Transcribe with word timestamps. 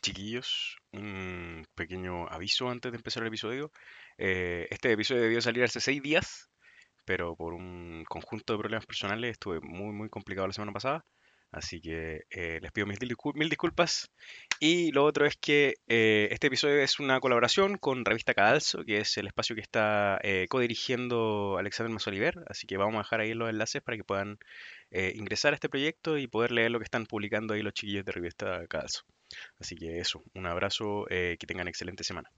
chiquillos, 0.00 0.78
un 0.92 1.66
pequeño 1.74 2.28
aviso 2.28 2.68
antes 2.70 2.92
de 2.92 2.96
empezar 2.96 3.22
el 3.22 3.28
episodio. 3.28 3.72
Eh, 4.18 4.66
este 4.70 4.92
episodio 4.92 5.22
debió 5.22 5.40
salir 5.40 5.64
hace 5.64 5.80
seis 5.80 6.02
días, 6.02 6.50
pero 7.04 7.36
por 7.36 7.54
un 7.54 8.04
conjunto 8.08 8.52
de 8.54 8.58
problemas 8.60 8.86
personales 8.86 9.32
estuve 9.32 9.60
muy, 9.60 9.92
muy 9.92 10.08
complicado 10.08 10.46
la 10.46 10.52
semana 10.52 10.72
pasada. 10.72 11.04
Así 11.52 11.80
que 11.80 12.22
eh, 12.30 12.60
les 12.62 12.72
pido 12.72 12.86
mil, 12.86 13.48
disculpas. 13.48 14.10
Y 14.60 14.92
lo 14.92 15.04
otro 15.04 15.26
es 15.26 15.36
que 15.36 15.74
eh, 15.88 16.28
este 16.30 16.46
episodio 16.46 16.80
es 16.80 17.00
una 17.00 17.18
colaboración 17.20 17.76
con 17.76 18.04
Revista 18.04 18.34
Cadalso, 18.34 18.84
que 18.84 18.98
es 18.98 19.16
el 19.18 19.26
espacio 19.26 19.56
que 19.56 19.62
está 19.62 20.20
eh, 20.22 20.46
codirigiendo 20.48 21.56
Alexander 21.58 21.92
Masoliver. 21.92 22.36
Así 22.46 22.66
que 22.66 22.76
vamos 22.76 22.96
a 22.96 22.98
dejar 22.98 23.20
ahí 23.20 23.34
los 23.34 23.50
enlaces 23.50 23.82
para 23.82 23.96
que 23.96 24.04
puedan 24.04 24.38
ingresar 24.92 25.52
a 25.52 25.56
este 25.56 25.68
proyecto 25.68 26.18
y 26.18 26.26
poder 26.26 26.50
leer 26.50 26.70
lo 26.72 26.78
que 26.80 26.84
están 26.84 27.06
publicando 27.06 27.54
ahí 27.54 27.62
los 27.62 27.74
chiquillos 27.74 28.04
de 28.04 28.12
Revista 28.12 28.66
Cadalso. 28.68 29.02
Así 29.58 29.76
que 29.76 29.98
eso, 30.00 30.22
un 30.34 30.46
abrazo, 30.46 31.06
que 31.08 31.46
tengan 31.46 31.68
excelente 31.68 32.04
semana. 32.04 32.30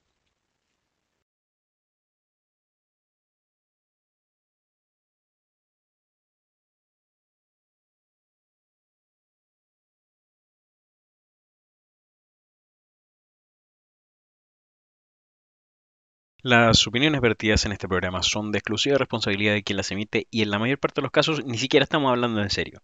Las 16.45 16.87
opiniones 16.87 17.21
vertidas 17.21 17.67
en 17.67 17.73
este 17.73 17.89
programa 17.89 18.23
son 18.23 18.53
de 18.53 18.59
exclusiva 18.59 18.97
responsabilidad 18.97 19.55
de 19.55 19.65
quien 19.65 19.77
las 19.77 19.91
emite 19.91 20.29
y 20.31 20.43
en 20.43 20.51
la 20.53 20.61
mayor 20.61 20.79
parte 20.79 21.01
de 21.01 21.03
los 21.03 21.11
casos 21.11 21.45
ni 21.45 21.59
siquiera 21.59 21.83
estamos 21.83 22.11
hablando 22.11 22.41
en 22.41 22.49
serio. 22.51 22.81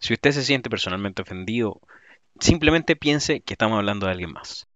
Si 0.00 0.14
usted 0.14 0.32
se 0.32 0.44
siente 0.44 0.70
personalmente 0.70 1.22
ofendido, 1.22 1.80
simplemente 2.40 2.96
piense 2.96 3.40
que 3.42 3.54
estamos 3.54 3.78
hablando 3.78 4.06
de 4.06 4.12
alguien 4.12 4.32
más. 4.32 4.68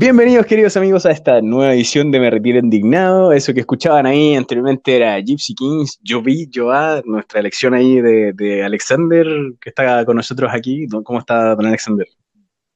Bienvenidos 0.00 0.46
queridos 0.46 0.78
amigos 0.78 1.04
a 1.04 1.10
esta 1.10 1.42
nueva 1.42 1.74
edición 1.74 2.10
de 2.10 2.20
Me 2.20 2.30
Retiro 2.30 2.58
Indignado. 2.58 3.34
Eso 3.34 3.52
que 3.52 3.60
escuchaban 3.60 4.06
ahí 4.06 4.34
anteriormente 4.34 4.96
era 4.96 5.20
Gypsy 5.20 5.54
Kings, 5.54 6.00
Yo 6.02 6.22
Vi, 6.22 6.48
Yo 6.48 6.70
A, 6.70 7.02
nuestra 7.04 7.40
elección 7.40 7.74
ahí 7.74 8.00
de, 8.00 8.62
Alexander 8.64 9.26
que 9.60 9.68
está 9.68 10.06
con 10.06 10.16
nosotros 10.16 10.50
aquí. 10.54 10.88
¿Cómo 11.04 11.18
está 11.18 11.54
don 11.54 11.66
Alexander? 11.66 12.06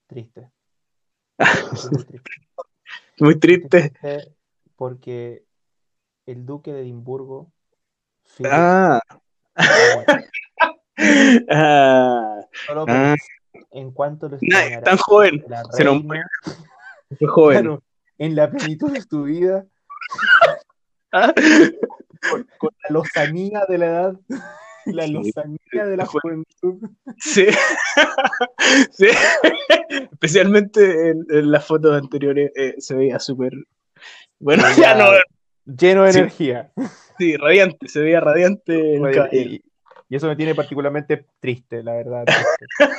Triste. 0.06 0.50
Muy 3.20 3.38
triste. 3.38 3.94
Porque 4.76 5.44
el 6.26 6.44
duque 6.44 6.74
de 6.74 6.82
Edimburgo... 6.82 7.50
Ah. 8.44 9.00
ah. 11.50 12.40
ah. 12.86 13.16
en 13.70 13.92
cuanto 13.92 14.28
lo 14.28 14.36
tan 14.84 14.98
joven, 14.98 15.42
se 15.70 15.84
joven. 17.26 17.78
en 18.18 18.34
la 18.36 18.50
plenitud 18.50 18.92
de 18.92 19.04
tu 19.04 19.24
vida. 19.24 19.64
¿Ah? 21.12 21.32
con, 22.58 22.70
la 22.82 22.90
lozanía 22.90 23.64
de 23.68 23.78
la 23.78 23.86
edad. 23.86 24.14
La 24.86 25.06
lozanía 25.06 25.86
de 25.86 25.96
la 25.96 26.06
juventud. 26.06 26.90
Sí. 27.18 27.46
sí. 28.90 29.08
Especialmente 30.12 31.10
en, 31.10 31.50
las 31.50 31.66
fotos 31.66 31.96
anteriores 31.96 32.50
eh, 32.54 32.74
se 32.78 32.94
veía 32.94 33.18
súper. 33.18 33.52
Bueno, 34.38 34.64
ya, 34.76 34.94
no. 34.94 35.06
Lleno 35.64 36.02
de 36.04 36.10
energía. 36.10 36.70
Sí, 37.18 37.36
radiante, 37.36 37.88
se 37.88 38.00
veía 38.00 38.20
radiante. 38.20 39.00
y, 39.32 39.62
eso 40.10 40.28
me 40.28 40.36
tiene 40.36 40.54
particularmente 40.54 41.26
triste, 41.40 41.82
la 41.82 41.94
verdad. 41.94 42.24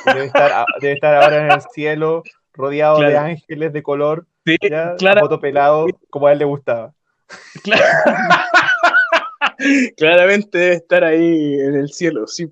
Debe 0.05 0.25
estar, 0.25 0.65
debe 0.81 0.93
estar 0.93 1.15
ahora 1.15 1.45
en 1.45 1.51
el 1.51 1.61
cielo 1.73 2.23
rodeado 2.55 2.99
de 2.99 3.17
ángeles 3.17 3.73
de 3.73 3.83
color, 3.83 4.25
sí, 4.45 4.57
ya, 4.69 4.95
foto 5.19 5.39
pelado, 5.39 5.87
como 6.09 6.27
a 6.27 6.33
él 6.33 6.39
le 6.39 6.45
gustaba. 6.45 6.93
Claramente 9.97 10.57
debe 10.57 10.75
estar 10.75 11.03
ahí 11.03 11.59
en 11.59 11.75
el 11.75 11.89
cielo, 11.89 12.27
sí. 12.27 12.47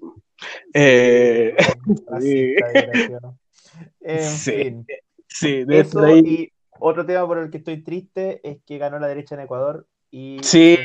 Eh, 0.74 1.56
sí. 2.19 2.56
En 4.02 4.86
sí, 5.28 5.66
Eso, 5.68 6.18
Y 6.18 6.52
otro 6.80 7.06
tema 7.06 7.25
por 7.25 7.38
el 7.38 7.50
que 7.50 7.58
estoy 7.58 7.84
triste 7.84 8.41
es 8.47 8.58
que 8.66 8.78
ganó 8.78 9.00
la 9.00 9.08
derecha 9.08 9.35
en 9.35 9.41
Ecuador 9.41 9.88
y 10.12 10.40
sí. 10.44 10.78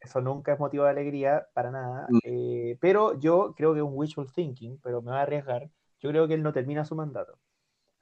eso 0.00 0.20
nunca 0.20 0.52
es 0.52 0.58
motivo 0.58 0.84
de 0.84 0.90
alegría 0.90 1.46
para 1.54 1.70
nada. 1.70 2.06
Mm. 2.08 2.18
Eh, 2.24 2.78
pero 2.80 3.18
yo 3.18 3.54
creo 3.56 3.72
que 3.72 3.80
es 3.80 3.84
un 3.84 3.94
wishful 3.94 4.30
thinking, 4.32 4.78
pero 4.82 5.02
me 5.02 5.12
va 5.12 5.20
a 5.20 5.22
arriesgar. 5.22 5.68
Yo 6.00 6.10
creo 6.10 6.26
que 6.26 6.34
él 6.34 6.42
no 6.42 6.52
termina 6.52 6.84
su 6.84 6.94
mandato. 6.94 7.38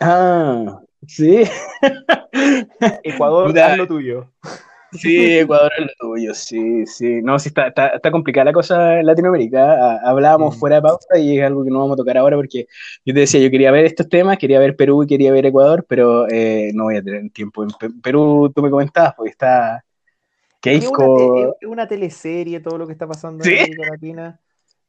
Ah, 0.01 0.81
sí. 1.07 1.45
Ecuador, 3.03 3.57
es 3.57 3.77
lo 3.77 3.87
tuyo. 3.87 4.31
Sí, 4.93 5.39
Ecuador 5.39 5.71
es 5.77 5.87
lo 5.87 5.93
tuyo, 5.99 6.35
sí, 6.35 6.87
sí. 6.87 7.21
No, 7.23 7.39
sí, 7.39 7.49
está, 7.49 7.69
está, 7.69 8.11
complicada 8.11 8.47
la 8.47 8.53
cosa 8.53 9.01
en 9.01 9.07
Latinoamérica. 9.07 9.99
Hablábamos 9.99 10.59
fuera 10.59 10.77
de 10.77 10.83
pausa 10.83 11.19
y 11.19 11.39
es 11.39 11.45
algo 11.45 11.63
que 11.65 11.71
no 11.71 11.81
vamos 11.81 11.95
a 11.95 11.97
tocar 11.97 12.17
ahora 12.17 12.37
porque 12.37 12.67
yo 13.05 13.13
te 13.13 13.21
decía, 13.21 13.41
yo 13.41 13.51
quería 13.51 13.71
ver 13.71 13.85
estos 13.85 14.09
temas, 14.09 14.39
quería 14.39 14.59
ver 14.61 14.77
Perú 14.77 15.03
y 15.03 15.07
quería 15.07 15.33
ver 15.33 15.47
Ecuador, 15.47 15.85
pero 15.87 16.27
eh, 16.31 16.71
no 16.75 16.85
voy 16.85 16.97
a 16.97 17.03
tener 17.03 17.31
tiempo. 17.31 17.65
En 17.65 18.01
Perú, 18.01 18.51
tú 18.55 18.63
me 18.63 18.71
comentabas, 18.71 19.15
porque 19.15 19.31
está... 19.31 19.85
Es 20.63 20.89
una, 20.89 21.53
es 21.61 21.69
una 21.69 21.87
teleserie 21.87 22.61
todo 22.61 22.79
lo 22.79 22.87
que 22.87 22.93
está 22.93 23.07
pasando 23.07 23.45
en 23.45 23.59
América 23.59 23.91
Latina. 23.91 24.41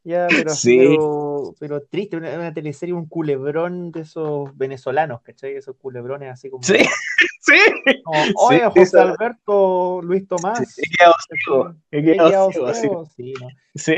Ya, 0.04 0.28
pero, 0.30 1.54
pero, 1.60 1.82
triste, 1.82 2.16
una, 2.16 2.34
una, 2.36 2.54
teleserie, 2.54 2.94
un 2.94 3.08
culebrón 3.08 3.92
de 3.92 4.02
esos 4.02 4.56
venezolanos, 4.58 5.22
¿cachai? 5.22 5.56
Esos 5.56 5.76
culebrones 5.76 6.32
así 6.32 6.50
como. 6.50 6.64
Sí, 6.64 6.78
sí. 7.42 7.54
Oye, 8.36 8.62
José 8.70 9.00
Alberto, 9.00 10.02
Luis 10.02 10.28
Tomás. 10.28 10.74
Sí, 10.74 10.82
he 11.92 12.04
quedado 12.04 12.52
ciego, 12.52 13.06
Sí, 13.06 13.34
¿no? 13.40 13.48
sí. 13.76 13.96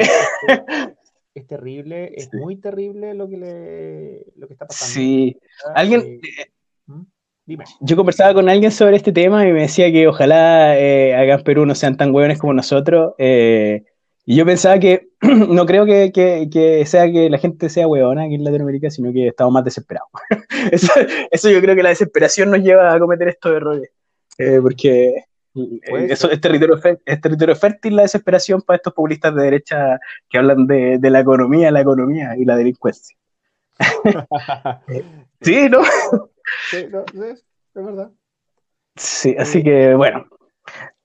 Es, 1.35 1.47
terrible, 1.47 2.11
es 2.15 2.33
muy 2.33 2.57
terrible 2.57 3.13
lo 3.13 3.29
que, 3.29 3.37
le, 3.37 4.25
lo 4.35 4.47
que 4.47 4.53
está 4.53 4.65
pasando. 4.65 4.93
Sí. 4.93 5.37
Alguien. 5.75 6.01
Eh, 6.01 6.19
eh, 6.39 6.51
¿Mm? 6.87 7.03
Dime. 7.45 7.65
Yo 7.79 7.95
conversaba 7.95 8.33
con 8.33 8.49
alguien 8.49 8.71
sobre 8.71 8.97
este 8.97 9.11
tema 9.11 9.47
y 9.47 9.51
me 9.51 9.61
decía 9.61 9.91
que 9.91 10.07
ojalá 10.07 10.77
eh, 10.79 11.15
acá 11.15 11.33
en 11.33 11.43
Perú 11.43 11.65
no 11.65 11.75
sean 11.75 11.97
tan 11.97 12.13
hueones 12.13 12.39
como 12.39 12.53
nosotros. 12.53 13.13
Eh, 13.17 13.83
y 14.31 14.35
yo 14.37 14.45
pensaba 14.45 14.79
que, 14.79 15.09
no 15.21 15.65
creo 15.65 15.85
que, 15.85 16.09
que, 16.13 16.85
sea 16.85 17.11
que 17.11 17.29
la 17.29 17.37
gente 17.37 17.67
sea 17.67 17.85
huevona 17.85 18.23
aquí 18.23 18.35
en 18.35 18.45
Latinoamérica, 18.45 18.89
sino 18.89 19.11
que 19.11 19.27
estamos 19.27 19.51
más 19.51 19.65
desesperados. 19.65 20.07
eso, 21.31 21.49
yo 21.49 21.59
creo 21.59 21.75
que 21.75 21.83
la 21.83 21.89
desesperación 21.89 22.49
nos 22.49 22.61
lleva 22.61 22.93
a 22.93 22.97
cometer 22.97 23.27
estos 23.27 23.51
errores. 23.51 23.89
Eh, 24.37 24.59
porque 24.61 25.25
eh, 25.53 26.07
eso 26.07 26.31
es 26.31 26.39
territorio, 26.39 26.79
es 27.05 27.19
territorio 27.19 27.57
fértil 27.57 27.97
la 27.97 28.03
desesperación 28.03 28.61
para 28.61 28.77
estos 28.77 28.93
populistas 28.93 29.35
de 29.35 29.43
derecha 29.43 29.99
que 30.29 30.37
hablan 30.37 30.65
de, 30.65 30.97
de 30.97 31.09
la 31.09 31.19
economía, 31.19 31.69
la 31.69 31.81
economía 31.81 32.37
y 32.37 32.45
la 32.45 32.55
delincuencia. 32.55 33.17
sí, 35.41 35.67
¿no? 35.69 35.81
Sí, 36.69 36.87
no, 36.89 37.03
es 37.03 37.43
verdad. 37.73 38.11
Sí, 38.95 39.35
así 39.37 39.61
que 39.61 39.93
bueno, 39.93 40.25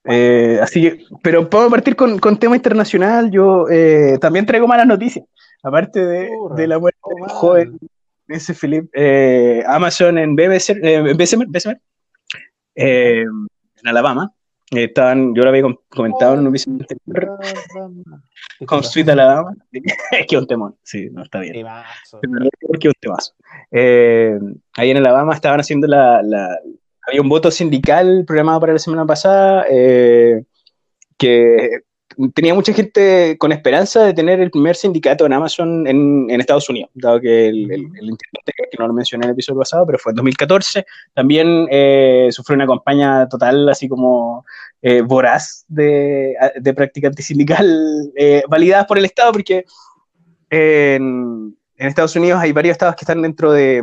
eh, 0.09 0.59
así 0.63 0.83
que, 0.83 1.05
pero 1.23 1.49
puedo 1.49 1.71
partir 1.71 1.97
con, 1.97 2.19
con 2.19 2.39
tema 2.39 2.57
internacional. 2.57 3.31
Yo 3.31 3.69
eh, 3.71 4.19
también 4.21 4.47
traigo 4.47 4.67
malas 4.67 4.87
noticias. 4.87 5.25
Aparte 5.63 6.05
de, 6.05 6.31
de 6.57 6.67
la 6.67 6.79
muerte 6.79 7.01
del 7.19 7.29
joven 7.29 7.79
ese 8.29 8.55
Philip, 8.55 8.91
eh, 8.93 9.63
Amazon 9.67 10.19
en 10.19 10.35
BBC, 10.35 10.77
en 12.75 13.29
Alabama, 13.85 14.33
estaban, 14.71 15.35
yo 15.35 15.43
lo 15.43 15.49
había 15.51 15.63
comentado 15.89 16.35
en 16.35 16.41
un 16.41 16.49
episodio 16.49 16.79
anterior 16.81 17.39
con 18.67 18.83
Sweet 18.83 19.09
Alabama. 19.11 19.55
es 20.11 20.27
que 20.27 20.37
un 20.37 20.47
temón, 20.47 20.77
sí, 20.83 21.09
no 21.13 21.23
está 21.23 21.41
bien. 21.41 21.55
Es 21.55 22.79
que 22.81 22.89
un 22.89 22.95
temazo. 23.01 23.33
Eh, 23.71 24.39
ahí 24.75 24.91
en 24.91 24.97
Alabama 24.97 25.35
estaban 25.35 25.61
haciendo 25.61 25.87
la, 25.87 26.23
la, 26.23 26.59
Había 27.07 27.23
un 27.23 27.29
voto 27.29 27.51
sindical 27.51 28.25
programado 28.27 28.61
para 28.61 28.73
la 28.73 28.79
semana 28.79 29.07
pasada 29.07 29.65
eh, 29.71 30.43
que 31.17 31.83
tenía 32.35 32.55
mucha 32.55 32.73
gente 32.73 33.37
con 33.39 33.53
esperanza 33.53 34.05
de 34.05 34.15
tener 34.15 34.41
el 34.41 34.51
primer 34.51 34.77
sindicato 34.77 35.27
en 35.27 35.33
Amazon 35.33 35.87
en, 35.87 36.31
Estados 36.41 36.69
Unidos, 36.69 36.91
dado 36.95 37.21
que 37.21 37.49
el, 37.49 37.71
el, 37.71 37.91
que 38.47 38.79
no 38.79 38.87
lo 38.87 38.95
mencioné 38.95 39.25
en 39.25 39.31
el 39.31 39.35
episodio 39.35 39.61
pasado, 39.61 39.87
pero 39.87 39.99
fue 39.99 40.13
en 40.13 40.17
2014, 40.17 40.87
también 41.15 41.67
eh, 41.71 42.29
sufrió 42.31 42.55
una 42.55 42.67
campaña 42.67 43.29
total 43.29 43.69
así 43.69 43.89
como 43.89 44.45
eh, 44.83 45.03
voraz 45.03 45.65
de, 45.69 46.35
de 46.57 46.75
práctica 46.75 47.09
antisindical 47.09 48.13
eh, 48.17 48.43
validadas 48.49 48.87
por 48.87 48.99
el 48.99 49.05
Estado, 49.05 49.33
porque 49.33 49.65
en, 50.51 51.57
Estados 51.77 52.17
Unidos 52.17 52.41
hay 52.41 52.53
varios 52.53 52.73
estados 52.73 52.97
que 52.97 53.05
están 53.05 53.21
dentro 53.21 53.53
de, 53.53 53.83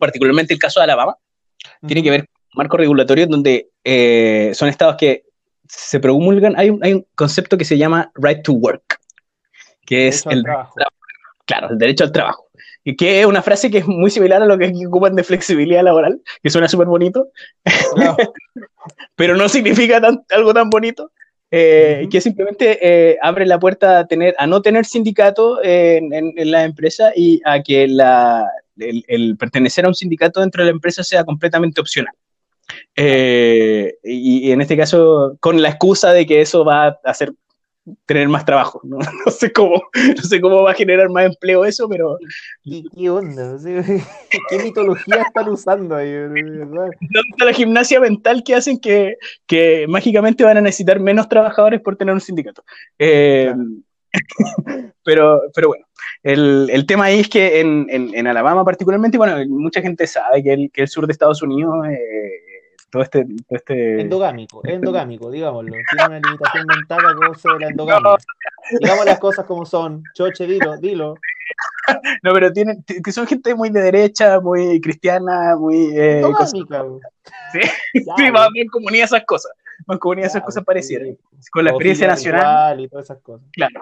particularmente 0.00 0.54
el 0.54 0.60
caso 0.60 0.80
de 0.80 0.84
Alabama, 0.84 1.16
tiene 1.86 2.02
que 2.02 2.10
ver 2.10 2.20
con 2.26 2.58
marco 2.58 2.76
regulatorio 2.76 3.26
donde 3.26 3.68
son 4.54 4.68
estados 4.68 4.96
que 4.96 5.26
se 5.68 6.00
promulgan, 6.00 6.54
hay 6.56 6.70
un, 6.70 6.84
hay 6.84 6.94
un 6.94 7.06
concepto 7.14 7.56
que 7.56 7.64
se 7.64 7.78
llama 7.78 8.10
right 8.16 8.42
to 8.42 8.52
work, 8.52 9.00
que 9.84 10.08
es 10.08 10.24
el, 10.26 10.44
claro, 11.44 11.70
el 11.70 11.78
derecho 11.78 12.04
al 12.04 12.12
trabajo. 12.12 12.46
Y 12.84 12.94
que 12.94 13.20
es 13.20 13.26
una 13.26 13.42
frase 13.42 13.68
que 13.68 13.78
es 13.78 13.86
muy 13.86 14.10
similar 14.10 14.42
a 14.42 14.46
lo 14.46 14.56
que 14.56 14.72
ocupan 14.86 15.16
de 15.16 15.24
flexibilidad 15.24 15.82
laboral, 15.82 16.20
que 16.40 16.50
suena 16.50 16.68
súper 16.68 16.86
bonito, 16.86 17.28
pero 19.16 19.36
no 19.36 19.48
significa 19.48 20.00
algo 20.30 20.54
tan 20.54 20.70
bonito, 20.70 21.10
eh, 21.50 22.06
que 22.10 22.20
simplemente 22.20 22.78
eh, 22.80 23.18
abre 23.22 23.46
la 23.46 23.58
puerta 23.58 24.00
a, 24.00 24.06
tener, 24.06 24.36
a 24.38 24.46
no 24.46 24.62
tener 24.62 24.84
sindicato 24.84 25.62
en, 25.64 26.12
en, 26.12 26.50
la 26.50 26.64
empresa 26.64 27.12
y 27.14 27.40
a 27.44 27.60
que 27.62 27.88
la, 27.88 28.48
el, 28.78 29.36
pertenecer 29.38 29.84
a 29.84 29.88
un 29.88 29.94
sindicato 29.94 30.40
dentro 30.40 30.62
de 30.62 30.70
la 30.70 30.74
empresa 30.74 31.02
sea 31.02 31.24
completamente 31.24 31.80
opcional. 31.80 32.14
Eh, 32.96 33.94
y, 34.02 34.50
en 34.50 34.60
este 34.60 34.76
caso, 34.76 35.36
con 35.40 35.62
la 35.62 35.68
excusa 35.68 36.12
de 36.12 36.26
que 36.26 36.40
eso 36.40 36.64
va 36.64 36.86
a 36.86 36.98
hacer 37.04 37.32
tener 38.04 38.28
más 38.28 38.44
trabajo. 38.44 38.80
No, 38.82 38.98
sé 39.30 39.52
cómo, 39.52 39.82
no 39.94 40.22
sé 40.22 40.40
cómo 40.40 40.62
va 40.62 40.72
a 40.72 40.74
generar 40.74 41.08
más 41.10 41.26
empleo 41.26 41.64
eso, 41.64 41.88
pero. 41.88 42.18
¿Qué, 42.64 42.82
qué 42.94 43.10
onda? 43.10 43.56
¿Qué 44.50 44.58
mitología 44.62 45.22
están 45.22 45.48
usando 45.48 45.96
ahí? 45.96 46.12
la 47.38 47.52
gimnasia 47.52 48.00
mental 48.00 48.42
que 48.44 48.54
hacen 48.54 48.78
que, 48.78 49.16
que, 49.46 49.86
mágicamente 49.88 50.44
van 50.44 50.56
a 50.56 50.62
necesitar 50.62 51.00
menos 51.00 51.28
trabajadores 51.28 51.80
por 51.80 51.96
tener 51.96 52.14
un 52.14 52.20
sindicato. 52.20 52.64
Eh, 52.98 53.54
pero, 55.04 55.42
pero 55.54 55.68
bueno, 55.68 55.86
el, 56.22 56.68
el, 56.72 56.86
tema 56.86 57.06
ahí 57.06 57.20
es 57.20 57.28
que 57.28 57.60
en, 57.60 57.86
en, 57.90 58.26
Alabama 58.26 58.64
particularmente, 58.64 59.18
bueno, 59.18 59.36
mucha 59.48 59.80
gente 59.80 60.06
sabe 60.06 60.42
que 60.42 60.52
el, 60.52 60.70
que 60.72 60.82
el 60.82 60.88
sur 60.88 61.06
de 61.06 61.12
Estados 61.12 61.42
Unidos 61.42 61.86
eh, 61.88 62.46
todo 62.90 63.02
este, 63.02 63.26
este... 63.48 64.00
Endogámico, 64.00 64.60
endogámico, 64.64 65.30
digámoslo. 65.30 65.70
Tiene 65.70 66.06
una 66.06 66.20
limitación 66.20 66.66
mental 66.66 66.98
a 67.06 67.20
causa 67.20 67.52
de 67.52 67.60
la 67.60 67.68
endogamia. 67.68 68.16
Digamos 68.80 69.04
las 69.04 69.18
cosas 69.18 69.46
como 69.46 69.64
son. 69.64 70.02
Choche, 70.14 70.46
dilo, 70.46 70.76
dilo. 70.78 71.14
No, 72.24 72.32
pero 72.32 72.52
tienen, 72.52 72.82
que 72.82 73.12
son 73.12 73.28
gente 73.28 73.54
muy 73.54 73.70
de 73.70 73.80
derecha, 73.80 74.40
muy 74.40 74.80
cristiana, 74.80 75.54
muy... 75.56 75.96
Eh, 75.96 76.16
Endogámica. 76.16 76.84
Sí, 77.52 77.60
sí 77.92 78.32
más 78.32 78.48
bien 78.52 78.66
comunidad 78.66 79.04
esas 79.04 79.24
cosas. 79.24 79.52
Más 79.86 79.98
comunidad 79.98 80.28
esas 80.28 80.42
cosas 80.42 80.64
parecieran. 80.64 81.16
Con 81.50 81.64
la 81.64 81.70
experiencia 81.70 82.06
nacional. 82.06 82.80
Y 82.80 82.88
todas 82.88 83.06
esas 83.06 83.22
cosas. 83.22 83.46
Claro. 83.52 83.80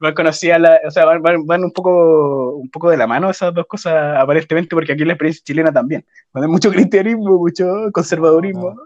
más 0.00 0.12
conocía 0.12 0.58
la, 0.58 0.80
o 0.86 0.90
sea, 0.90 1.04
van, 1.04 1.64
un 1.64 1.72
poco 1.72 2.54
un 2.56 2.70
poco 2.70 2.90
de 2.90 2.96
la 2.96 3.06
mano 3.06 3.30
esas 3.30 3.52
dos 3.54 3.66
cosas 3.66 4.16
aparentemente, 4.18 4.74
porque 4.74 4.92
aquí 4.92 5.04
la 5.04 5.14
experiencia 5.14 5.44
chilena 5.44 5.72
también. 5.72 6.04
Cuando 6.30 6.46
hay 6.46 6.52
mucho 6.52 6.70
cristianismo, 6.70 7.38
mucho 7.38 7.66
conservadurismo. 7.92 8.76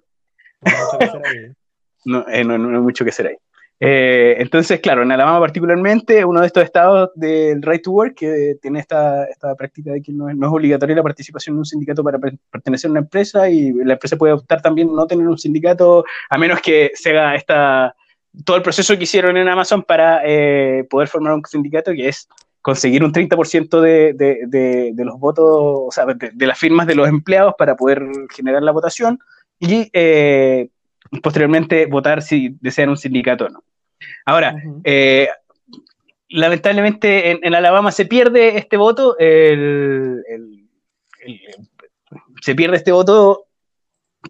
No, 2.04 2.24
hay 2.26 2.44
mucho 2.44 3.04
que 3.04 3.10
hacer 3.10 3.28
ahí. 3.28 3.34
Eh, 3.34 3.38
entonces, 3.84 4.80
claro, 4.80 5.02
en 5.02 5.10
Alabama 5.10 5.40
particularmente, 5.40 6.24
uno 6.24 6.40
de 6.40 6.46
estos 6.46 6.62
estados 6.62 7.10
del 7.16 7.60
Right 7.62 7.82
to 7.82 7.90
Work 7.90 8.14
que 8.14 8.56
tiene 8.62 8.78
esta, 8.78 9.24
esta 9.24 9.54
práctica 9.56 9.92
de 9.92 10.00
que 10.00 10.12
no 10.12 10.28
es, 10.28 10.36
no 10.36 10.46
es, 10.46 10.52
obligatoria 10.52 10.94
la 10.94 11.02
participación 11.02 11.54
en 11.54 11.58
un 11.58 11.64
sindicato 11.64 12.04
para 12.04 12.18
pertenecer 12.18 12.88
a 12.88 12.92
una 12.92 13.00
empresa 13.00 13.50
y 13.50 13.72
la 13.72 13.94
empresa 13.94 14.16
puede 14.16 14.34
optar 14.34 14.62
también 14.62 14.94
no 14.94 15.06
tener 15.06 15.26
un 15.26 15.38
sindicato 15.38 16.04
a 16.30 16.38
menos 16.38 16.60
que 16.60 16.92
se 16.94 17.10
haga 17.10 17.34
esta, 17.34 17.96
todo 18.44 18.56
el 18.56 18.62
proceso 18.62 18.96
que 18.96 19.04
hicieron 19.04 19.36
en 19.36 19.48
Amazon 19.48 19.82
para 19.82 20.22
eh, 20.24 20.84
poder 20.88 21.08
formar 21.08 21.34
un 21.34 21.44
sindicato, 21.44 21.92
que 21.92 22.08
es 22.08 22.28
conseguir 22.62 23.02
un 23.04 23.12
30% 23.12 23.80
de, 23.80 24.12
de, 24.14 24.92
de, 24.94 25.04
los 25.04 25.18
votos, 25.18 25.44
o 25.46 25.90
sea, 25.90 26.06
de, 26.06 26.46
las 26.46 26.58
firmas 26.58 26.86
de 26.86 26.94
los 26.94 27.08
empleados 27.08 27.54
para 27.58 27.74
poder 27.76 28.06
generar 28.32 28.62
la 28.62 28.70
votación 28.70 29.18
y 29.58 29.90
eh, 29.92 30.68
posteriormente 31.22 31.86
votar 31.86 32.22
si 32.22 32.56
desean 32.60 32.88
un 32.88 32.96
sindicato 32.96 33.46
o 33.46 33.48
no. 33.48 33.64
Ahora, 34.24 34.62
eh, 34.84 35.28
lamentablemente 36.28 37.38
en, 37.46 37.54
Alabama 37.54 37.92
se 37.92 38.06
pierde 38.06 38.56
este 38.56 38.76
voto, 38.76 39.16
el, 39.18 40.22
se 42.40 42.54
pierde 42.54 42.76
este 42.76 42.92
voto 42.92 43.46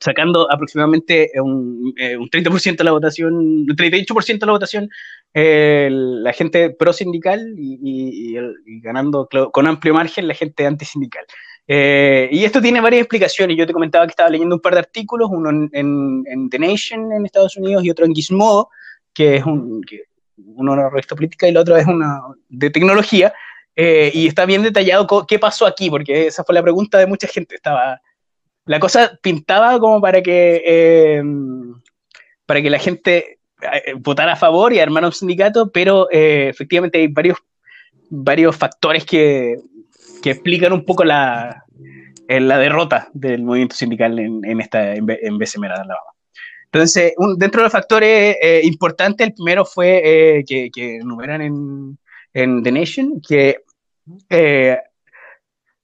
sacando 0.01 0.51
aproximadamente 0.51 1.31
un, 1.35 1.95
30% 1.95 2.73
eh, 2.73 2.77
de 2.77 2.85
la 2.85 2.93
votación, 2.93 3.35
un 3.35 3.67
38% 3.67 4.39
de 4.39 4.47
la 4.47 4.53
votación, 4.53 4.89
la 5.35 6.33
gente 6.33 6.71
pro 6.71 6.93
sindical 6.93 7.55
y, 7.57 8.35
ganando 8.81 9.29
con 9.53 9.67
amplio 9.67 9.95
margen 9.95 10.29
la 10.29 10.35
gente 10.35 10.67
antisindical. 10.67 11.25
Eh, 11.67 12.29
y 12.33 12.45
esto 12.45 12.61
tiene 12.61 12.81
varias 12.81 13.03
explicaciones. 13.03 13.57
Yo 13.57 13.67
te 13.67 13.73
comentaba 13.73 14.07
que 14.07 14.11
estaba 14.11 14.31
leyendo 14.31 14.57
un 14.57 14.61
par 14.61 14.75
de 14.75 14.81
artículos, 14.81 15.31
uno 15.31 15.51
en, 15.73 16.51
The 16.51 16.59
Nation 16.59 17.13
en 17.13 17.25
Estados 17.25 17.57
Unidos 17.57 17.85
y 17.85 17.91
otro 17.91 18.05
en 18.05 18.15
Gizmodo, 18.15 18.71
que 19.15 19.37
es 19.37 19.45
un, 19.45 19.83
que, 19.83 20.05
uno 20.37 20.73
una 20.73 20.89
revista 20.89 21.15
política 21.15 21.47
y 21.47 21.51
el 21.51 21.57
otro 21.57 21.77
es 21.77 21.87
una 21.87 22.21
de 22.49 22.71
tecnología. 22.71 23.33
Eh, 23.75 24.11
y 24.13 24.27
está 24.27 24.45
bien 24.45 24.63
detallado 24.63 25.27
qué 25.27 25.39
pasó 25.39 25.67
aquí, 25.67 25.89
porque 25.89 26.27
esa 26.27 26.45
fue 26.45 26.55
la 26.55 26.63
pregunta 26.63 26.99
de 26.99 27.07
mucha 27.07 27.27
gente. 27.27 27.55
Estaba, 27.55 28.01
la 28.65 28.79
cosa 28.79 29.19
pintaba 29.23 29.79
como 29.79 30.01
para 30.01 30.23
que, 30.23 30.63
eh, 30.65 31.23
para 32.47 32.61
que 32.61 32.71
la 32.71 32.79
gente 32.79 33.39
eh, 33.63 33.95
votara 33.97 34.33
a 34.33 34.37
favor 34.37 34.73
y 34.73 34.81
armara 34.81 35.07
un 35.07 35.13
sindicato, 35.13 35.71
pero 35.71 36.09
eh, 36.11 36.49
efectivamente 36.49 36.99
hay 36.99 37.09
varios, 37.09 37.39
varios 38.11 38.57
factores 38.57 39.05
que, 39.05 39.57
que 40.23 40.33
explican 40.33 40.73
un 40.73 40.85
poco 40.85 41.05
la, 41.05 41.65
la 42.29 42.59
derrota 42.59 43.09
del 43.15 43.43
movimiento 43.43 43.75
sindical 43.75 44.19
en, 44.19 44.45
en 44.45 44.61
esta 44.61 44.95
en, 44.95 45.07
en 45.09 45.39
BCM 45.39 45.65
Alabama. 45.65 46.13
Entonces, 46.73 47.13
dentro 47.37 47.61
de 47.61 47.65
los 47.65 47.73
factores 47.73 48.37
importantes, 48.65 49.27
el 49.27 49.35
primero 49.35 49.67
fue 49.67 50.43
que, 50.49 50.71
que 50.71 50.97
enumeran 50.97 51.43
en, 52.33 52.63
The 52.63 52.73
Nation, 52.73 53.21
que 53.21 53.59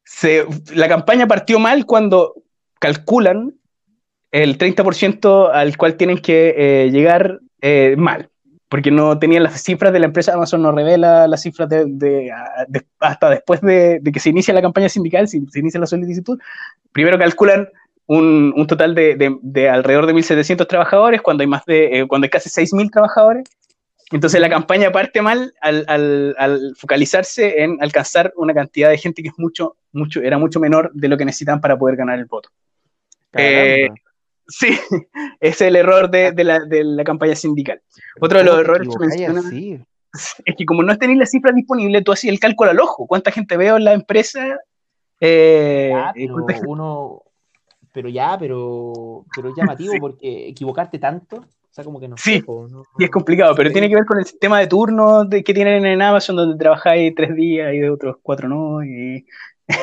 se, 0.02 0.47
la 0.75 0.88
campaña 0.88 1.26
partió 1.26 1.59
mal 1.59 1.85
cuando 1.85 2.42
calculan 2.78 3.54
el 4.30 4.59
30% 4.59 5.50
al 5.52 5.76
cual 5.76 5.97
tienen 5.97 6.18
que 6.18 6.54
eh, 6.57 6.90
llegar 6.90 7.40
eh, 7.61 7.95
mal, 7.97 8.30
porque 8.68 8.90
no 8.90 9.18
tenían 9.18 9.42
las 9.42 9.62
cifras 9.62 9.92
de 9.92 10.00
la 10.00 10.07
empresa, 10.07 10.35
Amazon 10.35 10.62
no 10.62 10.73
revela 10.73 11.26
las 11.28 11.42
cifras 11.42 11.68
de, 11.68 12.30
hasta 13.00 13.30
después 13.30 13.61
de, 13.61 14.00
que 14.12 14.21
se 14.21 14.30
inicia 14.30 14.54
la 14.54 14.62
campaña 14.62 14.88
sindical, 14.88 15.28
si 15.28 15.45
se 15.47 15.61
inicia 15.61 15.80
la 15.80 15.87
solicitud, 15.87 16.38
primero 16.92 17.18
calculan 17.18 17.68
un, 18.09 18.67
total 18.67 18.95
de, 18.95 19.69
alrededor 19.71 20.07
de 20.07 20.15
1.700 20.15 20.67
trabajadores, 20.67 21.21
cuando 21.23 21.43
hay 21.43 21.47
más 21.47 21.65
de, 21.67 22.00
eh, 22.00 22.09
cuando 22.09 22.25
hay 22.25 22.31
casi 22.31 22.49
6.000 22.49 22.91
trabajadores, 22.91 23.45
entonces 24.11 24.41
la 24.41 24.49
campaña 24.49 24.91
parte 24.91 25.21
mal 25.21 25.53
al, 25.61 25.85
al, 25.87 26.75
focalizarse 26.77 27.62
en 27.62 27.77
alcanzar 27.83 28.33
una 28.37 28.55
cantidad 28.55 28.88
de 28.88 28.97
gente 28.97 29.23
que 29.23 29.29
es 29.29 29.35
mucho, 29.37 29.77
mucho, 29.93 30.23
era 30.23 30.38
mucho 30.38 30.59
menor 30.59 30.91
de 30.95 31.09
lo 31.09 31.19
que 31.19 31.27
necesitan 31.27 31.61
para 31.61 31.79
poder 31.79 31.97
ganar 31.97 32.19
el 32.19 32.25
voto. 32.25 32.49
Eh, 33.35 33.88
sí, 34.47 34.69
es 35.41 35.61
el 35.61 35.77
error 35.77 36.11
de, 36.11 36.33
la, 36.43 37.05
campaña 37.05 37.37
sindical. 37.37 37.83
Otro 38.21 38.38
de 38.38 38.45
los 38.45 38.59
errores 38.59 38.88
que 38.88 39.07
menciona 39.07 39.43
es 40.47 40.57
que 40.57 40.65
como 40.65 40.83
no 40.83 40.97
tenéis 40.97 41.19
la 41.19 41.27
cifra 41.27 41.53
disponible, 41.53 42.00
tú 42.00 42.12
haces 42.12 42.31
el 42.31 42.41
cálculo 42.41 42.71
al 42.71 42.81
ojo. 42.81 43.07
¿Cuánta 43.07 43.31
gente 43.31 43.59
veo 43.59 43.77
en 43.77 43.85
la 43.85 43.93
empresa? 43.93 44.59
Eh, 45.21 45.93
pero 46.47 46.62
uno, 46.67 47.23
pero 47.99 48.09
ya, 48.09 48.38
pero, 48.38 49.25
pero 49.35 49.49
es 49.49 49.57
llamativo 49.57 49.95
porque 49.99 50.47
equivocarte 50.47 51.00
tanto, 51.00 51.38
o 51.38 51.73
sea, 51.73 51.83
como 51.83 51.99
que 51.99 52.07
no. 52.07 52.17
Sí, 52.17 52.40
y 52.97 53.05
es 53.05 53.11
complicado, 53.11 53.57
pero 53.57 53.73
tiene 53.73 53.88
que 53.88 53.97
ver 53.97 54.07
con 54.07 54.21
el 54.21 54.25
sistema 54.25 54.61
de 54.61 54.69
turnos 54.69 55.28
de, 55.28 55.43
que 55.43 55.52
tienen 55.52 55.85
en 55.85 56.00
Amazon, 56.00 56.37
donde 56.37 56.57
trabajáis 56.57 57.12
tres 57.17 57.35
días 57.35 57.75
y 57.75 57.78
de 57.78 57.90
otros 57.90 58.19
cuatro 58.23 58.49
no. 58.49 58.85
Y, 58.85 59.26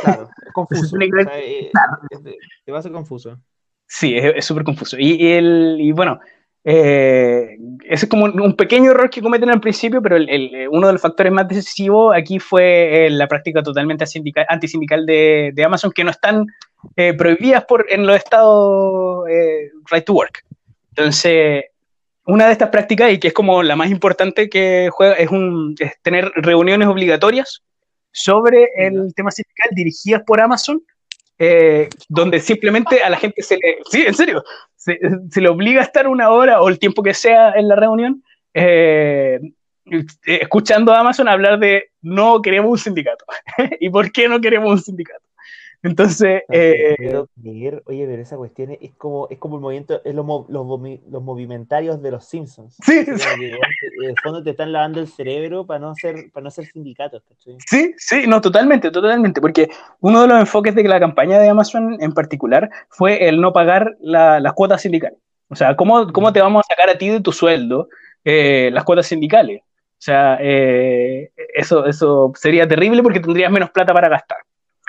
Claro, 0.01 0.29
es 0.45 0.53
confuso. 0.53 0.97
Te 0.97 2.71
va 2.71 2.79
a 2.79 2.81
ser 2.81 2.91
confuso. 2.93 3.37
Sí, 3.85 4.15
es 4.15 4.45
súper 4.45 4.63
confuso. 4.63 4.97
Y, 4.97 5.33
el, 5.33 5.77
y 5.79 5.91
bueno, 5.91 6.21
eh, 6.65 7.57
ese 7.83 8.05
es 8.05 8.09
como 8.09 8.25
un, 8.25 8.55
pequeño 8.55 8.91
error 8.91 9.09
que 9.09 9.21
cometen 9.21 9.51
al 9.51 9.61
principio, 9.61 10.01
pero 10.01 10.17
el, 10.17 10.67
uno 10.71 10.87
de 10.87 10.93
los 10.93 11.01
factores 11.01 11.31
más 11.31 11.47
decisivos 11.47 12.15
aquí 12.15 12.39
fue 12.39 13.07
la 13.11 13.27
práctica 13.27 13.61
totalmente 13.61 14.03
antisindical 14.49 15.05
de, 15.05 15.51
de, 15.53 15.63
Amazon, 15.63 15.91
que 15.91 16.03
no 16.03 16.11
están 16.11 16.47
prohibidas 17.17 17.65
por, 17.65 17.85
en 17.89 18.05
los 18.05 18.17
estados 18.17 19.25
right 19.91 20.05
to 20.05 20.13
work. 20.13 20.43
Entonces, 20.89 21.65
una 22.25 22.47
de 22.47 22.53
estas 22.53 22.69
prácticas, 22.69 23.11
y 23.11 23.19
que 23.19 23.27
es 23.27 23.33
como 23.33 23.61
la 23.61 23.75
más 23.75 23.91
importante 23.91 24.49
que 24.49 24.89
juega, 24.91 25.13
es, 25.13 25.29
un, 25.29 25.75
tener 26.01 26.31
reuniones 26.35 26.87
obligatorias 26.87 27.61
sobre 28.11 28.69
el 28.77 29.13
tema 29.13 29.29
sindical 29.29 29.69
dirigidas 29.75 30.23
por 30.25 30.41
Amazon, 30.41 30.81
eh, 31.37 31.89
donde 32.07 32.39
simplemente 32.39 33.03
a 33.03 33.09
la 33.09 33.17
gente 33.17 33.41
se 33.41 33.57
le, 33.57 33.79
sí, 33.89 34.03
en 34.05 34.13
serio, 34.13 34.43
se, 34.75 34.97
le 35.41 35.49
obliga 35.49 35.81
a 35.81 35.83
estar 35.83 36.07
una 36.07 36.29
hora 36.29 36.61
o 36.61 36.69
el 36.69 36.79
tiempo 36.79 37.03
que 37.03 37.13
sea 37.13 37.51
en 37.51 37.67
la 37.67 37.75
reunión, 37.75 38.23
eh, 38.53 39.39
escuchando 40.25 40.93
a 40.93 40.99
Amazon 40.99 41.27
hablar 41.27 41.59
de 41.59 41.91
no 42.01 42.41
queremos 42.41 42.71
un 42.71 42.77
sindicato. 42.77 43.25
¿Y 43.79 43.89
por 43.89 44.11
qué 44.11 44.27
no 44.29 44.39
queremos 44.39 44.71
un 44.71 44.81
sindicato? 44.81 45.24
Entonces. 45.85 46.41
Eh, 46.51 46.95
oye, 47.85 48.07
pero 48.07 48.21
esa 48.21 48.37
cuestión 48.37 48.75
es 48.81 48.93
como, 48.95 49.27
es 49.29 49.37
como 49.37 49.57
el 49.57 49.61
movimiento, 49.61 50.01
es 50.03 50.15
los, 50.15 50.25
los, 50.49 50.65
los 51.09 51.23
movimentarios 51.23 52.01
de 52.01 52.11
los 52.11 52.25
Simpsons. 52.25 52.77
Sí, 52.83 53.05
En 53.05 54.09
el 54.09 54.15
fondo 54.23 54.43
te 54.43 54.49
están 54.49 54.71
lavando 54.71 54.99
el 54.99 55.07
cerebro 55.07 55.65
para 55.65 55.79
no 55.79 55.93
ser, 55.93 56.31
para 56.33 56.45
no 56.45 56.51
ser 56.51 56.65
sindicatos. 56.65 57.21
Sí, 57.67 57.93
sí, 57.97 58.25
no, 58.27 58.41
totalmente, 58.41 58.89
totalmente. 58.89 59.39
Porque 59.39 59.69
uno 59.99 60.23
de 60.23 60.27
los 60.27 60.39
enfoques 60.39 60.73
de 60.73 60.83
la 60.85 60.99
campaña 60.99 61.37
de 61.37 61.49
Amazon 61.49 61.97
en 62.01 62.13
particular 62.13 62.69
fue 62.89 63.27
el 63.27 63.39
no 63.39 63.53
pagar 63.53 63.95
las 63.99 64.53
cuotas 64.53 64.81
sindicales. 64.81 65.19
O 65.49 65.55
sea, 65.55 65.75
¿cómo, 65.75 66.11
¿cómo, 66.11 66.33
te 66.33 66.41
vamos 66.41 66.63
a 66.65 66.73
sacar 66.73 66.89
a 66.89 66.97
ti 66.97 67.09
de 67.09 67.21
tu 67.21 67.31
sueldo 67.31 67.89
eh, 68.23 68.71
las 68.73 68.83
cuotas 68.83 69.05
sindicales? 69.05 69.61
O 69.61 70.01
sea, 70.05 70.39
eh, 70.41 71.31
eso, 71.53 71.85
eso 71.85 72.31
sería 72.35 72.67
terrible 72.67 73.03
porque 73.03 73.19
tendrías 73.19 73.51
menos 73.51 73.69
plata 73.69 73.93
para 73.93 74.09
gastar. 74.09 74.39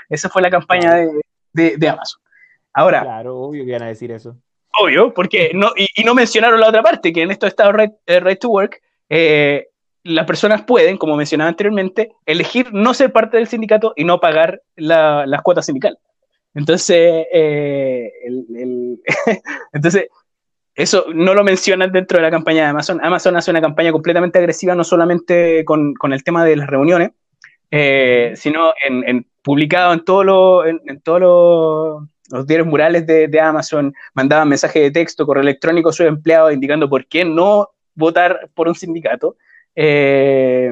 Esa 0.09 0.29
fue 0.29 0.41
la 0.41 0.49
campaña 0.49 1.05
de, 1.53 1.89
Amazon. 1.89 2.21
Ahora. 2.73 3.01
Claro, 3.01 3.39
obvio 3.39 3.63
que 3.63 3.69
iban 3.69 3.83
a 3.83 3.87
decir 3.87 4.11
eso. 4.11 4.37
Obvio, 4.79 5.13
porque 5.13 5.51
no, 5.53 5.71
y, 5.75 6.03
no 6.03 6.13
mencionaron 6.13 6.59
la 6.59 6.69
otra 6.69 6.83
parte, 6.83 7.11
que 7.11 7.23
en 7.23 7.31
estos 7.31 7.47
estados 7.47 7.73
right, 7.75 7.91
eh, 8.05 8.35
to 8.35 8.49
work, 8.49 8.81
eh, 9.09 9.67
las 10.03 10.25
personas 10.25 10.63
pueden, 10.63 10.97
como 10.97 11.15
mencionaba 11.15 11.49
anteriormente, 11.49 12.11
elegir 12.25 12.71
no 12.73 12.93
ser 12.93 13.11
parte 13.11 13.37
del 13.37 13.47
sindicato 13.47 13.93
y 13.95 14.03
no 14.03 14.19
pagar 14.19 14.61
las 14.75 15.41
cuotas 15.41 15.65
sindicales. 15.65 15.99
Entonces, 16.53 17.27
eh, 17.31 18.11
entonces, 19.73 20.07
eso 20.77 21.05
no 21.13 21.33
lo 21.33 21.43
mencionan 21.43 21.91
dentro 21.91 22.17
de 22.17 22.21
la 22.21 22.31
campaña 22.31 22.61
de 22.61 22.67
Amazon. 22.69 22.99
Amazon 23.03 23.35
hace 23.35 23.51
una 23.51 23.61
campaña 23.61 23.91
completamente 23.91 24.37
agresiva, 24.39 24.75
no 24.75 24.83
solamente 24.83 25.65
con, 25.65 25.95
el 26.11 26.23
tema 26.23 26.45
de 26.45 26.55
las 26.55 26.67
reuniones, 26.67 27.11
sino 27.71 28.73
en, 28.87 29.25
publicado 29.41 29.93
en 29.93 30.03
todos 30.03 30.25
los 30.25 30.65
en, 30.65 31.01
todos 31.01 31.21
los, 32.29 32.47
diarios 32.47 32.67
murales 32.67 33.07
de, 33.07 33.39
Amazon, 33.39 33.93
mandaban 34.13 34.49
mensajes 34.49 34.81
de 34.81 34.91
texto, 34.91 35.25
correo 35.25 35.43
electrónico 35.43 35.89
a 35.89 35.93
sus 35.93 36.05
empleados 36.05 36.53
indicando 36.53 36.89
por 36.89 37.05
qué 37.07 37.23
no 37.23 37.69
votar 37.97 38.49
por 38.53 38.67
un 38.67 38.75
sindicato. 38.75 39.35
Eh, 39.75 40.71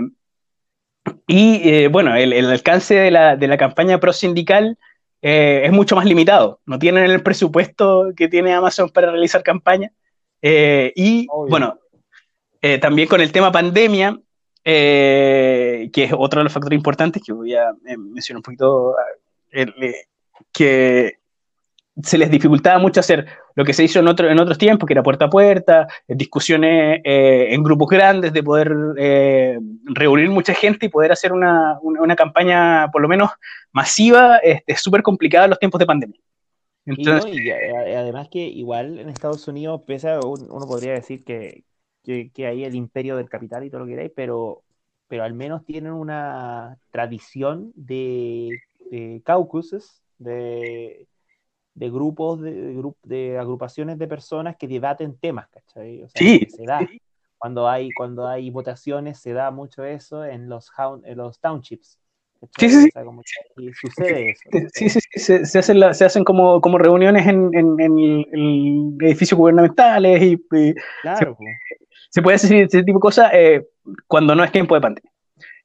y 1.28 1.70
eh, 1.70 1.88
bueno, 1.88 2.16
el, 2.16 2.50
alcance 2.50 2.96
de 2.96 3.12
la, 3.12 3.36
de 3.36 3.48
la 3.48 3.58
campaña 3.58 4.00
pro-sindical 4.00 4.78
eh, 5.22 5.64
es 5.66 5.72
mucho 5.72 5.96
más 5.96 6.06
limitado. 6.06 6.62
No 6.66 6.80
tienen 6.80 7.10
el 7.10 7.22
presupuesto 7.24 8.12
que 8.16 8.28
tiene 8.28 8.54
Amazon 8.54 8.90
para 8.90 9.12
realizar 9.12 9.44
campaña. 9.44 9.92
y 10.42 11.28
bueno, 11.50 11.80
también 12.82 13.08
con 13.08 13.22
el 13.22 13.32
tema 13.32 13.52
pandemia, 13.52 14.20
eh, 14.68 15.92
que 15.94 16.06
es 16.06 16.14
otro 16.18 16.40
de 16.40 16.46
los 16.46 16.54
factores 16.54 16.76
importantes 16.76 17.22
que 17.24 17.32
voy 17.32 17.54
a 17.54 17.70
eh, 17.86 17.98
mencionar 17.98 18.40
un 18.40 18.42
poquito, 18.42 18.96
eh, 19.52 19.68
que 20.52 21.20
se 22.02 22.18
les 22.18 22.32
dificultaba 22.32 22.80
mucho 22.80 23.00
hacer 23.00 23.28
lo 23.54 23.64
que 23.64 23.74
se 23.74 23.84
hizo 23.84 24.00
en, 24.00 24.08
otro, 24.08 24.28
en 24.28 24.40
otros 24.40 24.58
tiempos, 24.58 24.88
que 24.88 24.94
era 24.94 25.04
puerta 25.04 25.26
a 25.26 25.30
puerta, 25.30 25.88
discusiones 26.08 27.00
en 27.06 27.64
grupos 27.64 27.90
grandes, 27.90 28.34
de 28.34 28.44
poder 28.44 28.70
reunir 29.86 30.30
mucha 30.30 30.56
gente 30.56 30.88
y 30.88 30.90
poder 30.90 31.12
hacer 31.12 31.32
una, 31.32 31.78
una, 31.82 32.16
campaña 32.16 32.90
por 32.92 33.04
lo 33.04 33.08
menos 33.08 33.30
masiva, 33.72 34.40
es 34.40 34.82
súper 34.82 35.04
complicado 35.04 35.46
en 35.46 35.52
los 35.52 35.60
tiempos 35.60 35.80
de 35.80 35.86
pandemia. 35.86 36.20
Entonces, 36.86 37.32
y, 37.34 37.50
además 37.50 38.28
que 38.30 38.40
igual 38.40 39.00
en 39.00 39.10
Estados 39.10 39.48
Unidos, 39.48 39.84
pese 39.88 40.10
a 40.10 40.20
uno 40.20 40.66
podría 40.68 40.94
decir 40.94 41.24
que, 41.24 41.64
que, 42.06 42.48
hay 42.48 42.64
el 42.64 42.76
imperio 42.76 43.18
del 43.18 43.30
capital 43.30 43.64
y 43.64 43.70
todo 43.70 43.82
lo 43.82 43.86
que 43.86 43.94
queráis, 43.94 44.12
pero, 44.16 44.64
pero 45.08 45.24
al 45.24 45.34
menos 45.34 45.66
tienen 45.66 45.94
una 45.94 46.78
tradición 46.92 47.72
de, 47.76 48.60
de 48.92 49.22
caucuses, 49.26 50.02
de, 50.18 51.08
de 51.74 51.90
grupos, 51.90 52.42
de, 52.42 52.82
de, 53.04 53.38
agrupaciones 53.38 53.98
de 53.98 54.08
personas 54.08 54.56
que 54.58 54.68
debaten 54.68 55.18
temas, 55.18 55.50
¿cachai? 55.50 56.04
O 56.04 56.10
sea, 56.10 56.20
sí, 56.20 56.48
se 56.50 56.64
da. 56.66 56.88
Cuando 57.38 57.68
hay, 57.68 57.92
cuando 57.92 58.28
hay 58.28 58.50
votaciones 58.50 59.20
se 59.20 59.34
da 59.34 59.52
mucho 59.52 59.84
eso 59.84 60.24
en 60.24 60.48
los, 60.50 60.72
en 61.04 61.18
los 61.18 61.40
townships. 61.40 62.00
Sí, 62.58 62.70
sí, 62.70 62.90
sucede 63.74 64.32
eso. 64.32 64.50
Sí, 64.74 64.90
sí, 64.90 65.00
sí, 65.00 65.20
se, 65.20 65.46
se, 65.46 65.60
hacen, 65.60 65.94
se 65.94 66.06
hacen 66.06 66.24
como, 66.24 66.62
como 66.62 66.78
reuniones 66.78 67.26
en, 67.28 67.50
en, 67.54 67.80
en, 67.80 68.98
edificios 69.02 69.38
gubernamentales 69.38 70.22
y, 70.22 70.38
claro, 71.02 71.38
se 71.38 71.85
puede 72.22 72.36
hacer 72.36 72.54
ese 72.54 72.84
tipo 72.84 73.00
de 73.00 73.02
cosas 73.02 73.32
eh, 73.34 73.68
cuando 74.08 74.36
no 74.36 74.44
es 74.44 74.52
tiempo 74.52 74.76
de 74.76 74.82
pandemia. 74.82 75.12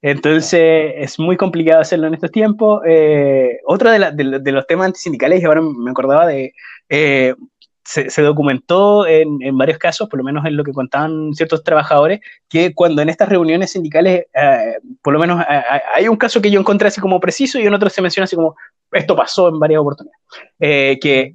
Entonces 0.02 0.95
es 0.97 1.19
muy 1.19 1.37
complicado 1.37 1.80
hacerlo 1.80 2.07
en 2.07 2.14
estos 2.14 2.30
tiempos. 2.30 2.83
Eh, 2.87 3.61
otro 3.66 3.90
de, 3.90 4.40
de, 4.40 4.52
los 4.52 4.66
temas 4.66 4.87
antisindicales, 4.87 5.42
y 5.42 5.45
ahora 5.45 5.61
me 5.61 5.90
acordaba 5.90 6.26
de, 6.26 6.54
eh, 6.88 7.35
se, 7.85 8.23
documentó 8.23 9.07
en, 9.07 9.38
varios 9.59 9.78
casos, 9.78 10.09
por 10.09 10.19
lo 10.19 10.25
menos 10.25 10.45
en 10.47 10.57
lo 10.57 10.64
que 10.64 10.73
contaban 10.73 11.35
ciertos 11.35 11.62
trabajadores, 11.62 12.21
que 12.49 12.75
cuando 12.75 13.02
en 13.02 13.11
estas 13.11 13.28
reuniones 13.28 13.73
sindicales, 13.73 14.25
por 15.02 15.12
lo 15.12 15.19
menos 15.19 15.45
hay 15.95 16.09
un 16.09 16.16
caso 16.16 16.40
que 16.40 16.50
yo 16.50 16.61
encontré 16.61 16.88
así 16.88 17.00
como 17.00 17.21
preciso 17.21 17.59
y 17.59 17.66
en 17.66 17.75
otro 17.75 17.90
se 17.90 18.00
menciona 18.00 18.25
así 18.25 18.37
como, 18.37 18.57
esto 18.92 19.14
pasó 19.14 19.49
en 19.49 19.59
varias 19.59 19.80
oportunidades, 19.80 20.19
que 20.59 21.35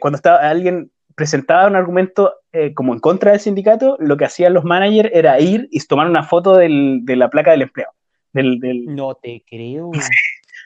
cuando 0.00 0.16
estaba 0.16 0.38
alguien 0.48 0.90
presentaba 1.14 1.66
un 1.66 1.76
argumento 1.76 2.34
eh, 2.52 2.74
como 2.74 2.92
en 2.92 3.00
contra 3.00 3.32
del 3.32 3.40
sindicato, 3.40 3.96
lo 3.98 4.16
que 4.16 4.24
hacían 4.24 4.54
los 4.54 4.64
managers 4.64 5.10
era 5.12 5.40
ir 5.40 5.68
y 5.70 5.80
tomar 5.80 6.08
una 6.08 6.22
foto 6.22 6.56
del, 6.56 7.00
de 7.02 7.16
la 7.16 7.30
placa 7.30 7.52
del 7.52 7.62
empleado. 7.62 7.92
Del, 8.32 8.86
No 8.86 9.14
te 9.14 9.42
creo. 9.48 9.90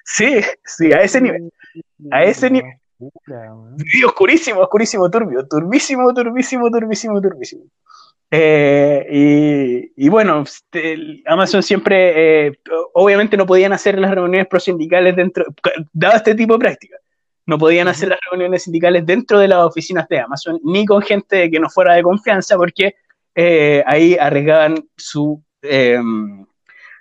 Sí, 0.08 0.40
sí, 0.64 0.92
a 0.92 1.02
ese 1.02 1.20
nivel. 1.20 1.52
A 2.12 2.22
ese 2.22 2.48
nivel. 2.48 2.74
Sí, 3.90 4.04
oscurísimo, 4.04 4.60
oscurísimo, 4.60 5.10
turbio, 5.10 5.48
turbísimo, 5.48 6.14
turbísimo, 6.14 6.70
turbísimo, 6.70 7.20
turbísimo. 7.20 7.64
Eh, 8.30 9.90
y, 9.96 10.08
bueno, 10.08 10.42
este, 10.42 11.22
Amazon 11.26 11.60
siempre, 11.60 12.46
eh, 12.46 12.58
obviamente 12.92 13.36
no 13.36 13.46
podían 13.46 13.72
hacer 13.72 13.98
las 13.98 14.12
reuniones 14.12 14.46
prosindicales 14.46 15.16
dentro, 15.16 15.44
dado 15.92 16.14
este 16.14 16.36
tipo 16.36 16.52
de 16.52 16.60
prácticas 16.60 17.00
no 17.46 17.58
podían 17.58 17.88
hacer 17.88 18.08
las 18.08 18.18
reuniones 18.30 18.64
sindicales 18.64 19.06
dentro 19.06 19.38
de 19.38 19.48
las 19.48 19.58
oficinas 19.58 20.08
de 20.08 20.20
Amazon, 20.20 20.60
ni 20.64 20.84
con 20.84 21.00
gente 21.00 21.50
que 21.50 21.60
no 21.60 21.70
fuera 21.70 21.94
de 21.94 22.02
confianza, 22.02 22.56
porque 22.56 22.96
eh, 23.34 23.82
ahí 23.86 24.16
arriesgaban 24.18 24.88
su, 24.96 25.42
em, 25.62 26.44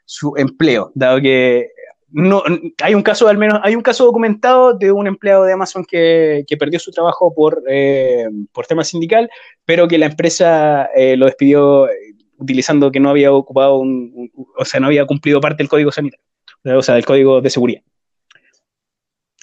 su 0.06 0.34
empleo, 0.38 0.92
dado 0.94 1.20
que 1.20 1.70
no, 2.12 2.44
hay 2.82 2.96
un 2.96 3.02
caso, 3.02 3.28
al 3.28 3.38
menos, 3.38 3.60
hay 3.64 3.76
un 3.76 3.82
caso 3.82 4.06
documentado 4.06 4.74
de 4.74 4.92
un 4.92 5.08
empleado 5.08 5.44
de 5.44 5.52
Amazon 5.52 5.84
que, 5.84 6.46
perdió 6.58 6.80
su 6.80 6.92
trabajo 6.92 7.34
por, 7.34 7.62
eh, 7.68 8.30
por 8.54 8.66
tema 8.66 8.86
sindical, 8.86 9.30
pero 9.66 9.88
que 9.88 9.98
la 9.98 10.06
empresa 10.06 10.86
eh, 10.96 11.18
lo 11.18 11.26
despidió 11.26 11.90
utilizando 12.38 12.92
que 12.92 13.00
no 13.00 13.10
había 13.10 13.34
ocupado 13.34 13.80
un, 13.80 14.32
o 14.58 14.66
sea, 14.66 14.80
no 14.80 14.88
había 14.88 15.06
cumplido 15.06 15.42
parte 15.42 15.58
del 15.58 15.70
código 15.70 15.92
sanitario, 15.92 16.24
o 16.64 16.82
sea, 16.82 16.96
del 16.96 17.06
código 17.06 17.42
de 17.42 17.50
seguridad. 17.50 17.82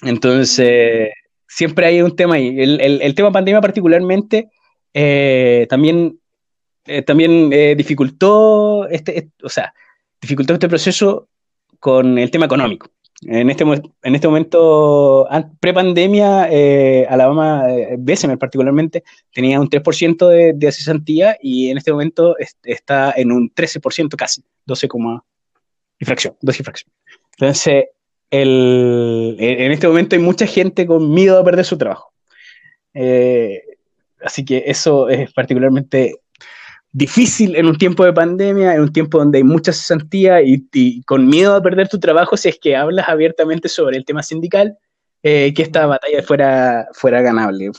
Entonces, 0.03 1.11
siempre 1.47 1.85
hay 1.85 2.01
un 2.01 2.15
tema 2.15 2.35
ahí. 2.35 2.55
El, 2.59 3.15
tema 3.15 3.31
pandemia 3.31 3.61
particularmente 3.61 4.49
eh, 4.93 5.67
también, 5.69 6.19
eh, 6.85 7.01
también 7.01 7.49
eh, 7.51 7.75
dificultó, 7.75 8.87
este, 8.89 9.29
o 9.43 9.49
sea, 9.49 9.73
dificultó 10.21 10.53
este 10.53 10.69
proceso 10.69 11.29
con 11.79 12.17
el 12.17 12.31
tema 12.31 12.45
económico. 12.45 12.89
En 13.25 13.49
este, 13.49 13.63
en 13.63 14.15
este 14.15 14.27
momento, 14.27 15.29
pre-pandemia, 15.61 16.49
Alabama, 17.07 17.65
Bessemer 17.97 18.37
particularmente, 18.37 19.03
tenía 19.31 19.61
un 19.61 19.69
3% 19.69 20.27
de, 20.27 20.53
de 20.53 20.71
cesantía 20.73 21.37
y 21.41 21.69
en 21.69 21.77
este 21.77 21.93
momento 21.93 22.35
está 22.63 23.13
en 23.15 23.31
un 23.31 23.49
13% 23.53 24.15
casi, 24.17 24.43
12, 24.65 24.89
y 25.99 26.05
fracción, 26.05 26.35
12 26.41 26.61
y 26.61 26.65
fracción. 26.65 26.91
Entonces, 27.37 27.85
en 28.41 29.71
este 29.71 29.87
momento 29.87 30.15
hay 30.15 30.21
mucha 30.21 30.47
gente 30.47 30.85
con 30.85 31.13
miedo 31.13 31.39
a 31.39 31.43
perder 31.43 31.65
su 31.65 31.77
trabajo. 31.77 32.11
así 34.23 34.45
que 34.45 34.63
eso 34.65 35.09
es 35.09 35.31
particularmente 35.33 36.19
difícil 36.93 37.55
en 37.55 37.65
un 37.65 37.77
tiempo 37.77 38.05
de 38.05 38.13
pandemia, 38.13 38.75
en 38.75 38.81
un 38.81 38.93
tiempo 38.93 39.17
donde 39.17 39.39
hay 39.39 39.43
mucha 39.43 39.73
cesantía 39.73 40.41
y, 40.41 41.01
con 41.03 41.27
miedo 41.27 41.55
a 41.55 41.61
perder 41.61 41.89
tu 41.89 41.99
trabajo 41.99 42.37
si 42.37 42.49
es 42.49 42.59
que 42.59 42.75
hablas 42.75 43.09
abiertamente 43.09 43.67
sobre 43.67 43.97
el 43.97 44.05
tema 44.05 44.21
sindical, 44.21 44.77
eh, 45.23 45.53
que 45.55 45.63
esta 45.63 45.87
batalla 45.87 46.21
fuera, 46.21 46.87
fuera 46.93 47.21
ganable. 47.21 47.71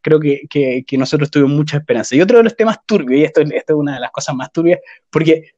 Creo 0.00 0.18
que, 0.18 0.42
que, 0.48 0.98
nosotros 0.98 1.30
tuvimos 1.30 1.52
mucha 1.52 1.76
esperanza. 1.76 2.16
Y 2.16 2.22
otro 2.22 2.38
de 2.38 2.44
los 2.44 2.56
temas 2.56 2.78
turbios, 2.86 3.20
y 3.20 3.24
esto 3.24 3.42
es 3.42 3.64
una 3.68 3.94
de 3.94 4.00
las 4.00 4.10
cosas 4.10 4.34
más 4.34 4.50
turbias, 4.50 4.80
porque 5.10 5.50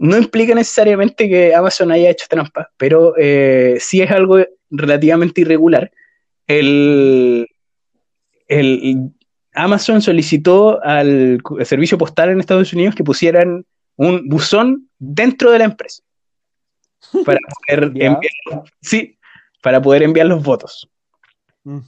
no 0.00 0.16
implica 0.16 0.54
necesariamente 0.54 1.28
que 1.28 1.54
Amazon 1.54 1.92
haya 1.92 2.08
hecho 2.08 2.24
trampa, 2.26 2.70
pero 2.78 3.14
eh, 3.18 3.76
sí 3.78 4.00
es 4.00 4.10
algo 4.10 4.38
relativamente 4.70 5.42
irregular. 5.42 5.92
El, 6.46 7.46
el, 8.48 9.10
Amazon 9.52 10.00
solicitó 10.00 10.82
al 10.82 11.42
servicio 11.64 11.98
postal 11.98 12.30
en 12.30 12.40
Estados 12.40 12.72
Unidos 12.72 12.94
que 12.94 13.04
pusieran 13.04 13.66
un 13.96 14.26
buzón 14.26 14.88
dentro 14.98 15.50
de 15.50 15.58
la 15.58 15.64
empresa 15.66 16.02
para 17.26 17.38
poder 17.68 17.92
enviar, 17.94 18.32
sí, 18.80 19.18
para 19.62 19.82
poder 19.82 20.02
enviar 20.02 20.28
los 20.28 20.42
votos. 20.42 20.88
Mm. 21.64 21.80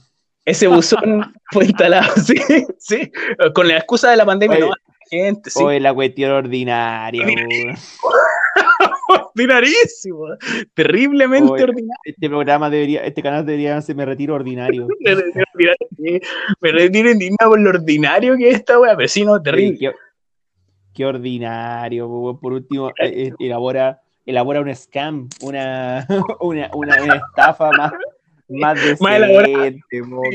Ese 0.45 0.67
buzón 0.67 1.33
fue 1.51 1.65
instalado, 1.65 2.13
sí, 2.23 2.35
sí, 2.77 3.11
con 3.55 3.67
la 3.67 3.77
excusa 3.77 4.11
de 4.11 4.17
la 4.17 4.25
pandemia. 4.25 4.59
no, 4.59 4.73
gente, 5.13 5.49
sí. 5.49 5.63
Oye, 5.63 5.79
la 5.79 5.93
cuestión 5.93 6.31
ordinaria. 6.31 7.25
ordinarísimo, 9.07 10.27
terriblemente 10.73 11.51
ordinario. 11.51 11.93
Este 12.03 12.29
programa 12.29 12.69
debería, 12.69 13.03
este 13.03 13.21
canal 13.21 13.45
debería 13.45 13.81
ser 13.81 13.95
Me 13.97 14.05
Retiro 14.05 14.35
Ordinario. 14.35 14.87
me 16.61 16.71
retiro 16.71 17.11
indignado 17.11 17.51
por 17.51 17.59
lo 17.59 17.69
ordinario 17.69 18.37
que 18.37 18.49
es 18.49 18.55
esta 18.55 18.79
wea, 18.79 18.95
vecino, 18.95 19.41
terrible. 19.41 19.93
qué, 20.93 21.05
ordinario, 21.05 22.37
por 22.41 22.53
último, 22.53 22.91
eh, 22.99 23.31
elabora, 23.39 24.01
elabora 24.25 24.61
un 24.61 24.73
scam, 24.75 25.29
una, 25.41 26.05
una, 26.41 26.69
una, 26.73 27.03
una 27.03 27.15
estafa 27.15 27.71
más 27.71 27.91
más 28.53 28.75
decente, 28.99 29.81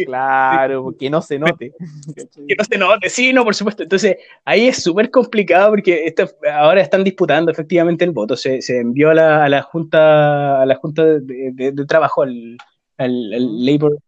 claro, 0.05 0.95
que 0.99 1.11
no 1.11 1.23
se 1.23 1.39
note. 1.39 1.73
que 2.49 2.55
no 2.57 2.65
se 2.65 2.79
note, 2.79 3.09
sí, 3.11 3.33
no, 3.33 3.45
por 3.45 3.55
supuesto. 3.55 3.83
Entonces, 3.83 4.17
ahí 4.45 4.69
es 4.69 4.83
súper 4.83 5.11
complicado 5.11 5.71
porque 5.71 6.15
ahora 6.53 6.81
están 6.81 7.05
disputando 7.05 7.51
efectivamente 7.51 8.05
el 8.05 8.11
voto. 8.11 8.37
Se, 8.37 8.61
envió 8.69 9.11
a 9.11 9.15
la, 9.15 9.45
a 9.45 9.49
la, 9.49 9.63
Junta 9.63 10.63
a 10.63 10.67
la 10.67 10.75
junta 10.77 11.05
de, 11.05 11.73
Trabajo, 11.87 12.23
al, 12.23 12.57
al, 12.97 13.65
Labor. 13.65 13.99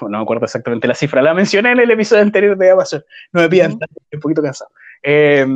No 0.00 0.08
me 0.08 0.18
acuerdo 0.18 0.46
exactamente 0.46 0.88
la 0.88 0.94
cifra, 0.94 1.20
la 1.20 1.34
mencioné 1.34 1.72
en 1.72 1.80
el 1.80 1.90
episodio 1.90 2.22
anterior 2.22 2.56
de 2.56 2.70
Amazon. 2.70 3.04
No 3.32 3.42
me 3.42 3.48
pidan, 3.48 3.72
estoy 3.72 3.88
un 4.14 4.20
poquito 4.20 4.42
cansado. 4.42 4.70
Eh, 5.02 5.46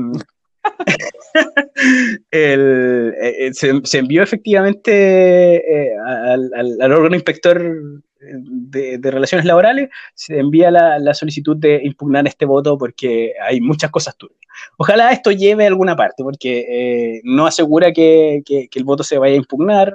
eh, 2.33 3.13
eh, 3.21 3.51
se, 3.53 3.99
envió 3.99 4.23
efectivamente 4.23 5.57
eh, 5.57 5.97
al, 5.99 6.93
órgano 6.93 7.15
inspector 7.15 8.03
de, 8.21 8.99
relaciones 9.03 9.47
laborales, 9.47 9.91
se 10.15 10.39
envía 10.39 10.71
la, 10.71 11.15
solicitud 11.15 11.57
de 11.57 11.81
impugnar 11.85 12.27
este 12.27 12.45
voto 12.45 12.77
porque 12.77 13.35
hay 13.41 13.61
muchas 13.61 13.91
cosas 13.91 14.17
turbias. 14.17 14.41
Ojalá 14.77 15.13
esto 15.13 15.31
lleve 15.31 15.65
a 15.65 15.69
alguna 15.69 15.95
parte, 15.95 16.25
porque 16.25 17.21
no 17.23 17.47
asegura 17.47 17.93
que, 17.93 18.43
el 18.47 18.85
voto 18.85 19.05
se 19.05 19.19
vaya 19.19 19.35
a 19.35 19.39
impugnar 19.39 19.95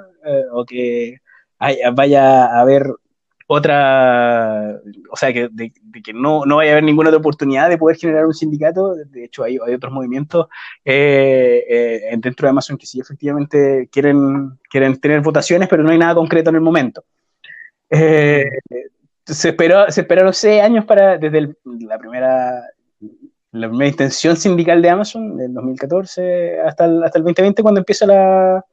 o 0.52 0.64
que 0.64 1.18
vaya 1.92 2.46
a 2.46 2.60
haber 2.60 2.86
otra, 3.46 4.80
o 5.10 5.16
sea, 5.16 5.32
que, 5.32 5.48
de, 5.50 5.72
que 6.02 6.12
no, 6.14 6.46
no, 6.46 6.56
vaya 6.56 6.70
a 6.70 6.72
haber 6.74 6.84
ninguna 6.84 7.10
otra 7.10 7.18
oportunidad 7.18 7.68
de 7.68 7.76
poder 7.76 7.96
generar 7.98 8.26
un 8.26 8.34
sindicato. 8.34 8.94
De 8.94 9.24
hecho, 9.24 9.44
hay, 9.44 9.58
hay 9.64 9.74
otros 9.74 9.92
movimientos 9.92 10.46
eh, 10.84 11.64
eh, 11.68 12.16
dentro 12.18 12.46
de 12.46 12.50
Amazon 12.50 12.78
que 12.78 12.86
sí 12.86 13.00
efectivamente 13.00 13.88
quieren, 13.92 14.58
quieren 14.70 14.98
tener 14.98 15.20
votaciones, 15.20 15.68
pero 15.68 15.82
no 15.82 15.90
hay 15.90 15.98
nada 15.98 16.14
concreto 16.14 16.50
en 16.50 16.56
el 16.56 16.62
momento. 16.62 17.04
Eh, 17.90 18.48
se, 19.26 19.48
esperó, 19.50 19.90
se 19.90 20.00
esperaron 20.00 20.32
seis 20.32 20.62
años 20.62 20.84
para, 20.86 21.18
desde 21.18 21.54
la 21.64 21.98
primera 21.98 22.62
la 23.52 23.68
primera 23.68 23.88
intención 23.88 24.36
sindical 24.36 24.82
de 24.82 24.90
Amazon, 24.90 25.36
del 25.36 25.54
2014 25.54 26.60
hasta 26.62 26.86
el, 26.86 27.04
hasta 27.04 27.18
el 27.18 27.24
2020, 27.24 27.62
cuando 27.62 27.78
empieza 27.80 28.04
la, 28.04 28.64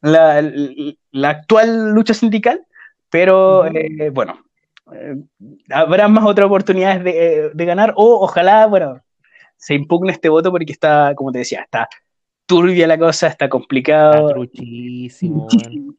la, 0.00 0.52
la 1.10 1.28
actual 1.28 1.90
lucha 1.90 2.14
sindical, 2.14 2.65
pero 3.10 3.66
eh, 3.66 4.10
bueno, 4.10 4.38
eh, 4.92 5.16
habrá 5.70 6.08
más 6.08 6.24
otras 6.24 6.46
oportunidades 6.46 7.04
de, 7.04 7.50
de, 7.52 7.64
ganar 7.64 7.92
o 7.96 8.24
ojalá, 8.24 8.66
bueno, 8.66 9.00
se 9.56 9.74
impugne 9.74 10.12
este 10.12 10.28
voto 10.28 10.50
porque 10.50 10.72
está, 10.72 11.14
como 11.14 11.32
te 11.32 11.38
decía, 11.38 11.62
está 11.62 11.88
turbia 12.46 12.86
la 12.86 12.96
cosa, 12.96 13.26
está 13.26 13.48
complicado. 13.48 14.28
Está 14.28 14.34
truchísimo. 14.34 15.48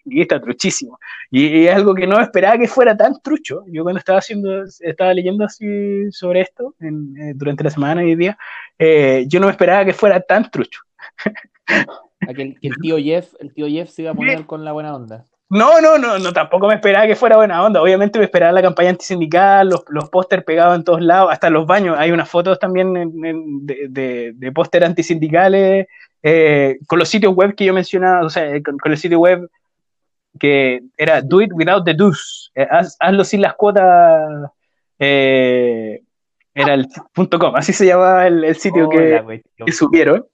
Y 0.05 0.21
está 0.21 0.39
truchísimo. 0.39 0.97
Y, 1.29 1.65
es 1.65 1.75
algo 1.75 1.93
que 1.93 2.07
no 2.07 2.19
esperaba 2.21 2.57
que 2.57 2.67
fuera 2.67 2.95
tan 2.95 3.21
trucho. 3.21 3.63
Yo 3.67 3.83
cuando 3.83 3.99
estaba 3.99 4.19
haciendo, 4.19 4.63
estaba 4.79 5.13
leyendo 5.13 5.43
así 5.43 6.09
sobre 6.11 6.41
esto 6.41 6.73
eh, 6.79 7.33
durante 7.35 7.65
la 7.65 7.69
semana 7.69 8.03
y 8.03 8.11
el 8.11 8.17
día, 8.17 8.37
yo 9.27 9.39
no 9.39 9.47
me 9.47 9.51
esperaba 9.51 9.85
que 9.85 9.93
fuera 9.93 10.21
tan 10.21 10.49
trucho. 10.49 10.81
que, 12.35 12.55
el, 12.61 12.75
tío 12.81 12.97
Jeff, 12.97 13.33
el 13.39 13.53
tío 13.53 13.67
Jeff 13.67 13.89
se 13.89 14.03
iba 14.03 14.11
a 14.11 14.15
poner 14.15 14.45
con 14.45 14.63
la 14.63 14.71
buena 14.71 14.95
onda. 14.95 15.25
No, 15.49 15.79
no, 15.79 15.97
no, 15.97 16.19
no, 16.19 16.33
tampoco 16.33 16.67
me 16.67 16.75
esperaba 16.75 17.07
que 17.07 17.15
fuera 17.15 17.37
buena 17.37 17.63
onda. 17.63 17.81
Obviamente 17.81 18.19
me 18.19 18.25
esperaba 18.25 18.51
la 18.51 18.61
campaña 18.61 18.89
antisindical, 18.89 19.69
los, 19.69 19.83
los 19.87 20.09
póster 20.09 20.43
pegados 20.43 20.75
en 20.75 20.83
todos 20.83 21.01
lados, 21.01 21.31
hasta 21.31 21.49
los 21.49 21.65
baños. 21.65 21.95
Hay 21.97 22.11
unas 22.11 22.29
fotos 22.29 22.59
también 22.59 22.93
de, 23.65 24.33
de, 24.35 24.51
póster 24.51 24.83
antisindicales, 24.83 25.87
eh, 26.21 26.77
con 26.85 26.99
los 26.99 27.07
sitios 27.07 27.33
web 27.33 27.55
que 27.55 27.63
yo 27.63 27.73
mencionaba, 27.73 28.25
o 28.25 28.29
sea, 28.29 28.61
con, 28.61 28.91
el 28.91 28.97
sitio 28.97 29.19
web 29.19 29.49
que 30.37 30.81
era 30.97 31.21
do 31.21 31.41
it 31.41 31.51
without 31.53 31.85
the 31.85 31.93
dues, 31.93 32.51
eh, 32.53 32.67
hazlo 32.99 33.23
sin 33.23 33.41
las 33.41 33.55
cuotas, 33.55 34.51
eh, 34.99 36.01
era 36.53 36.73
el 36.73 36.87
punto 37.13 37.39
.com, 37.39 37.55
así 37.55 37.71
se 37.71 37.85
llamaba 37.85 38.27
el, 38.27 38.53
sitio 38.55 38.89
que, 38.89 39.43
que, 39.55 39.71
subieron. 39.71 40.25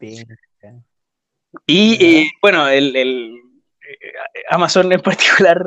Y 1.67 2.31
bueno, 2.41 2.67
el 2.67 3.42
Amazon 4.49 4.91
en 4.91 5.01
particular 5.01 5.63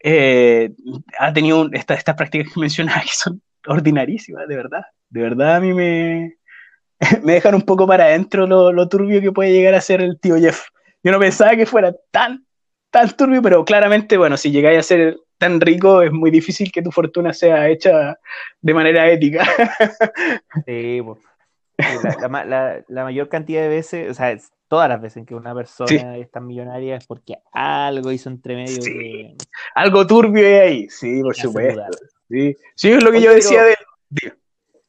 eh, 0.00 0.70
ha 1.18 1.32
tenido 1.32 1.68
estas 1.72 2.04
prácticas 2.04 2.52
que 2.52 2.60
mencionaba 2.60 3.00
que 3.00 3.12
son 3.12 3.42
ordinarísimas, 3.66 4.46
de 4.48 4.56
verdad. 4.56 4.82
De 5.08 5.22
verdad 5.22 5.56
a 5.56 5.60
mí 5.60 5.72
me, 5.72 6.36
me 7.22 7.34
dejan 7.34 7.54
un 7.54 7.62
poco 7.62 7.86
para 7.86 8.04
adentro 8.04 8.46
lo, 8.46 8.88
turbio 8.88 9.20
que 9.20 9.32
puede 9.32 9.52
llegar 9.52 9.74
a 9.74 9.80
ser 9.80 10.00
el 10.00 10.18
tío 10.20 10.36
Jeff. 10.36 10.68
Yo 11.02 11.12
no 11.12 11.18
pensaba 11.18 11.54
que 11.56 11.66
fuera 11.66 11.94
tan, 12.10 12.46
tan 12.90 13.10
turbio, 13.16 13.42
pero 13.42 13.64
claramente, 13.64 14.16
bueno, 14.16 14.36
si 14.36 14.50
llegáis 14.50 14.78
a 14.78 14.82
ser 14.82 15.16
tan 15.38 15.60
rico, 15.60 16.02
es 16.02 16.12
muy 16.12 16.30
difícil 16.30 16.72
que 16.72 16.82
tu 16.82 16.90
fortuna 16.90 17.32
sea 17.32 17.68
hecha 17.68 18.18
de 18.60 18.74
manera 18.74 19.08
ética. 19.10 19.46
Sí, 20.66 21.02
la, 22.22 22.82
la, 22.88 23.04
mayor 23.04 23.28
cantidad 23.28 23.60
de 23.60 23.68
veces, 23.68 24.10
o 24.10 24.14
sea, 24.14 24.34
todas 24.68 24.88
las 24.88 25.00
veces 25.00 25.26
que 25.26 25.34
una 25.34 25.54
persona 25.54 26.16
es 26.16 26.30
tan 26.30 26.46
millonaria 26.46 26.96
es 26.96 27.06
porque 27.06 27.38
algo 27.52 28.12
hizo 28.12 28.28
entre 28.28 28.56
medio 28.56 28.80
Algo 29.74 30.06
turbio 30.06 30.46
hay 30.46 30.54
ahí, 30.54 30.88
sí, 30.88 31.22
por 31.22 31.34
supuesto. 31.34 31.82
Sí. 32.28 32.56
sí, 32.74 32.90
es 32.90 33.04
lo 33.04 33.12
que 33.12 33.20
yo 33.20 33.32
decía 33.32 33.62
de... 33.62 33.76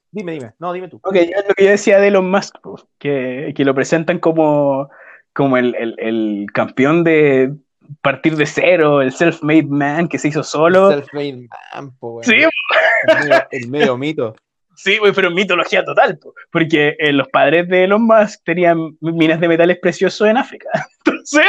Dime. 0.10 0.32
dime, 0.32 0.54
no, 0.58 0.74
dime 0.74 0.88
tú. 0.88 1.00
Ok, 1.04 1.16
es 1.16 1.48
lo 1.48 1.54
que 1.54 1.66
yo 1.66 1.72
decía 1.72 2.00
de 2.00 2.08
Elon 2.08 2.32
Musk, 2.32 2.56
que, 2.98 3.54
que 3.56 3.66
lo 3.66 3.76
presentan 3.76 4.20
como, 4.20 4.90
como 5.34 5.58
el, 5.58 5.76
el, 5.76 5.96
el, 6.00 6.48
campeón 6.54 7.04
de 7.04 7.54
partir 8.02 8.36
de 8.36 8.46
cero, 8.46 9.02
el 9.02 9.12
self-made 9.12 9.68
man 9.68 10.08
que 10.08 10.18
se 10.18 10.30
hizo 10.30 10.44
solo. 10.44 10.92
Self-made 10.92 11.48
man, 11.72 11.94
Sí, 12.24 12.36
el 13.52 13.68
medio 13.70 13.98
mito. 13.98 14.36
Sí, 14.78 15.00
pero 15.16 15.32
mitología 15.32 15.84
total, 15.84 16.20
porque 16.52 16.96
eh, 17.00 17.12
los 17.12 17.28
padres 17.30 17.68
de 17.68 17.86
Elon 17.86 18.06
Musk 18.06 18.44
tenían 18.44 18.96
minas 19.02 19.40
de 19.40 19.48
metales 19.48 19.80
preciosos 19.80 20.28
en 20.28 20.38
África. 20.38 20.70
Entonces, 21.06 21.44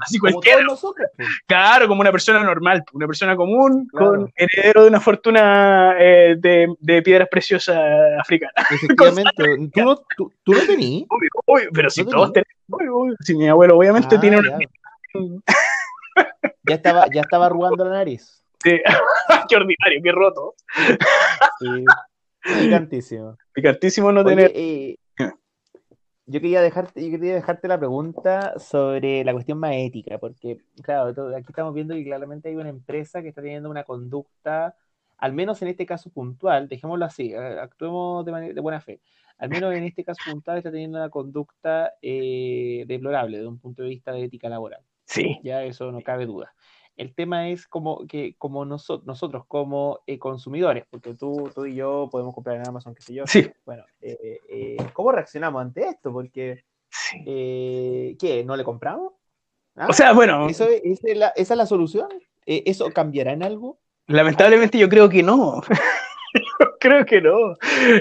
así 0.00 0.18
cualquiera. 0.18 0.60
Claro, 1.46 1.88
como 1.88 2.02
una 2.02 2.12
persona 2.12 2.42
normal, 2.44 2.84
una 2.92 3.06
persona 3.08 3.34
común, 3.34 3.88
con 3.88 4.32
heredero 4.36 4.82
de 4.82 4.88
una 4.88 5.00
fortuna 5.00 5.96
eh, 5.98 6.36
de, 6.38 6.72
de, 6.78 7.02
piedras 7.02 7.28
preciosas 7.28 7.78
africanas. 8.20 8.54
Efectivamente, 8.70 9.70
¿Tú, 9.72 9.82
no, 9.82 9.96
tú, 10.16 10.32
tú 10.44 10.52
no 10.52 10.60
tenías. 10.60 11.08
pero 11.74 11.90
si 11.90 12.04
todos 12.04 12.32
tenemos. 12.32 13.16
Si 13.20 13.34
mi 13.34 13.48
abuelo 13.48 13.76
obviamente 13.76 14.14
ah, 14.16 14.20
tiene 14.20 14.38
una. 14.38 14.58
Ya. 16.62 16.74
estaba, 16.76 17.06
ya 17.12 17.22
estaba 17.22 17.46
arrugando 17.46 17.84
la 17.84 17.90
nariz. 17.90 18.44
Sí. 18.62 18.80
qué 19.48 19.56
ordinario, 19.56 20.00
qué 20.00 20.12
roto. 20.12 20.54
Sí. 21.58 21.84
Picantísimo. 22.42 23.36
Picantísimo 23.52 24.12
no 24.12 24.24
tener. 24.24 24.50
Eh, 24.54 24.96
yo 26.26 26.40
quería 26.40 26.62
dejarte, 26.62 27.04
yo 27.04 27.10
quería 27.10 27.34
dejarte 27.34 27.66
la 27.66 27.78
pregunta 27.78 28.58
sobre 28.58 29.24
la 29.24 29.32
cuestión 29.32 29.58
más 29.58 29.72
ética, 29.74 30.18
porque, 30.18 30.58
claro, 30.82 31.34
aquí 31.34 31.46
estamos 31.48 31.74
viendo 31.74 31.94
que 31.94 32.04
claramente 32.04 32.48
hay 32.48 32.54
una 32.54 32.68
empresa 32.68 33.20
que 33.20 33.28
está 33.28 33.42
teniendo 33.42 33.68
una 33.68 33.84
conducta 33.84 34.76
al 35.20 35.32
menos 35.34 35.60
en 35.62 35.68
este 35.68 35.86
caso 35.86 36.10
puntual, 36.10 36.66
dejémoslo 36.68 37.04
así, 37.04 37.34
actuemos 37.34 38.24
de, 38.24 38.54
de 38.54 38.60
buena 38.60 38.80
fe, 38.80 39.00
al 39.38 39.50
menos 39.50 39.74
en 39.74 39.84
este 39.84 40.02
caso 40.02 40.20
puntual 40.30 40.58
está 40.58 40.70
teniendo 40.70 40.98
una 40.98 41.10
conducta 41.10 41.92
eh, 42.00 42.84
deplorable 42.86 43.36
desde 43.36 43.48
un 43.48 43.58
punto 43.58 43.82
de 43.82 43.90
vista 43.90 44.12
de 44.12 44.24
ética 44.24 44.48
laboral. 44.48 44.80
Sí. 45.04 45.38
Ya 45.42 45.62
eso 45.64 45.92
no 45.92 46.00
cabe 46.02 46.26
duda. 46.26 46.54
El 47.00 47.14
tema 47.14 47.48
es 47.48 47.66
como 47.66 48.06
que 48.06 48.34
como 48.36 48.66
nosotros 48.66 49.46
como 49.48 50.00
eh, 50.06 50.18
consumidores, 50.18 50.84
porque 50.90 51.14
tú, 51.14 51.50
tú 51.54 51.64
y 51.64 51.74
yo 51.74 52.10
podemos 52.12 52.34
comprar 52.34 52.56
en 52.56 52.68
Amazon, 52.68 52.94
qué 52.94 53.00
sé 53.00 53.14
yo. 53.14 53.26
Sí. 53.26 53.50
Bueno, 53.64 53.84
eh, 54.02 54.76
¿cómo 54.92 55.10
reaccionamos 55.10 55.62
ante 55.62 55.88
esto? 55.88 56.12
Porque, 56.12 56.62
¿qué? 57.24 58.44
¿No 58.44 58.54
le 58.54 58.64
compramos? 58.64 59.14
¿Ah? 59.76 59.86
O 59.88 59.94
sea, 59.94 60.12
bueno. 60.12 60.46
¿Eso, 60.46 60.68
esa, 60.68 61.08
es 61.08 61.16
la, 61.16 61.28
¿Esa 61.28 61.54
es 61.54 61.58
la 61.58 61.64
solución? 61.64 62.08
¿Eso 62.44 62.90
cambiará 62.90 63.32
en 63.32 63.44
algo? 63.44 63.78
Lamentablemente 64.06 64.76
yo 64.76 64.90
creo 64.90 65.08
que 65.08 65.22
no. 65.22 65.62
creo 66.80 67.06
que 67.06 67.22
no. 67.22 67.54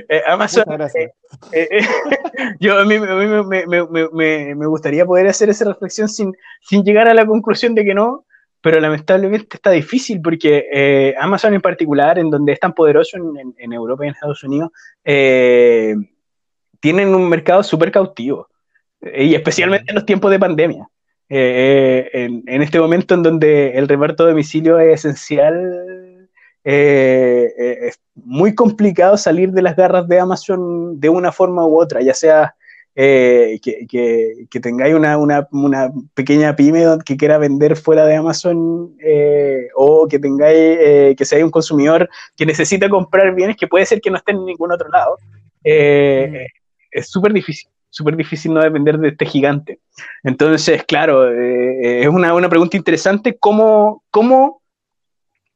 Eh, 0.10 0.24
Amazon. 0.28 0.66
Eh, 0.94 1.10
eh, 1.54 1.82
yo 2.60 2.78
a 2.78 2.84
mí, 2.84 3.00
me, 3.00 4.66
gustaría 4.66 5.06
poder 5.06 5.28
hacer 5.28 5.48
esa 5.50 5.64
reflexión 5.64 6.10
sin, 6.10 6.34
sin 6.62 6.84
llegar 6.84 7.08
a 7.08 7.14
la 7.14 7.26
conclusión 7.26 7.76
de 7.76 7.86
que 7.86 7.94
no, 7.94 8.26
pero 8.62 8.80
lamentablemente 8.80 9.56
está 9.56 9.72
difícil 9.72 10.22
porque 10.22 11.15
Amazon 11.19 11.54
en 11.54 11.62
particular, 11.62 12.19
en 12.19 12.30
donde 12.30 12.54
es 12.54 12.60
tan 12.60 12.74
poderoso 12.74 13.17
en, 13.58 13.74
Europa 13.74 14.04
y 14.04 14.08
en 14.08 14.13
Estados 14.13 14.43
Unidos, 14.43 14.72
tienen 15.04 17.15
un 17.15 17.30
mercado 17.30 17.63
súper 17.63 17.91
cautivo, 17.91 18.48
y 19.02 19.34
especialmente 19.34 19.91
en 19.91 19.95
los 19.95 20.06
tiempos 20.06 20.32
de 20.32 20.39
pandemia. 20.39 20.89
en, 21.30 22.43
en, 22.48 22.62
este 22.62 22.80
momento 22.80 23.13
en 23.13 23.24
donde 23.24 23.78
el 23.78 23.88
reparto 23.88 24.26
de 24.26 24.32
domicilio 24.32 24.80
es 24.80 25.06
esencial 25.06 26.10
eh, 26.63 27.54
eh, 27.58 27.78
es 27.88 28.00
muy 28.15 28.54
complicado 28.54 29.17
salir 29.17 29.52
de 29.52 29.62
las 29.62 29.76
garras 29.76 30.08
de 30.08 30.19
Amazon 30.19 31.00
de 31.00 31.10
una 31.10 31.32
forma 31.32 31.65
u 31.65 31.80
otra, 31.80 32.02
ya 32.02 32.13
sea 32.13 32.56
eh, 32.95 33.60
que, 33.62 34.60
tengáis 34.60 34.93
una, 34.93 35.47
pequeña 36.13 36.56
pyme 36.56 36.86
que 37.06 37.17
quiera 37.17 37.38
vender 37.38 37.75
fuera 37.75 38.06
de 38.06 38.15
Amazon 38.15 38.95
o 39.75 40.08
que 40.08 40.19
tengáis 40.19 41.15
que 41.15 41.25
seáis 41.25 41.45
un 41.45 41.52
consumidor 41.52 42.10
que 42.36 42.45
necesita 42.45 42.89
comprar 42.89 43.34
bienes 43.34 43.58
que 43.58 43.67
puede 43.67 43.86
ser 43.86 44.02
que 44.02 44.12
no 44.12 44.17
estén 44.17 44.38
en 44.38 44.45
ningún 44.45 44.71
otro 44.71 44.89
lado. 44.89 45.17
Es 45.63 47.10
súper 47.10 47.34
difícil 47.34 47.69
súper 47.91 48.15
difícil 48.15 48.54
no 48.54 48.62
depender 48.62 48.99
de 48.99 49.08
este 49.08 49.25
gigante. 49.25 49.80
Entonces, 50.23 50.84
claro, 50.84 51.28
es 51.34 52.08
una, 52.08 52.36
una, 52.36 52.47
pregunta 52.47 52.78
interesante 52.78 53.36
cómo, 53.39 54.04
cómo 54.12 54.60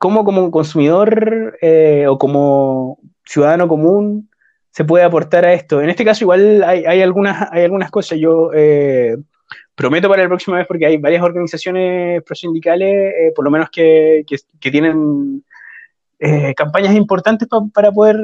cómo 0.04 0.26
como 0.26 0.52
consumidor 0.52 1.58
eh, 1.62 2.08
o 2.10 2.18
como 2.18 3.00
ciudadano 3.24 3.70
común 3.70 4.30
se 4.74 4.84
puede 4.84 5.04
aportar 5.04 5.46
a 5.46 5.54
esto. 5.54 5.82
En 5.82 5.90
este 5.90 6.04
caso 6.04 6.24
igual 6.24 6.64
hay, 6.64 7.02
algunas, 7.02 7.50
hay 7.52 7.64
algunas 7.64 7.92
cosas. 7.92 8.18
Yo 8.20 8.52
eh, 8.54 9.16
prometo 9.76 10.10
para 10.10 10.24
la 10.24 10.28
próxima 10.28 10.58
vez, 10.58 10.68
porque 10.68 10.86
hay 10.86 10.98
varias 10.98 11.22
organizaciones 11.22 12.24
prosindicales, 12.24 13.14
eh, 13.14 13.32
por 13.36 13.46
lo 13.46 13.52
menos 13.52 13.70
que, 13.70 14.26
tienen 14.60 15.44
campañas 16.56 16.96
importantes 16.96 17.50
para 17.74 17.92
poder 17.92 18.18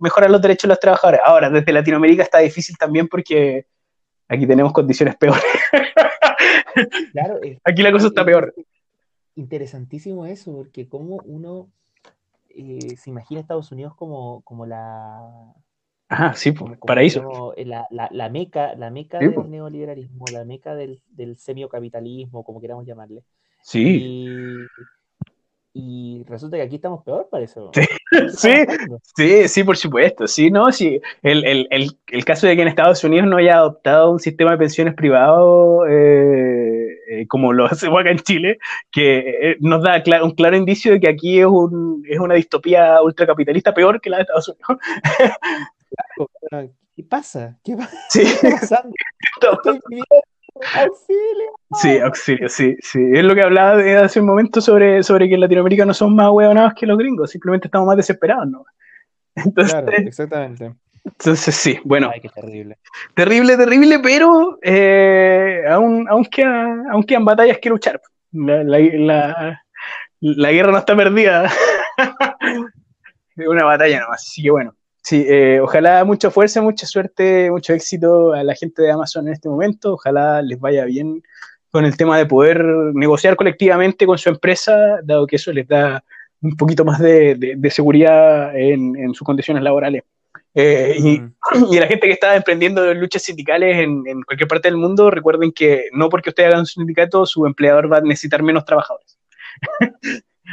mejorar 0.00 0.30
los 0.30 0.42
derechos 0.42 0.62
de 0.62 0.68
los 0.68 0.80
trabajadores. 0.80 1.20
Ahora, 1.24 1.48
desde 1.48 1.72
Latinoamérica 1.72 2.24
está 2.24 2.38
difícil 2.38 2.76
también 2.76 3.06
porque 3.06 3.66
aquí 4.28 4.48
tenemos 4.48 4.72
condiciones 4.72 5.14
peores. 5.16 5.42
aquí 7.64 7.82
la 7.82 7.92
cosa 7.92 8.08
está 8.08 8.24
peor 8.24 8.52
interesantísimo 9.40 10.26
eso, 10.26 10.52
porque 10.52 10.88
como 10.88 11.16
uno 11.24 11.68
eh, 12.50 12.96
se 12.96 13.10
imagina 13.10 13.40
Estados 13.40 13.72
Unidos 13.72 13.94
como, 13.94 14.42
como 14.42 14.66
la... 14.66 15.54
Ajá, 16.10 16.34
sí, 16.34 16.52
como, 16.52 16.76
paraíso. 16.76 17.54
Eh, 17.56 17.64
la, 17.64 17.86
la, 17.88 18.28
meca, 18.28 18.74
la 18.74 18.90
meca 18.90 19.20
del 19.20 19.48
neoliberalismo, 19.48 20.24
la 20.32 20.44
meca 20.44 20.74
del, 20.74 21.00
del 21.08 21.38
semiocapitalismo, 21.38 22.42
como 22.42 22.60
queramos 22.60 22.84
llamarle. 22.84 23.22
Sí. 23.62 24.66
Y, 25.72 26.24
resulta 26.26 26.56
que 26.56 26.64
aquí 26.64 26.76
estamos 26.76 27.04
peor 27.04 27.28
para 27.30 27.44
eso. 27.44 27.70
Sí, 27.72 27.84
sí, 29.16 29.48
sí, 29.48 29.64
por 29.64 29.76
supuesto. 29.76 30.26
Sí, 30.26 30.50
no, 30.50 30.72
sí. 30.72 31.00
El, 31.22 31.44
el, 31.44 31.68
el, 31.70 31.96
el, 32.08 32.24
caso 32.24 32.48
de 32.48 32.56
que 32.56 32.62
en 32.62 32.68
Estados 32.68 33.04
Unidos 33.04 33.28
no 33.28 33.36
haya 33.36 33.58
adoptado 33.58 34.10
un 34.10 34.18
sistema 34.18 34.50
de 34.50 34.58
pensiones 34.58 34.94
privado 34.94 35.86
eh, 35.86 36.98
eh, 37.08 37.26
como 37.28 37.52
lo 37.52 37.66
hace 37.70 37.86
acá 37.86 38.10
en 38.10 38.18
Chile, 38.18 38.58
que 38.90 39.50
eh, 39.52 39.56
nos 39.60 39.82
da 39.84 40.02
un 40.24 40.32
claro 40.32 40.56
indicio 40.56 40.90
de 40.90 41.00
que 41.00 41.08
aquí 41.08 41.38
es, 41.38 41.46
un, 41.46 42.04
es 42.08 42.18
una 42.18 42.34
distopía 42.34 43.00
ultracapitalista 43.00 43.72
peor 43.72 44.00
que 44.00 44.10
la 44.10 44.16
de 44.16 44.22
Estados 44.22 44.48
Unidos. 44.48 44.78
¿Qué 46.96 47.04
pasa? 47.04 47.58
¿Qué, 47.64 47.76
sí. 48.10 48.24
pasando? 48.42 48.94
auxilio. 50.74 51.50
Sí, 51.80 51.98
auxilio, 51.98 52.48
sí, 52.48 52.76
sí. 52.80 52.98
Es 53.14 53.24
lo 53.24 53.34
que 53.34 53.42
hablaba 53.42 53.80
hace 54.02 54.20
un 54.20 54.26
momento 54.26 54.60
sobre, 54.60 55.02
sobre 55.02 55.28
que 55.28 55.34
en 55.34 55.40
Latinoamérica 55.40 55.84
no 55.84 55.94
son 55.94 56.14
más 56.14 56.30
huevonados 56.30 56.74
que 56.74 56.86
los 56.86 56.98
gringos, 56.98 57.30
simplemente 57.30 57.68
estamos 57.68 57.86
más 57.86 57.96
desesperados, 57.96 58.48
¿no? 58.48 58.64
Entonces, 59.34 59.72
claro, 59.72 59.92
exactamente. 59.92 60.74
Entonces, 61.04 61.54
sí, 61.54 61.78
bueno. 61.84 62.10
Ay, 62.12 62.20
qué 62.20 62.28
terrible. 62.28 62.78
Terrible, 63.14 63.56
terrible, 63.56 63.98
pero 64.00 64.58
eh, 64.62 65.62
aún, 65.68 66.06
aún, 66.08 66.24
quedan, 66.24 67.24
batallas 67.24 67.58
que 67.58 67.70
luchar. 67.70 68.00
La, 68.32 68.62
la, 70.20 70.52
guerra 70.52 70.72
no 70.72 70.78
está 70.78 70.94
perdida. 70.94 71.50
es 73.36 73.48
una 73.48 73.64
batalla 73.64 74.00
nomás, 74.00 74.22
así 74.22 74.42
que 74.42 74.50
bueno. 74.50 74.74
Sí, 75.10 75.26
eh, 75.28 75.58
ojalá 75.60 76.04
mucha 76.04 76.30
fuerza, 76.30 76.62
mucha 76.62 76.86
suerte, 76.86 77.50
mucho 77.50 77.72
éxito 77.72 78.32
a 78.32 78.44
la 78.44 78.54
gente 78.54 78.80
de 78.80 78.92
Amazon 78.92 79.26
en 79.26 79.32
este 79.32 79.48
momento. 79.48 79.94
Ojalá 79.94 80.40
les 80.40 80.60
vaya 80.60 80.84
bien 80.84 81.20
con 81.72 81.84
el 81.84 81.96
tema 81.96 82.16
de 82.16 82.26
poder 82.26 82.64
negociar 82.94 83.34
colectivamente 83.34 84.06
con 84.06 84.18
su 84.18 84.28
empresa, 84.28 85.00
dado 85.02 85.26
que 85.26 85.34
eso 85.34 85.52
les 85.52 85.66
da 85.66 86.04
un 86.40 86.56
poquito 86.56 86.84
más 86.84 87.00
de, 87.00 87.58
seguridad 87.70 88.56
en, 88.56 88.94
en, 88.94 89.12
sus 89.12 89.26
condiciones 89.26 89.64
laborales. 89.64 90.04
Eh, 90.54 90.94
y, 90.96 91.20
la 91.76 91.88
gente 91.88 92.06
que 92.06 92.12
está 92.12 92.36
emprendiendo 92.36 92.94
luchas 92.94 93.24
sindicales 93.24 93.78
en, 93.78 94.22
cualquier 94.22 94.46
parte 94.46 94.68
del 94.68 94.76
mundo, 94.76 95.10
recuerden 95.10 95.50
que 95.50 95.86
no 95.92 96.08
porque 96.08 96.28
usted 96.28 96.44
haga 96.44 96.60
un 96.60 96.66
sindicato, 96.66 97.26
su 97.26 97.46
empleador 97.46 97.92
va 97.92 97.96
a 97.96 98.02
necesitar 98.02 98.44
menos 98.44 98.64
trabajadores. 98.64 99.18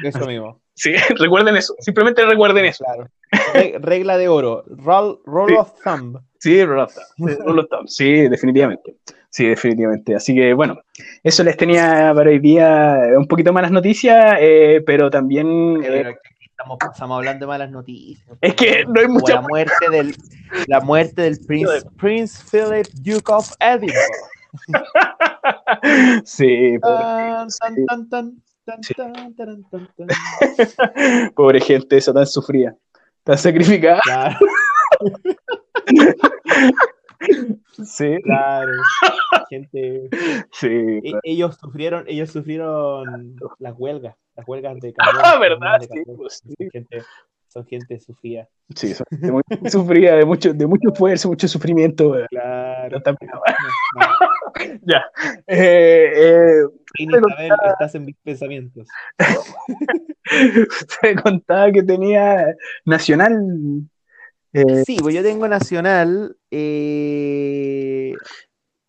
Eso 0.01 0.25
mismo. 0.25 0.59
Sí, 0.77 0.93
recuerden 1.17 1.57
eso, 1.57 1.75
simplemente 1.79 2.23
recuerden 2.23 2.65
eso. 2.65 2.85
regla 3.79 4.17
de 4.17 4.27
oro, 4.27 4.63
roll, 4.67 5.19
of 5.57 5.73
thumb. 5.83 6.19
Sí, 6.39 6.63
roll 6.63 6.81
of 6.81 6.93
thumb. 7.69 7.87
Sí, 7.87 8.29
definitivamente. 8.29 8.95
Sí, 9.29 9.47
definitivamente. 9.47 10.15
Así 10.15 10.35
que 10.35 10.53
bueno, 10.53 10.79
eso 11.23 11.43
les 11.43 11.57
tenía 11.57 12.13
para 12.15 12.29
hoy 12.29 12.39
día 12.39 12.99
un 13.17 13.27
poquito 13.27 13.51
malas 13.51 13.71
noticias, 13.71 14.37
eh, 14.39 14.81
pero 14.85 15.09
también... 15.09 15.83
Eh, 15.83 16.15
estamos, 16.85 17.17
hablando 17.17 17.45
de 17.45 17.47
malas 17.47 17.71
noticias. 17.71 18.37
Es 18.41 18.53
que 18.53 18.85
no 18.85 18.99
hay 18.99 19.07
mucha. 19.07 19.35
La 19.35 19.41
muerte 19.41 19.89
del, 19.91 20.15
la 20.67 20.79
muerte 20.79 21.23
del 21.23 21.39
Prince, 21.45 21.87
Prince 21.97 22.43
Philip, 22.51 22.87
Duke 23.01 23.31
of 23.31 23.51
Edinburgh. 23.59 23.97
sí, 26.23 26.77
pobre 31.35 31.61
gente, 31.61 31.97
esa 31.97 32.13
tan 32.13 32.27
sufrida, 32.27 32.75
tan 33.23 33.37
sacrificada. 33.37 34.01
Claro. 34.03 34.37
Sí. 37.83 38.15
Claro. 38.23 38.71
Gente. 39.49 40.09
Sí. 40.51 40.67
E, 40.67 41.13
ellos 41.23 41.57
sufrieron, 41.59 42.05
ellos 42.07 42.31
sufrieron 42.31 43.35
las 43.59 43.73
huelgas 43.75 44.15
las 44.37 44.47
huelgas 44.47 44.79
de 44.79 44.93
Ah, 44.99 45.37
¿verdad? 45.39 45.81
Sí, 45.81 46.03
pues, 46.15 46.43
Son, 46.45 46.69
gente, 46.71 47.03
son 47.47 47.65
gente 47.65 47.99
sufrida. 47.99 48.47
Sí, 48.75 48.93
son 48.93 49.05
gente 49.09 49.31
muy 49.31 49.41
sufrida, 49.69 50.15
de 50.15 50.25
mucho, 50.25 50.53
de 50.53 50.67
mucho 50.67 50.89
esfuerzo, 50.89 51.29
mucho 51.29 51.47
sufrimiento. 51.47 52.15
Claro. 52.29 53.01
Ya. 54.83 55.03
Eh, 55.47 56.11
eh, 56.15 56.63
Isabel, 56.99 57.51
estás 57.71 57.95
en 57.95 58.05
mis 58.05 58.15
pensamientos. 58.17 58.87
Usted 60.81 61.15
contaba 61.21 61.71
que 61.71 61.83
tenía 61.83 62.55
Nacional. 62.85 63.87
Eh... 64.53 64.83
Sí, 64.85 64.97
pues 65.01 65.15
yo 65.15 65.23
tengo 65.23 65.47
Nacional. 65.47 66.35
Eh, 66.51 68.13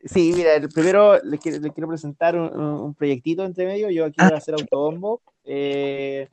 Sí, 0.04 0.32
mira, 0.34 0.52
primero 0.72 1.20
les 1.24 1.40
quiero, 1.40 1.88
presentar 1.88 2.36
un, 2.36 2.94
proyectito 2.94 3.44
entre 3.44 3.66
medio. 3.66 3.90
Yo 3.90 4.06
aquí 4.06 4.16
voy 4.18 4.32
a 4.32 4.36
hacer 4.36 4.54
autobombo. 4.54 5.20
Eh, 5.44 6.28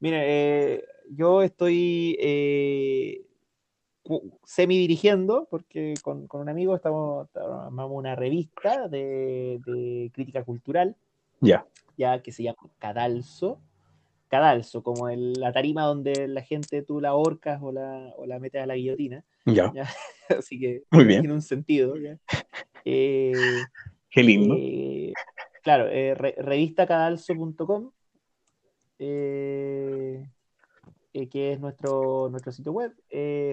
mira, 0.00 0.18
eh, 0.22 0.84
yo 1.10 1.42
estoy 1.42 2.16
eh, 2.20 3.20
semi 4.44 4.78
dirigiendo, 4.78 5.46
porque 5.50 5.94
con, 6.02 6.28
un 6.30 6.48
amigo 6.48 6.74
estamos 6.74 7.28
armamos 7.34 7.92
una 7.98 8.14
revista 8.16 8.88
de, 8.88 10.10
crítica 10.12 10.44
cultural. 10.44 10.96
Ya. 11.40 11.66
Ya 11.96 12.22
que 12.22 12.32
se 12.32 12.42
llama 12.42 12.58
Cadalso. 12.78 13.60
cadalso, 14.28 14.82
como 14.82 15.08
la 15.08 15.52
tarima 15.52 15.84
donde 15.84 16.26
la 16.28 16.42
gente 16.42 16.82
tú 16.82 17.00
la 17.00 17.10
ahorcas 17.10 17.60
o 17.62 17.72
la, 17.72 18.12
o 18.16 18.26
la 18.26 18.38
metes 18.38 18.62
a 18.62 18.66
la 18.66 18.76
guillotina. 18.76 19.24
Ya. 19.44 19.72
Así 20.28 20.58
que 20.58 20.84
Muy 20.90 21.04
bien. 21.04 21.20
tiene 21.20 21.34
un 21.34 21.42
sentido. 21.42 21.94
Eh, 22.84 23.32
Qué 24.10 24.22
lindo. 24.22 24.56
Eh, 24.58 25.12
claro, 25.62 25.86
eh, 25.88 26.14
revistacadalso.com, 26.14 27.90
que 31.12 31.52
es 31.52 31.60
nuestro, 31.60 32.28
nuestro 32.30 32.52
sitio 32.52 32.72
web, 32.72 32.94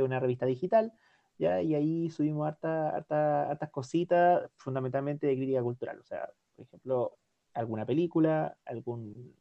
una 0.03 0.19
revista 0.19 0.45
digital. 0.45 0.93
¿ya? 1.37 1.61
Y 1.61 1.75
ahí 1.75 2.09
subimos 2.09 2.47
harta, 2.47 2.89
harta, 2.89 3.49
hartas 3.49 3.69
cositas, 3.69 4.49
fundamentalmente 4.57 5.27
de 5.27 5.35
crítica 5.35 5.61
cultural. 5.61 5.99
O 5.99 6.03
sea, 6.03 6.29
por 6.55 6.65
ejemplo, 6.65 7.17
alguna 7.53 7.85
película, 7.85 8.57
algún, 8.65 9.35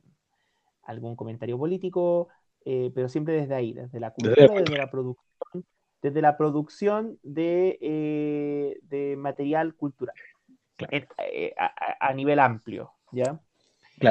algún 0.82 1.16
comentario 1.16 1.58
político, 1.58 2.28
eh, 2.64 2.90
pero 2.94 3.08
siempre 3.08 3.34
desde 3.34 3.54
ahí, 3.54 3.72
desde 3.72 4.00
la 4.00 4.12
cultura, 4.12 4.46
desde 4.54 4.76
la 4.76 4.90
producción, 4.90 5.64
desde 6.02 6.22
la 6.22 6.36
producción 6.36 7.18
de, 7.22 7.78
eh, 7.80 8.78
de 8.82 9.16
material 9.16 9.74
cultural, 9.74 10.14
eh, 10.90 11.54
a, 11.56 12.12
nivel 12.14 12.38
amplio, 12.38 12.92
¿ya? 13.12 13.40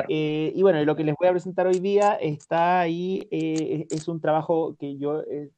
Y 0.08 0.62
bueno, 0.62 0.84
lo 0.84 0.96
que 0.96 1.04
les 1.04 1.16
voy 1.16 1.28
a 1.28 1.32
presentar 1.32 1.68
hoy 1.68 1.80
día 1.80 2.16
está 2.16 2.80
ahí, 2.80 3.28
es 3.32 4.08
un 4.08 4.20
trabajo 4.22 4.76
que 4.80 4.98
yo 4.98 5.22
he 5.22 5.52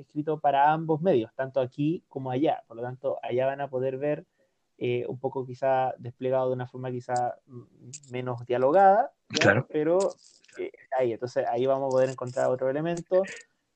escrito 0.00 0.38
para 0.38 0.72
ambos 0.72 1.00
medios, 1.02 1.32
tanto 1.34 1.60
aquí 1.60 2.02
como 2.08 2.30
allá, 2.30 2.62
por 2.66 2.76
lo 2.76 2.82
tanto, 2.82 3.18
allá 3.22 3.46
van 3.46 3.60
a 3.60 3.68
poder 3.68 3.98
ver 3.98 4.26
eh, 4.84 5.04
un 5.06 5.16
poco 5.16 5.46
quizá 5.46 5.94
desplegado 5.98 6.48
de 6.48 6.54
una 6.54 6.66
forma 6.66 6.90
quizá 6.90 7.36
menos 8.10 8.44
dialogada, 8.46 9.12
claro. 9.28 9.64
pero 9.70 9.98
eh, 10.58 10.72
ahí, 10.98 11.12
entonces 11.12 11.46
ahí 11.46 11.66
vamos 11.66 11.86
a 11.86 11.90
poder 11.90 12.10
encontrar 12.10 12.48
otro 12.48 12.68
elemento 12.68 13.22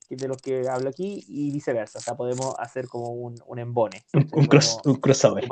de 0.09 0.29
los 0.29 0.37
que 0.39 0.69
hablo 0.69 0.89
aquí 0.89 1.25
y 1.29 1.51
viceversa, 1.51 1.99
o 1.99 2.03
sea, 2.03 2.15
podemos 2.15 2.55
hacer 2.59 2.87
como 2.87 3.11
un, 3.11 3.35
un 3.47 3.59
embone. 3.59 4.05
Un, 4.13 4.29
un, 4.33 4.47
cross, 4.47 4.79
un 4.85 4.97
crossover. 4.97 5.45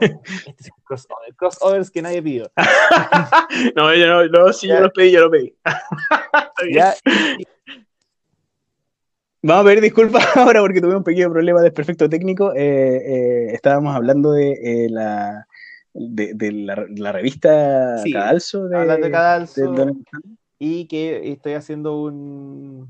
este 0.00 0.54
es 0.58 0.70
un 0.76 0.82
crossover, 0.84 1.34
crossovers 1.36 1.90
que 1.90 2.02
nadie 2.02 2.22
pidió. 2.22 2.50
no, 3.76 3.94
yo 3.94 4.06
no, 4.06 4.26
no, 4.26 4.52
sí, 4.52 4.68
yo 4.68 4.80
los 4.80 4.90
pedí, 4.92 5.12
yo 5.12 5.20
los 5.20 5.30
pedí. 5.30 5.54
ya, 6.74 6.94
Vamos 9.46 9.66
a 9.66 9.68
pedir 9.68 9.82
disculpas 9.82 10.24
ahora 10.38 10.60
porque 10.62 10.80
tuvimos 10.80 11.00
un 11.00 11.04
pequeño 11.04 11.30
problema 11.30 11.60
de 11.60 11.70
perfecto 11.70 12.08
técnico. 12.08 12.54
Eh, 12.54 12.96
eh, 12.96 13.46
estábamos 13.52 13.94
hablando 13.94 14.32
de, 14.32 14.52
eh, 14.52 14.88
la, 14.88 15.46
de, 15.92 16.86
la, 16.96 17.12
revista 17.12 17.96
Cadalso. 18.10 18.68
De, 18.68 18.78
hablando 18.78 19.04
de 19.04 19.12
Cadalso. 19.12 19.74
y 20.58 20.86
que 20.86 21.30
estoy 21.30 21.52
haciendo 21.52 22.00
un. 22.00 22.88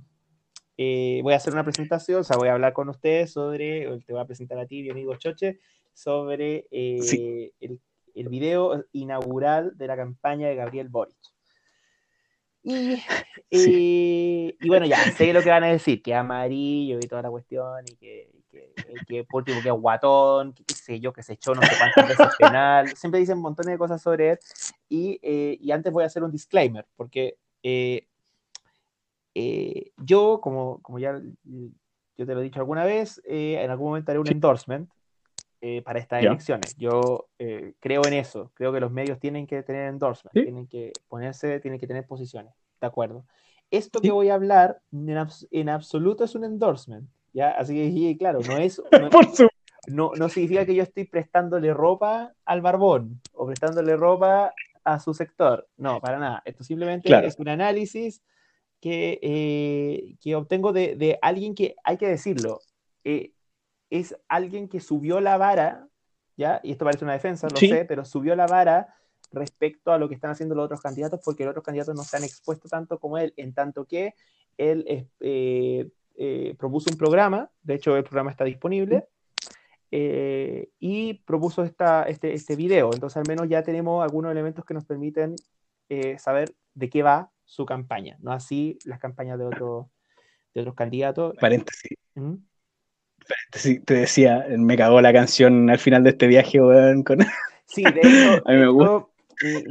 Voy 0.76 1.32
a 1.32 1.36
hacer 1.36 1.52
una 1.52 1.64
presentación, 1.64 2.20
o 2.20 2.24
sea, 2.24 2.36
voy 2.36 2.48
a 2.48 2.54
hablar 2.54 2.72
con 2.72 2.88
ustedes 2.88 3.32
sobre. 3.32 3.88
Te 4.06 4.12
voy 4.12 4.22
a 4.22 4.26
presentar 4.26 4.58
a 4.58 4.66
ti, 4.66 4.82
mi 4.82 4.90
amigo 4.90 5.14
Choche, 5.16 5.60
sobre 5.92 6.66
el, 6.70 7.50
el 8.14 8.28
video 8.28 8.84
inaugural 8.92 9.76
de 9.76 9.86
la 9.86 9.96
campaña 9.96 10.48
de 10.48 10.56
Gabriel 10.56 10.88
Boric. 10.88 11.16
Y, 12.64 12.94
eh, 13.50 14.56
y, 14.60 14.68
bueno, 14.68 14.86
ya 14.86 14.96
sé 15.12 15.32
lo 15.32 15.42
que 15.42 15.50
van 15.50 15.64
a 15.64 15.68
decir, 15.68 16.02
que 16.02 16.14
amarillo 16.14 16.98
y 16.98 17.06
toda 17.06 17.22
la 17.22 17.30
cuestión, 17.30 17.84
y 17.86 17.96
que, 17.96 18.30
que, 18.50 18.72
que 19.06 19.24
por 19.24 19.42
último 19.42 19.60
que 19.62 19.68
es 19.68 19.74
guatón, 19.74 20.54
que 20.54 20.64
qué 20.64 20.74
sé 20.74 21.00
yo, 21.00 21.12
que 21.12 21.22
se 21.22 21.34
echó 21.34 21.54
no 21.54 21.62
sé 21.62 21.72
cuántas 21.78 22.08
veces 22.08 22.34
penal. 22.38 22.96
Siempre 22.96 23.20
dicen 23.20 23.38
montón 23.38 23.66
de 23.66 23.78
cosas 23.78 24.00
sobre 24.00 24.30
él. 24.30 24.38
Y, 24.88 25.20
eh, 25.22 25.58
y 25.60 25.70
antes 25.72 25.92
voy 25.92 26.04
a 26.04 26.06
hacer 26.06 26.22
un 26.22 26.32
disclaimer, 26.32 26.86
porque 26.96 27.36
eh, 27.62 28.08
yo, 29.96 30.40
como, 30.40 30.80
como 30.82 30.98
ya 30.98 31.20
yo 32.16 32.26
te 32.26 32.34
lo 32.34 32.40
he 32.40 32.44
dicho 32.44 32.60
alguna 32.60 32.84
vez, 32.84 33.20
en 33.24 33.70
algún 33.70 33.88
momento 33.88 34.10
haré 34.10 34.20
un 34.20 34.28
endorsement 34.28 34.88
eh, 35.66 35.80
para 35.80 35.98
estas 35.98 36.22
elecciones. 36.22 36.76
Yo 36.76 37.30
eh, 37.38 37.72
creo 37.80 38.02
en 38.06 38.12
eso, 38.12 38.52
creo 38.52 38.70
que 38.70 38.80
los 38.80 38.92
medios 38.92 39.18
tienen 39.18 39.46
que 39.46 39.62
tener 39.62 39.88
endorsement, 39.88 40.34
tienen 40.34 40.66
que 40.66 40.92
ponerse, 41.08 41.58
tienen 41.60 41.80
que 41.80 41.86
tener 41.86 42.06
posiciones, 42.06 42.52
¿de 42.82 42.86
acuerdo? 42.86 43.24
Esto 43.70 44.02
que 44.02 44.10
voy 44.10 44.28
a 44.28 44.34
hablar 44.34 44.82
en, 44.92 45.68
absoluto 45.70 46.22
es 46.22 46.34
un 46.34 46.44
endorsement, 46.44 47.08
¿ya? 47.32 47.52
Así 47.52 47.74
que, 47.74 48.16
claro, 48.18 48.40
no 48.46 48.58
es... 48.58 48.82
No, 49.86 50.12
no, 50.16 50.30
significa 50.30 50.64
que 50.64 50.74
yo 50.74 50.82
estoy 50.82 51.04
prestándole 51.04 51.74
ropa 51.74 52.34
al 52.46 52.62
barbón 52.62 53.20
o 53.32 53.46
prestándole 53.46 53.96
ropa 53.96 54.54
a 54.82 54.98
su 54.98 55.12
sector. 55.12 55.68
No, 55.76 56.00
para 56.00 56.18
nada. 56.18 56.42
Esto 56.46 56.64
simplemente 56.64 57.14
es 57.26 57.38
un 57.38 57.48
análisis 57.48 58.22
que, 58.84 59.18
eh, 59.22 60.16
que 60.20 60.36
obtengo 60.36 60.74
de, 60.74 60.94
de, 60.94 61.18
alguien 61.22 61.54
que, 61.54 61.74
hay 61.84 61.96
que 61.96 62.06
decirlo, 62.06 62.60
es 63.02 64.14
alguien 64.28 64.68
que 64.68 64.78
subió 64.80 65.20
la 65.20 65.38
vara, 65.38 65.88
¿ya? 66.36 66.60
Y 66.62 66.72
esto 66.72 66.84
parece 66.84 67.02
una 67.02 67.14
defensa, 67.14 67.48
lo 67.48 67.56
sé, 67.56 67.86
pero 67.86 68.04
subió 68.04 68.36
la 68.36 68.46
vara 68.46 68.94
respecto 69.32 69.90
a 69.90 69.96
lo 69.96 70.06
que 70.06 70.14
están 70.14 70.32
haciendo 70.32 70.54
los 70.54 70.66
otros 70.66 70.82
candidatos, 70.82 71.18
porque 71.24 71.44
los 71.44 71.52
otros 71.52 71.64
candidatos 71.64 71.94
no 71.94 72.02
se 72.02 72.18
han 72.18 72.24
expuesto 72.24 72.68
tanto 72.68 72.98
como 72.98 73.16
él, 73.16 73.32
en 73.38 73.54
tanto 73.54 73.86
que 73.86 74.14
él 74.58 74.84
eh, 75.20 75.88
eh, 76.16 76.54
propuso 76.58 76.90
un 76.90 76.98
programa, 76.98 77.50
de 77.62 77.76
hecho 77.76 77.96
el 77.96 78.04
programa 78.04 78.32
está 78.32 78.44
disponible, 78.44 79.08
eh, 79.92 80.68
y 80.78 81.14
propuso 81.24 81.64
esta, 81.64 82.02
este, 82.02 82.34
este 82.34 82.54
video. 82.54 82.92
Entonces 82.92 83.16
al 83.16 83.26
menos 83.26 83.48
ya 83.48 83.62
tenemos 83.62 84.04
algunos 84.04 84.30
elementos 84.30 84.62
que 84.66 84.74
nos 84.74 84.84
permiten 84.84 85.36
saber 86.18 86.54
de 86.74 86.90
qué 86.90 87.02
va 87.02 87.30
su 87.44 87.66
campaña, 87.66 88.16
no 88.20 88.32
así 88.32 88.78
las 88.84 88.98
campañas 88.98 89.38
de, 89.38 89.46
otro, 89.46 89.90
de 90.54 90.60
otros 90.62 90.74
candidatos. 90.74 91.34
Paréntesis. 91.40 91.98
¿Mm? 92.14 92.34
te 93.84 93.94
decía, 93.94 94.46
me 94.58 94.76
cagó 94.76 95.00
la 95.00 95.12
canción 95.12 95.70
al 95.70 95.78
final 95.78 96.02
de 96.04 96.10
este 96.10 96.26
viaje, 96.26 96.60
weón. 96.60 97.02
Con... 97.02 97.18
Sí, 97.66 97.82
de 97.82 98.00
hecho, 98.00 98.42
a 98.46 98.52
mí 98.52 98.58
me 98.58 98.68
gusta. 98.68 99.06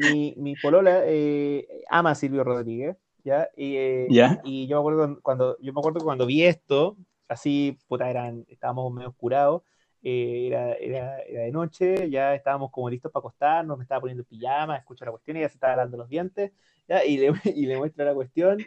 Mi, 0.10 0.34
mi, 0.38 0.56
polola 0.56 1.02
eh, 1.06 1.66
ama 1.90 2.12
a 2.12 2.16
Silvio 2.16 2.44
Rodríguez, 2.44 2.98
¿ya? 3.24 3.50
Y, 3.56 3.78
eh, 3.78 4.08
y 4.44 4.68
yo 4.68 4.78
me 4.78 4.80
acuerdo 4.82 5.20
cuando, 5.22 5.58
yo 5.62 5.72
me 5.72 5.80
acuerdo 5.80 6.02
cuando 6.02 6.26
vi 6.26 6.44
esto, 6.44 6.98
así, 7.30 7.78
puta, 7.88 8.10
eran, 8.10 8.46
estábamos 8.50 8.92
medio 8.94 9.14
curados, 9.14 9.64
eh, 10.04 10.48
era, 10.48 10.74
era, 10.74 11.20
era, 11.22 11.42
de 11.44 11.52
noche, 11.52 12.10
ya 12.10 12.36
estábamos 12.36 12.72
como 12.72 12.90
listos 12.90 13.10
para 13.12 13.22
acostarnos, 13.22 13.78
me 13.78 13.84
estaba 13.84 14.02
poniendo 14.02 14.26
pijama, 14.26 14.76
escucho 14.76 15.06
la 15.06 15.12
cuestión 15.12 15.38
y 15.38 15.42
ya 15.42 15.50
se 15.50 15.56
estaba 15.56 15.78
dando 15.78 15.96
los 15.96 16.10
dientes, 16.10 16.52
¿ya? 16.90 17.06
Y, 17.06 17.18
le, 17.18 17.32
y 17.56 17.66
le 17.66 17.78
muestro 17.78 18.04
la 18.04 18.14
cuestión 18.14 18.60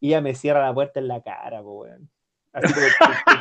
y 0.00 0.08
ella 0.08 0.20
me 0.20 0.34
cierra 0.34 0.66
la 0.66 0.74
puerta 0.74 1.00
en 1.00 1.08
la 1.08 1.22
cara, 1.22 1.62
pues, 1.62 1.90
weón. 1.90 2.10
Así 2.52 2.74
que 2.74 2.80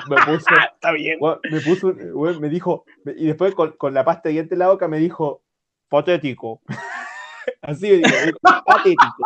me, 0.09 0.15
puso. 0.25 0.45
Está 0.73 0.91
bien. 0.93 1.19
me 1.51 1.59
puso, 1.59 1.93
me 2.39 2.49
dijo, 2.49 2.85
y 3.05 3.27
después 3.27 3.53
con, 3.53 3.73
con, 3.73 3.93
la 3.93 4.05
pasta 4.05 4.29
de 4.29 4.33
diente 4.33 4.55
en 4.55 4.59
la 4.59 4.69
boca 4.69 4.87
me 4.87 4.99
dijo, 4.99 5.43
patético. 5.89 6.61
Así 7.61 7.89
me 7.89 7.97
dijo, 7.97 8.37
patético. 8.65 9.25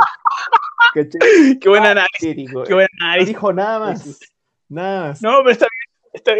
Qué 1.61 1.69
buen 1.69 1.85
análisis. 1.85 2.51
Qué 2.65 2.73
buen 2.73 2.87
análisis. 3.01 3.27
No 3.27 3.37
dijo 3.37 3.53
nada 3.53 3.79
más. 3.79 4.19
Nada 4.67 5.09
más. 5.09 5.21
No, 5.21 5.37
pero 5.39 5.51
está 5.51 5.67
bien 5.69 5.84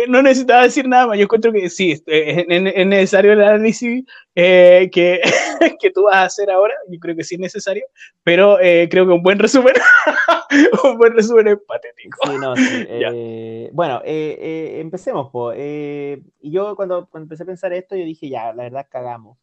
no 0.07 0.21
necesitaba 0.21 0.63
decir 0.63 0.87
nada 0.87 1.07
más. 1.07 1.17
Yo 1.17 1.23
encuentro 1.23 1.51
que 1.51 1.69
sí, 1.69 1.91
es, 2.05 2.47
necesario 2.47 3.33
el 3.33 3.41
análisis 3.41 4.05
eh, 4.35 4.89
que, 4.91 5.21
que, 5.79 5.91
tú 5.91 6.03
vas 6.03 6.15
a 6.15 6.23
hacer 6.23 6.51
ahora. 6.51 6.73
Yo 6.89 6.99
creo 6.99 7.15
que 7.15 7.23
sí 7.23 7.35
es 7.35 7.41
necesario, 7.41 7.85
pero 8.23 8.59
eh, 8.59 8.87
creo 8.89 9.05
que 9.05 9.13
un 9.13 9.23
buen 9.23 9.39
resumen, 9.39 9.73
un 10.83 10.97
buen 10.97 11.13
resumen 11.13 11.47
es 11.47 11.57
patético. 11.67 12.17
Sí, 12.23 12.37
no, 12.39 12.53
eh, 12.57 13.69
bueno, 13.73 14.01
empecemos. 14.05 15.31
y 15.55 16.51
yo 16.51 16.75
cuando, 16.75 17.07
cuando, 17.09 17.25
empecé 17.25 17.43
a 17.43 17.47
pensar 17.47 17.73
esto, 17.73 17.95
yo 17.95 18.05
dije, 18.05 18.29
ya, 18.29 18.53
la 18.53 18.63
verdad, 18.63 18.87
cagamos. 18.89 19.37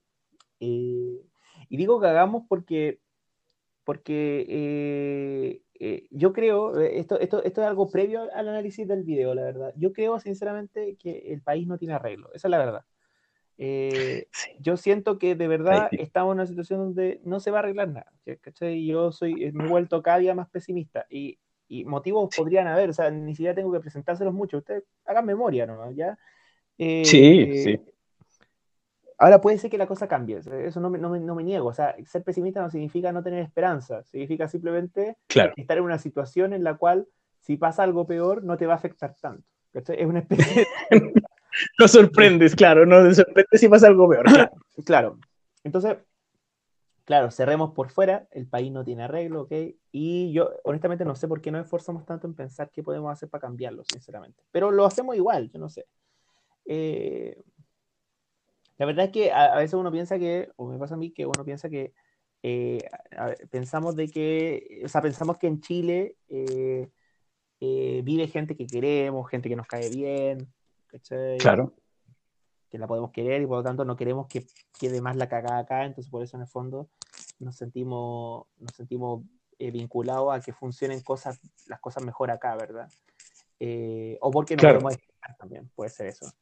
y 0.58 1.20
digo 1.68 2.00
cagamos 2.00 2.44
porque, 2.48 2.98
porque 3.84 5.60
eh, 5.84 6.06
yo 6.12 6.32
creo, 6.32 6.78
eh, 6.80 7.00
esto, 7.00 7.18
esto, 7.18 7.42
esto 7.42 7.60
es 7.60 7.66
algo 7.66 7.90
previo 7.90 8.28
al 8.32 8.48
análisis 8.48 8.86
del 8.86 9.02
video, 9.02 9.34
la 9.34 9.42
verdad. 9.42 9.74
Yo 9.76 9.92
creo 9.92 10.20
sinceramente 10.20 10.96
que 10.96 11.32
el 11.32 11.42
país 11.42 11.66
no 11.66 11.76
tiene 11.76 11.94
arreglo, 11.94 12.30
esa 12.34 12.46
es 12.46 12.50
la 12.50 12.58
verdad. 12.58 12.84
Eh, 13.58 14.28
yo 14.60 14.76
siento 14.76 15.18
que 15.18 15.34
de 15.34 15.48
verdad 15.48 15.88
estamos 15.92 16.32
en 16.32 16.38
una 16.38 16.46
situación 16.46 16.78
donde 16.78 17.20
no 17.24 17.40
se 17.40 17.50
va 17.50 17.58
a 17.58 17.62
arreglar 17.62 17.88
nada. 17.88 18.12
¿cachai? 18.40 18.86
Yo 18.86 19.10
soy, 19.10 19.50
me 19.52 19.64
he 19.64 19.68
vuelto 19.68 20.02
cada 20.02 20.18
día 20.18 20.36
más 20.36 20.48
pesimista 20.50 21.04
y, 21.10 21.40
y 21.66 21.84
motivos 21.84 22.34
podrían 22.36 22.68
haber, 22.68 22.90
o 22.90 22.92
sea, 22.92 23.10
ni 23.10 23.34
siquiera 23.34 23.54
tengo 23.54 23.72
que 23.72 23.80
presentárselos 23.80 24.32
mucho. 24.32 24.58
Ustedes 24.58 24.84
hagan 25.04 25.26
memoria, 25.26 25.66
¿no? 25.66 25.90
¿Ya? 25.90 26.16
sí, 26.78 27.58
sí. 27.58 27.80
Ahora 29.22 29.40
puede 29.40 29.56
ser 29.56 29.70
que 29.70 29.78
la 29.78 29.86
cosa 29.86 30.08
cambie, 30.08 30.38
eso 30.38 30.80
no 30.80 30.90
me, 30.90 30.98
no, 30.98 31.08
me, 31.08 31.44
niego. 31.44 31.68
O 31.68 31.72
sea, 31.72 31.94
ser 32.06 32.24
pesimista 32.24 32.60
no 32.60 32.68
significa 32.68 33.12
no 33.12 33.22
tener 33.22 33.38
esperanza, 33.38 34.02
significa 34.02 34.48
simplemente 34.48 35.16
estar 35.56 35.78
en 35.78 35.84
una 35.84 35.98
situación 35.98 36.52
en 36.52 36.64
la 36.64 36.76
cual 36.76 37.06
si 37.38 37.56
pasa 37.56 37.84
algo 37.84 38.04
peor 38.04 38.42
no 38.42 38.56
te 38.56 38.66
va 38.66 38.72
a 38.72 38.78
afectar 38.78 39.14
tanto. 39.20 39.46
Es 39.72 40.06
una 40.06 40.18
especie 40.18 40.66
no 41.78 41.86
sorprendes, 41.86 42.56
claro, 42.56 42.84
no 42.84 43.00
te 43.08 43.14
sorprendes 43.14 43.60
si 43.60 43.68
pasa 43.68 43.86
algo 43.86 44.08
peor. 44.08 44.24
Claro. 44.84 45.20
Entonces, 45.62 45.98
claro, 47.04 47.30
cerremos 47.30 47.70
por 47.74 47.90
fuera, 47.90 48.26
el 48.32 48.48
país 48.48 48.72
no 48.72 48.82
tiene 48.82 49.04
arreglo, 49.04 49.42
¿ok? 49.42 49.52
Y 49.92 50.32
yo 50.32 50.50
honestamente 50.64 51.04
no 51.04 51.14
sé 51.14 51.28
por 51.28 51.40
qué 51.40 51.52
nos 51.52 51.62
esforzamos 51.62 52.04
tanto 52.04 52.26
en 52.26 52.34
pensar 52.34 52.70
qué 52.72 52.82
podemos 52.82 53.12
hacer 53.12 53.28
para 53.28 53.42
cambiarlo, 53.42 53.84
sinceramente. 53.84 54.42
Pero 54.50 54.72
lo 54.72 54.84
hacemos 54.84 55.14
igual, 55.14 55.48
yo 55.48 55.60
no 55.60 55.68
sé. 55.68 55.86
Eh, 56.64 57.40
la 58.78 58.86
verdad 58.86 59.06
es 59.06 59.12
que 59.12 59.32
a, 59.32 59.56
veces 59.56 59.74
uno 59.74 59.92
piensa 59.92 60.18
que, 60.18 60.50
o 60.56 60.66
me 60.66 60.78
pasa 60.78 60.94
a 60.94 60.98
mí 60.98 61.10
que 61.10 61.26
uno 61.26 61.44
piensa 61.44 61.68
que 61.68 61.92
eh, 62.42 62.80
pensamos 63.50 63.94
de 63.94 64.08
que, 64.08 64.82
o 64.84 64.88
sea, 64.88 65.00
pensamos 65.00 65.38
que 65.38 65.46
en 65.46 65.60
Chile 65.60 66.16
eh, 66.28 66.88
vive 67.60 68.26
gente 68.26 68.56
que 68.56 68.66
queremos, 68.66 69.28
gente 69.28 69.48
que 69.48 69.56
nos 69.56 69.66
cae 69.66 69.88
bien, 69.90 70.52
¿cachai? 70.88 71.38
Claro 71.38 71.72
que 72.72 72.78
la 72.78 72.86
podemos 72.86 73.10
querer 73.10 73.42
y 73.42 73.46
por 73.46 73.58
lo 73.58 73.62
tanto 73.62 73.84
no 73.84 73.96
queremos 73.96 74.26
que 74.28 74.46
quede 74.80 75.02
más 75.02 75.14
la 75.16 75.28
cagada 75.28 75.58
acá, 75.58 75.84
entonces 75.84 76.10
por 76.10 76.22
eso 76.22 76.38
en 76.38 76.40
el 76.40 76.48
fondo 76.48 76.88
nos 77.38 77.54
sentimos, 77.54 78.46
nos 78.58 78.74
sentimos 78.74 79.24
eh, 79.58 79.70
vinculados 79.70 80.34
a 80.34 80.40
que 80.40 80.54
funcionen 80.54 81.02
cosas, 81.02 81.38
las 81.66 81.80
cosas 81.80 82.02
mejor 82.02 82.30
acá, 82.30 82.56
¿verdad? 82.56 82.88
Eh, 83.60 84.16
o 84.22 84.30
porque 84.30 84.56
no 84.56 84.62
podemos 84.62 84.96
también, 85.38 85.68
puede 85.74 85.90
ser 85.90 86.06
eso. 86.06 86.32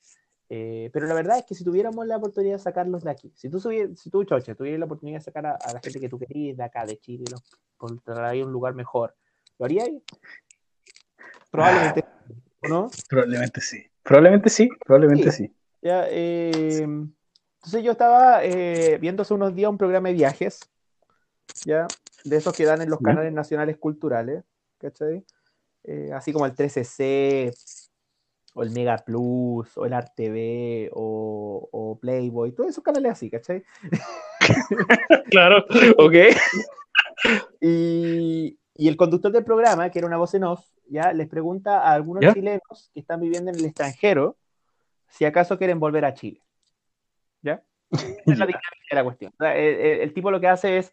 Eh, 0.52 0.90
pero 0.92 1.06
la 1.06 1.14
verdad 1.14 1.38
es 1.38 1.44
que 1.44 1.54
si 1.54 1.62
tuviéramos 1.62 2.04
la 2.08 2.16
oportunidad 2.16 2.56
de 2.56 2.58
sacarlos 2.58 3.04
de 3.04 3.10
aquí, 3.12 3.32
si 3.36 3.48
tú, 3.48 3.60
si 3.60 4.10
tú 4.10 4.24
Choche, 4.24 4.56
tuvieras 4.56 4.80
la 4.80 4.86
oportunidad 4.86 5.20
de 5.20 5.24
sacar 5.24 5.46
a, 5.46 5.72
la 5.72 5.80
gente 5.80 6.00
que 6.00 6.08
tú 6.08 6.18
querías 6.18 6.56
de 6.56 6.64
acá, 6.64 6.84
de 6.84 6.98
Chile, 6.98 7.24
los, 7.30 7.40
por 7.78 8.00
traer 8.00 8.44
un 8.44 8.52
lugar 8.52 8.74
mejor, 8.74 9.14
¿lo 9.58 9.64
harías? 9.64 9.88
Probablemente, 11.52 12.04
¿no? 12.68 12.90
Probablemente 13.08 13.60
sí. 13.60 13.86
Probablemente 14.02 14.50
sí, 14.50 14.68
probablemente 14.84 15.30
sí. 15.30 15.54
Ya, 15.82 16.06
eh, 16.08 16.82
entonces 16.82 17.84
yo 17.84 17.92
estaba 17.92 18.44
eh, 18.44 18.98
viendo 19.00 19.22
hace 19.22 19.34
unos 19.34 19.54
días 19.54 19.70
un 19.70 19.78
programa 19.78 20.08
de 20.08 20.14
viajes, 20.14 20.60
ya, 21.64 21.86
de 22.24 22.36
esos 22.36 22.56
que 22.56 22.64
dan 22.64 22.82
en 22.82 22.90
los 22.90 22.98
canales 22.98 23.32
nacionales 23.32 23.76
culturales, 23.78 24.42
¿cachai? 24.78 25.24
Eh, 25.84 26.10
así 26.12 26.32
como 26.32 26.44
el 26.44 26.54
13C, 26.54 27.52
o 28.54 28.62
el 28.62 28.70
Mega 28.70 28.96
Plus, 28.98 29.76
o 29.76 29.86
el 29.86 29.92
RTV, 29.92 30.90
o, 30.92 31.68
o 31.70 31.98
Playboy, 31.98 32.52
todos 32.52 32.70
esos 32.70 32.84
canales 32.84 33.12
así, 33.12 33.30
¿cachai? 33.30 33.62
claro, 35.30 35.64
ok. 35.98 36.14
y, 37.60 38.58
y, 38.74 38.88
el 38.88 38.96
conductor 38.96 39.30
del 39.32 39.44
programa, 39.44 39.90
que 39.90 39.98
era 39.98 40.08
una 40.08 40.16
voz 40.16 40.34
en 40.34 40.44
off, 40.44 40.64
ya 40.86 41.12
les 41.12 41.28
pregunta 41.28 41.80
a 41.80 41.92
algunos 41.92 42.34
chilenos 42.34 42.90
que 42.92 43.00
están 43.00 43.20
viviendo 43.20 43.50
en 43.50 43.58
el 43.58 43.64
extranjero, 43.64 44.36
si 45.08 45.24
acaso 45.24 45.58
quieren 45.58 45.78
volver 45.78 46.04
a 46.04 46.14
Chile. 46.14 46.40
¿Ya? 47.42 47.62
es 48.26 48.38
la 48.38 48.46
dinámica 48.46 48.60
de 48.90 48.94
la 48.96 49.04
cuestión. 49.04 49.32
El, 49.38 50.12
tipo 50.12 50.30
lo 50.30 50.40
que 50.40 50.48
hace 50.48 50.78
es, 50.78 50.92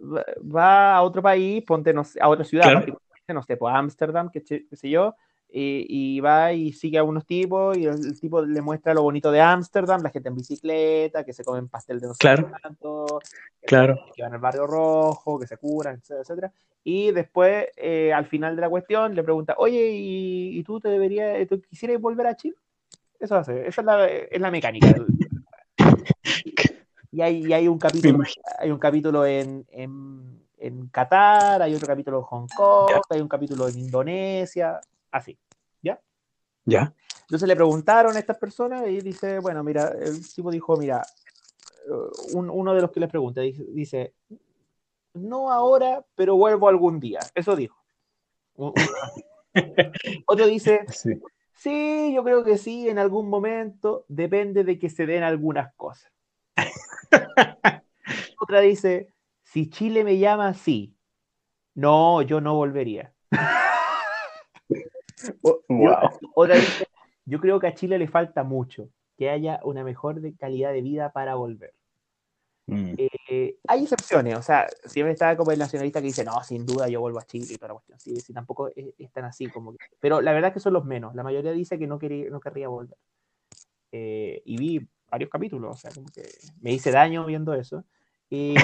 va 0.00 0.96
a 0.96 1.02
otro 1.02 1.22
país, 1.22 1.62
ponte 1.64 1.94
a 2.20 2.28
otra 2.28 2.44
ciudad, 2.44 2.84
no 3.28 3.42
sé, 3.42 3.56
pues 3.56 3.74
Ámsterdam, 3.74 4.30
qué, 4.30 4.40
sé 4.40 4.90
yo, 4.90 5.14
y, 5.54 6.20
va 6.20 6.52
y 6.52 6.72
sigue 6.72 6.98
a 6.98 7.04
unos 7.04 7.26
tipos 7.26 7.76
y 7.76 7.86
el, 7.86 8.18
tipo 8.18 8.42
le 8.42 8.62
muestra 8.62 8.94
lo 8.94 9.02
bonito 9.02 9.30
de 9.30 9.40
Ámsterdam, 9.40 10.02
la 10.02 10.10
gente 10.10 10.30
en 10.30 10.34
bicicleta, 10.34 11.24
que 11.24 11.32
se 11.32 11.44
comen 11.44 11.68
pastel 11.68 12.00
de 12.00 12.06
no 12.06 12.14
claro. 12.14 12.50
claro. 13.66 13.98
que 14.14 14.22
van 14.22 14.32
al 14.32 14.40
barrio 14.40 14.66
rojo, 14.66 15.38
que 15.38 15.46
se 15.46 15.58
curan, 15.58 16.00
etcétera, 16.08 16.52
Y 16.84 17.10
después, 17.10 17.66
eh, 17.76 18.12
al 18.12 18.26
final 18.26 18.56
de 18.56 18.62
la 18.62 18.70
cuestión, 18.70 19.14
le 19.14 19.22
pregunta, 19.22 19.54
oye, 19.58 19.90
¿y, 19.92 20.62
tú 20.64 20.80
te 20.80 20.88
deberías, 20.88 21.46
tú 21.48 21.60
quisieras 21.60 22.00
volver 22.00 22.28
a 22.28 22.36
Chile? 22.36 22.56
Eso 23.20 23.36
hace, 23.36 23.66
esa 23.66 23.82
es 23.82 23.86
la, 23.86 24.08
es 24.08 24.40
la 24.40 24.50
mecánica. 24.50 24.94
y, 27.12 27.20
hay, 27.20 27.52
hay, 27.52 27.68
un 27.68 27.78
capítulo, 27.78 28.24
hay 28.58 28.70
un 28.70 28.78
capítulo 28.78 29.26
en, 29.26 29.66
en, 29.70 30.40
en, 30.56 30.88
Qatar, 30.88 31.60
hay 31.60 31.74
otro 31.74 31.86
capítulo 31.86 32.18
en 32.18 32.24
Hong 32.24 32.46
Kong, 32.56 32.90
hay 33.10 33.20
un 33.20 33.28
capítulo 33.28 33.68
en 33.68 33.78
Indonesia, 33.78 34.80
así, 35.12 35.38
¿ya? 35.82 36.00
Ya. 36.64 36.92
Entonces 37.22 37.46
le 37.48 37.54
preguntaron 37.56 38.16
a 38.16 38.18
estas 38.18 38.38
personas 38.38 38.88
y 38.88 39.00
dice, 39.00 39.38
bueno, 39.38 39.62
mira, 39.62 39.92
el 40.00 40.28
tipo 40.34 40.50
dijo, 40.50 40.76
mira, 40.76 41.02
uno 42.34 42.74
de 42.74 42.80
los 42.80 42.90
que 42.90 43.00
les 43.00 43.08
pregunta 43.08 43.40
dice, 43.40 44.14
no 45.14 45.50
ahora, 45.50 46.04
pero 46.14 46.36
vuelvo 46.36 46.68
algún 46.68 46.98
día. 46.98 47.20
Eso 47.34 47.54
dijo. 47.54 47.76
Otro 50.26 50.46
dice, 50.46 50.84
sí. 50.88 51.20
Sí, 51.62 52.12
yo 52.12 52.24
creo 52.24 52.42
que 52.42 52.58
sí, 52.58 52.88
en 52.88 52.98
algún 52.98 53.28
momento 53.28 54.04
depende 54.08 54.64
de 54.64 54.80
que 54.80 54.90
se 54.90 55.06
den 55.06 55.22
algunas 55.22 55.72
cosas. 55.76 56.10
Otra 58.40 58.60
dice, 58.60 59.12
si 59.44 59.70
Chile 59.70 60.02
me 60.02 60.18
llama, 60.18 60.54
sí. 60.54 60.96
No, 61.74 62.20
yo 62.22 62.40
no 62.40 62.56
volvería. 62.56 63.14
Otra 66.34 66.56
dice, 66.56 66.86
yo 67.24 67.40
creo 67.40 67.60
que 67.60 67.66
a 67.66 67.74
Chile 67.74 67.98
le 67.98 68.08
falta 68.08 68.42
mucho, 68.44 68.88
que 69.16 69.30
haya 69.30 69.60
una 69.64 69.84
mejor 69.84 70.20
calidad 70.36 70.72
de 70.72 70.82
vida 70.82 71.12
para 71.12 71.34
volver. 71.34 71.74
Mm. 72.66 72.94
Eh, 72.96 73.56
hay 73.66 73.82
excepciones, 73.82 74.36
o 74.38 74.42
sea, 74.42 74.68
siempre 74.84 75.12
está 75.12 75.36
como 75.36 75.50
el 75.50 75.58
nacionalista 75.58 76.00
que 76.00 76.06
dice, 76.06 76.24
no, 76.24 76.42
sin 76.44 76.64
duda 76.64 76.88
yo 76.88 77.00
vuelvo 77.00 77.18
a 77.18 77.26
Chile 77.26 77.46
y 77.50 77.56
toda 77.56 77.68
la 77.68 77.74
cuestión. 77.74 77.98
Sí, 77.98 78.20
sí 78.20 78.32
tampoco 78.32 78.70
es, 78.74 79.12
tan 79.12 79.24
así 79.24 79.48
como 79.48 79.72
que... 79.72 79.78
Pero 80.00 80.20
la 80.20 80.32
verdad 80.32 80.48
es 80.48 80.54
que 80.54 80.60
son 80.60 80.72
los 80.72 80.84
menos. 80.84 81.14
La 81.14 81.22
mayoría 81.22 81.52
dice 81.52 81.78
que 81.78 81.86
no, 81.86 81.98
quería, 81.98 82.30
no 82.30 82.40
querría 82.40 82.68
volver. 82.68 82.96
Eh, 83.90 84.42
y 84.44 84.56
vi 84.56 84.88
varios 85.10 85.28
capítulos, 85.30 85.76
o 85.76 85.78
sea, 85.78 85.90
como 85.92 86.06
que 86.08 86.22
me 86.60 86.72
hice 86.72 86.90
daño 86.90 87.26
viendo 87.26 87.52
eso. 87.54 87.84
y, 88.30 88.56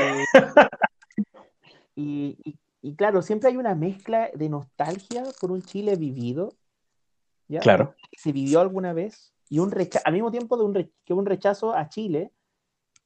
y, 1.95 2.59
claro, 2.97 3.23
siempre 3.23 3.51
hay 3.51 3.57
una 3.57 3.75
mezcla 3.75 4.31
de 4.35 4.49
nostalgia 4.49 5.25
por 5.41 5.51
un 5.51 5.63
Chile 5.63 5.97
vivido. 5.97 6.55
¿ya? 7.49 7.61
Claro. 7.61 7.95
Se 8.13 8.33
vivió 8.33 8.61
alguna 8.61 8.93
vez. 8.93 9.33
Y 9.51 9.61
un 9.61 9.73
al 10.05 10.13
mismo 10.13 10.31
tiempo 10.31 10.57
de 10.57 10.65
un, 10.65 10.93
que 11.05 11.15
un 11.15 11.27
rechazo 11.27 11.75
a 11.75 11.89
Chile 11.89 12.33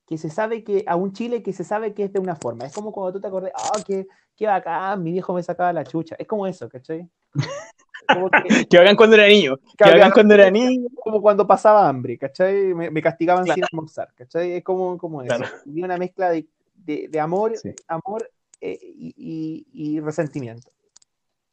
que 0.07 0.19
se 0.19 0.29
sabe 0.29 0.65
que, 0.65 0.85
a 0.87 0.97
un 0.97 1.13
Chile 1.13 1.43
que 1.43 1.53
se 1.53 1.65
sabe 1.65 1.95
que 1.95 2.05
es 2.05 2.13
de 2.13 2.21
una 2.21 2.37
forma. 2.37 2.67
Es 2.67 2.75
como 2.75 2.93
cuando 2.93 3.13
tú 3.13 3.21
te 3.21 3.29
acordás, 3.29 3.53
ah, 3.55 3.71
oh, 3.79 3.83
qué, 3.87 4.07
qué 4.37 4.47
bacán, 4.47 5.03
mi 5.03 5.13
viejo 5.13 5.33
me 5.33 5.43
sacaba 5.43 5.73
la 5.73 5.85
chucha. 5.85 6.17
Es 6.19 6.27
como 6.27 6.47
eso, 6.47 6.69
¿cachai? 6.69 7.09
Como 8.13 8.29
que, 8.29 8.67
que 8.67 8.79
hagan 8.79 8.97
cuando 8.97 9.15
era 9.15 9.29
niño. 9.29 9.57
Que, 9.79 9.85
hagan 9.85 10.11
cuando 10.11 10.35
era 10.35 10.51
niño. 10.51 10.89
Como 10.97 11.23
cuando 11.23 11.47
pasaba 11.47 11.89
hambre, 11.89 12.19
¿cachai? 12.19 12.75
Me, 12.75 13.01
castigaban 13.01 13.47
sin 13.47 13.63
almorzar, 13.63 14.13
¿cachai? 14.15 14.55
Es 14.55 14.65
como, 14.65 14.99
como 14.99 15.23
eso. 15.23 15.37
Y 15.67 15.83
una 15.85 15.97
mezcla 15.97 16.29
de, 16.31 16.47
de, 16.75 17.07
de 17.09 17.21
amor, 17.21 17.53
amor 17.87 18.29
eh, 18.63 18.79
y, 18.81 19.67
y, 19.73 19.97
y 19.97 20.01
resentimiento. 20.01 20.71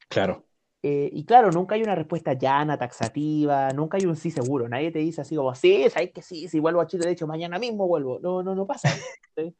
Claro. 0.07 0.43
Eh, 0.81 1.09
y 1.11 1.25
claro, 1.25 1.51
nunca 1.51 1.75
hay 1.75 1.83
una 1.83 1.95
respuesta 1.95 2.33
llana, 2.33 2.77
taxativa, 2.77 3.69
nunca 3.71 3.97
hay 3.97 4.05
un 4.05 4.15
sí 4.15 4.31
seguro. 4.31 4.69
Nadie 4.69 4.91
te 4.91 4.99
dice 4.99 5.21
así 5.21 5.35
como, 5.35 5.53
sí, 5.55 5.89
sabes 5.89 6.11
que 6.11 6.21
sí, 6.21 6.47
si 6.47 6.59
vuelvo 6.59 6.81
a 6.81 6.87
Chile, 6.87 7.05
de 7.05 7.13
hecho, 7.13 7.27
mañana 7.27 7.59
mismo 7.59 7.87
vuelvo. 7.87 8.19
No, 8.21 8.43
no, 8.43 8.55
no 8.55 8.65
pasa. 8.65 8.89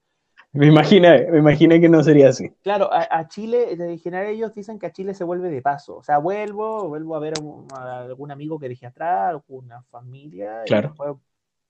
me 0.54 0.68
imaginé, 0.68 1.28
me 1.30 1.40
imaginé 1.40 1.82
que 1.82 1.90
no 1.90 2.04
sería 2.04 2.30
así. 2.30 2.50
Claro, 2.62 2.90
a, 2.92 3.28
Chile, 3.28 3.74
en 3.74 4.00
general 4.00 4.28
ellos 4.28 4.54
dicen 4.54 4.80
que 4.80 4.86
a 4.86 4.92
Chile 4.94 5.14
se 5.14 5.24
vuelve 5.24 5.50
de 5.50 5.62
paso. 5.62 5.98
O 5.98 6.04
sea, 6.04 6.20
vuelvo, 6.20 6.88
vuelvo 6.88 7.16
a 7.16 7.20
ver 7.20 7.34
a, 7.76 8.02
algún 8.02 8.32
amigo 8.32 8.60
que 8.60 8.70
dejé 8.70 8.86
atrás, 8.86 9.32
alguna 9.32 9.82
familia. 9.90 10.62
Claro. 10.68 10.96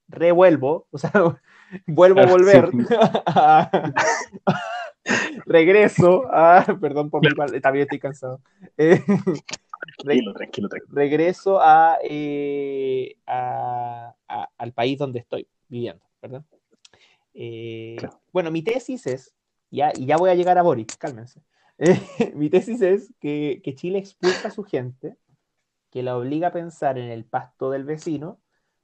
revuelvo, 0.08 0.88
o 0.92 0.98
sea, 0.98 1.12
vuelvo 1.88 2.20
a 2.20 2.26
volver. 2.28 2.70
regreso 5.46 6.24
a. 6.32 6.66
Perdón 6.82 7.10
por 7.10 7.22
mi 7.22 7.62
también 7.62 7.84
estoy 7.84 8.00
cansado. 8.00 8.42
Eh, 8.78 9.02
tranquilo, 10.04 10.34
tranquilo, 10.34 10.70
Regreso 10.90 11.62
eh, 12.04 13.16
a, 13.26 14.14
al 14.58 14.74
país 14.74 14.98
donde 14.98 15.20
estoy 15.20 15.48
viviendo, 15.70 16.04
¿verdad? 16.22 16.44
Eh, 17.34 17.96
bueno, 18.34 18.52
mi 18.52 18.62
tesis 18.62 19.08
es, 19.08 19.34
ya, 19.72 19.94
y 19.96 20.06
ya 20.06 20.18
voy 20.18 20.32
a 20.32 20.36
llegar 20.36 20.58
a 20.58 20.64
Boris, 20.64 20.98
cálmense. 20.98 21.42
mi 22.36 22.50
tesis 22.50 22.82
es 22.82 23.14
que, 23.22 23.62
Chile 23.78 24.00
expulsa 24.00 24.50
a 24.50 24.52
su 24.52 24.66
gente, 24.66 25.16
que 25.92 26.04
la 26.04 26.18
obliga 26.18 26.50
a 26.50 26.54
pensar 26.54 26.98
en 26.98 27.10
el 27.10 27.24
pasto 27.24 27.72
del 27.72 27.86
vecino, 27.86 28.42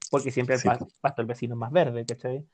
porque 0.09 0.31
siempre 0.31 0.55
el 0.55 0.61
pasto, 0.61 0.87
pasto 1.01 1.21
del 1.21 1.27
vecino 1.27 1.55
es 1.55 1.59
más 1.59 1.73
verde, 1.73 2.05
¿cachai? 2.05 2.45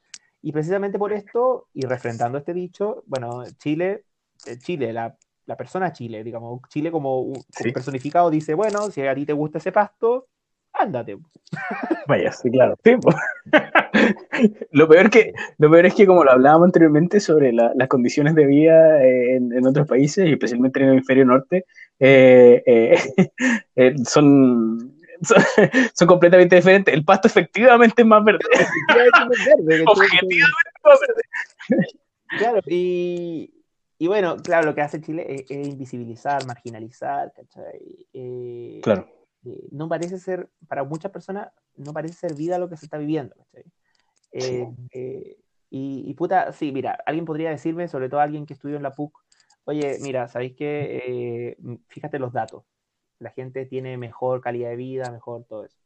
Y 0.41 0.51
precisamente 0.51 0.97
por 0.97 1.13
esto, 1.13 1.67
y 1.73 1.85
refrendando 1.85 2.37
este 2.37 2.53
dicho, 2.53 3.03
bueno, 3.05 3.43
Chile, 3.57 4.05
eh, 4.47 4.57
Chile, 4.57 4.91
la, 4.91 5.15
la 5.45 5.57
persona 5.57 5.91
Chile, 5.91 6.23
digamos, 6.23 6.61
Chile 6.69 6.91
como, 6.91 7.33
personificado 7.73 8.29
dice, 8.29 8.53
bueno, 8.53 8.89
si 8.89 9.01
a 9.01 9.13
ti 9.13 9.25
te 9.25 9.33
gusta 9.33 9.57
ese 9.57 9.71
pasto, 9.71 10.27
ándate. 10.73 11.17
Vaya, 12.07 12.31
sí, 12.31 12.49
claro. 12.49 12.77
lo, 14.71 14.87
peor 14.87 15.09
que, 15.09 15.33
lo 15.57 15.69
peor 15.69 15.85
es 15.85 15.93
que, 15.93 16.05
como 16.05 16.23
lo 16.23 16.31
hablábamos 16.31 16.67
anteriormente 16.67 17.19
sobre 17.19 17.51
las 17.53 17.87
condiciones 17.87 18.35
de 18.35 18.45
vida 18.45 19.03
en, 19.03 19.51
en, 19.53 19.67
otros 19.67 19.87
países, 19.87 20.27
y 20.27 20.33
especialmente 20.33 20.79
en 20.79 20.85
el 20.85 20.91
hemisferio 20.93 21.25
norte, 21.25 21.65
eh, 21.99 22.97
eh, 23.75 23.95
son 24.05 25.01
son, 25.93 26.07
completamente 26.07 26.55
diferentes. 26.55 26.93
El 26.93 27.05
pasto 27.05 27.28
efectivamente 27.28 28.01
es 28.01 28.07
más 28.07 28.24
verde. 28.24 28.39
Objetivamente 29.86 30.49
más 30.84 30.99
verde. 30.99 31.88
Claro, 32.38 32.61
y, 32.65 33.53
y, 33.97 34.07
bueno, 34.07 34.38
claro, 34.38 34.67
lo 34.67 34.76
que 34.76 34.82
hace 34.82 35.01
Chile 35.01 35.26
es, 35.28 35.51
invisibilizar, 35.51 36.45
marginalizar, 36.47 37.34
¿cachai? 37.34 38.07
Eh, 38.13 38.80
claro. 38.82 39.07
Eh, 39.45 39.67
no 39.72 39.89
parece 39.89 40.17
ser, 40.17 40.49
para 40.67 40.84
muchas 40.84 41.11
personas, 41.11 41.49
no 41.76 41.93
parece 41.93 42.15
ser 42.15 42.36
vida 42.36 42.57
lo 42.57 42.69
que 42.69 42.78
se 42.78 42.86
está 42.86 42.97
viviendo, 42.97 43.36
¿cachai? 43.36 43.63
Eh, 44.34 45.38
y, 45.69 46.03
y, 46.09 46.13
puta, 46.13 46.53
sí, 46.53 46.72
mira, 46.72 46.97
alguien 47.05 47.26
podría 47.26 47.49
decirme, 47.49 47.88
sobre 47.88 48.07
todo 48.07 48.22
alguien 48.22 48.45
que 48.45 48.53
estudió 48.53 48.78
en 48.78 48.84
la 48.84 48.91
PUC, 48.91 49.13
oye, 49.65 49.97
mira, 50.01 50.28
¿sabéis 50.28 50.55
qué? 50.55 51.57
fíjate 51.88 52.17
los 52.17 52.32
datos. 52.32 52.63
La 53.22 53.30
gente 53.30 53.65
tiene 53.65 53.97
mejor 53.97 54.41
calidad 54.41 54.69
de 54.69 54.76
vida, 54.76 55.11
mejor 55.11 55.45
todo 55.45 55.65
eso. 55.65 55.78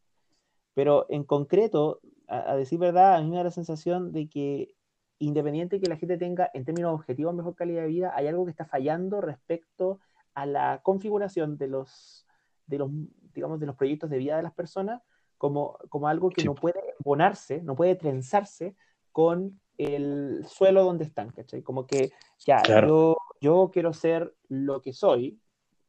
Pero 0.74 1.06
en 1.10 1.24
concreto, 1.24 2.00
a, 2.28 2.56
decir 2.56 2.80
verdad, 2.80 3.16
a 3.16 3.22
mí 3.22 3.30
me 3.30 3.38
da 3.38 3.44
la 3.44 3.52
sensación 3.52 4.12
de 4.12 4.28
que 4.28 4.74
independiente 5.20 5.80
que 5.80 5.88
la 5.88 5.98
gente 5.98 6.18
tenga 6.18 6.50
en 6.54 6.66
términos 6.66 6.94
objetivos 6.94 7.34
mejor 7.34 7.56
calidad 7.56 7.84
de 7.84 7.88
vida, 7.88 8.14
hay 8.16 8.28
algo 8.28 8.46
que 8.46 8.52
está 8.52 8.66
fallando 8.66 9.22
respecto 9.22 10.00
a 10.34 10.46
la 10.46 10.82
configuración 10.84 11.58
de 11.58 11.68
los, 11.68 12.26
de 12.68 12.80
los, 12.80 12.90
digamos, 13.34 13.60
de 13.60 13.66
los 13.66 13.76
proyectos 13.76 14.10
de 14.10 14.18
vida 14.18 14.36
de 14.38 14.44
las 14.44 14.54
personas 14.54 15.02
como, 15.38 15.78
como 15.90 16.08
algo 16.08 16.30
que 16.30 16.44
no 16.44 16.56
puede 16.56 16.80
embonarse, 17.00 17.62
no 17.62 17.76
puede 17.76 17.96
trenzarse 17.96 18.76
con 19.12 19.60
el 19.78 20.46
suelo 20.48 20.84
donde 20.84 21.06
están, 21.06 21.32
¿cachai? 21.32 21.62
Como 21.62 21.86
que 21.88 22.12
ya, 22.40 22.62
yo, 22.86 23.16
yo 23.42 23.70
quiero 23.72 23.94
ser 23.94 24.34
lo 24.48 24.82
que 24.82 24.94
soy, 24.94 25.40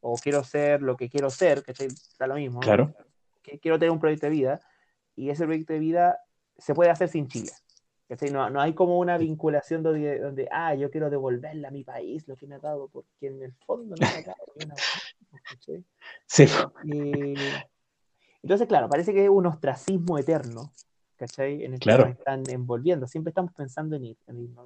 o 0.09 0.15
quiero 0.15 0.41
ser 0.43 0.81
lo 0.81 0.95
que 0.95 1.09
quiero 1.09 1.29
ser, 1.29 1.63
¿cachai? 1.63 1.87
Está 1.87 2.27
lo 2.27 2.35
mismo. 2.35 2.61
Claro. 2.61 2.93
quiero 3.61 3.77
tener 3.77 3.91
un 3.91 3.99
proyecto 3.99 4.27
de 4.27 4.31
vida, 4.31 4.61
y 5.15 5.29
ese 5.29 5.43
proyecto 5.45 5.73
de 5.73 5.79
vida 5.79 6.19
se 6.57 6.73
puede 6.73 6.89
hacer 6.89 7.09
sin 7.09 7.27
Chile. 7.27 7.51
No, 8.31 8.49
no 8.49 8.61
hay 8.61 8.73
como 8.73 8.99
una 8.99 9.17
vinculación 9.17 9.83
donde, 9.83 10.19
donde, 10.19 10.47
ah, 10.49 10.73
yo 10.75 10.89
quiero 10.89 11.09
devolverle 11.09 11.67
a 11.67 11.71
mi 11.71 11.83
país 11.83 12.25
lo 12.25 12.37
que 12.37 12.47
me 12.47 12.55
ha 12.55 12.59
dado, 12.59 12.87
porque 12.87 13.27
en 13.27 13.43
el 13.43 13.53
fondo 13.65 13.95
no 13.99 14.07
me 14.07 14.07
ha 14.07 14.21
dado. 14.21 14.45
sí. 16.25 16.45
entonces, 18.41 18.67
claro, 18.67 18.87
parece 18.87 19.13
que 19.13 19.25
es 19.25 19.29
un 19.29 19.45
ostracismo 19.45 20.17
eterno, 20.17 20.71
¿cachai? 21.17 21.63
En 21.63 21.73
el 21.73 21.79
que 21.79 21.91
nos 21.91 22.09
están 22.09 22.43
envolviendo. 22.49 23.07
Siempre 23.07 23.31
estamos 23.31 23.51
pensando 23.53 23.95
en, 23.95 24.05
ir, 24.05 24.17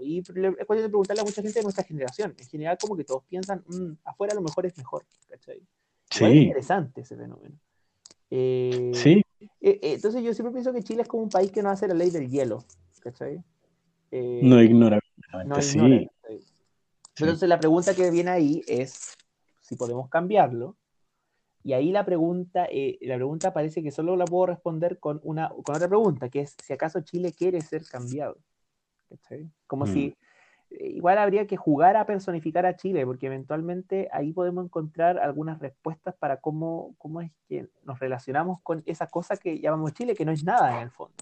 Y 0.01 0.19
es 0.19 0.25
cuestión 0.25 0.83
de 0.83 0.89
preguntarle 0.89 1.21
a 1.21 1.25
mucha 1.25 1.41
gente 1.41 1.59
de 1.59 1.63
nuestra 1.63 1.83
generación. 1.83 2.35
En 2.37 2.47
general, 2.47 2.77
como 2.79 2.95
que 2.95 3.03
todos 3.03 3.23
piensan, 3.23 3.63
mm, 3.67 3.93
afuera 4.03 4.35
lo 4.35 4.41
mejor 4.41 4.65
es 4.65 4.77
mejor, 4.77 5.05
¿cachai? 5.29 5.61
Sí. 6.09 6.25
Es 6.25 6.35
interesante 6.35 7.01
ese 7.01 7.15
fenómeno. 7.15 7.57
Eh, 8.29 8.91
sí. 8.93 9.21
Eh, 9.39 9.49
eh, 9.61 9.79
entonces 9.81 10.23
yo 10.23 10.33
siempre 10.33 10.53
pienso 10.53 10.73
que 10.73 10.83
Chile 10.83 11.01
es 11.01 11.07
como 11.07 11.23
un 11.23 11.29
país 11.29 11.51
que 11.51 11.63
no 11.63 11.69
hace 11.69 11.87
la 11.87 11.93
ley 11.93 12.09
del 12.09 12.29
hielo, 12.29 12.63
¿cachai? 12.99 13.43
no 14.11 14.61
ignora. 14.61 14.99
No 15.45 15.61
sí. 15.61 16.07
Entonces 17.17 17.47
la 17.47 17.59
pregunta 17.59 17.95
que 17.95 18.11
viene 18.11 18.29
ahí 18.29 18.61
es 18.67 19.15
si 19.61 19.75
podemos 19.75 20.09
cambiarlo. 20.09 20.75
Y 21.63 21.73
ahí 21.73 21.91
la 21.91 22.05
pregunta, 22.05 22.67
la 23.01 23.15
pregunta 23.15 23.53
parece 23.53 23.83
que 23.83 23.91
solo 23.91 24.15
la 24.15 24.25
puedo 24.25 24.47
responder 24.47 24.99
con, 24.99 25.19
una, 25.23 25.49
con 25.49 25.75
otra 25.75 25.87
pregunta, 25.87 26.29
que 26.29 26.41
es 26.41 26.55
si 26.63 26.73
acaso 26.73 27.01
Chile 27.01 27.33
quiere 27.33 27.61
ser 27.61 27.83
cambiado. 27.85 28.37
¿cachai? 29.09 29.49
Como 29.67 29.85
si 29.85 30.09
mm 30.09 30.13
igual 30.79 31.17
habría 31.17 31.47
que 31.47 31.57
jugar 31.57 31.97
a 31.97 32.05
personificar 32.05 32.65
a 32.65 32.75
Chile, 32.75 33.05
porque 33.05 33.27
eventualmente 33.27 34.09
ahí 34.11 34.31
podemos 34.31 34.65
encontrar 34.65 35.19
algunas 35.19 35.59
respuestas 35.59 36.15
para 36.15 36.37
cómo, 36.37 36.95
cómo 36.97 37.21
es 37.21 37.31
que 37.47 37.67
nos 37.83 37.99
relacionamos 37.99 38.61
con 38.61 38.83
esa 38.85 39.07
cosa 39.07 39.37
que 39.37 39.59
llamamos 39.59 39.93
Chile, 39.93 40.15
que 40.15 40.25
no 40.25 40.31
es 40.31 40.43
nada 40.43 40.77
en 40.77 40.83
el 40.83 40.91
fondo. 40.91 41.15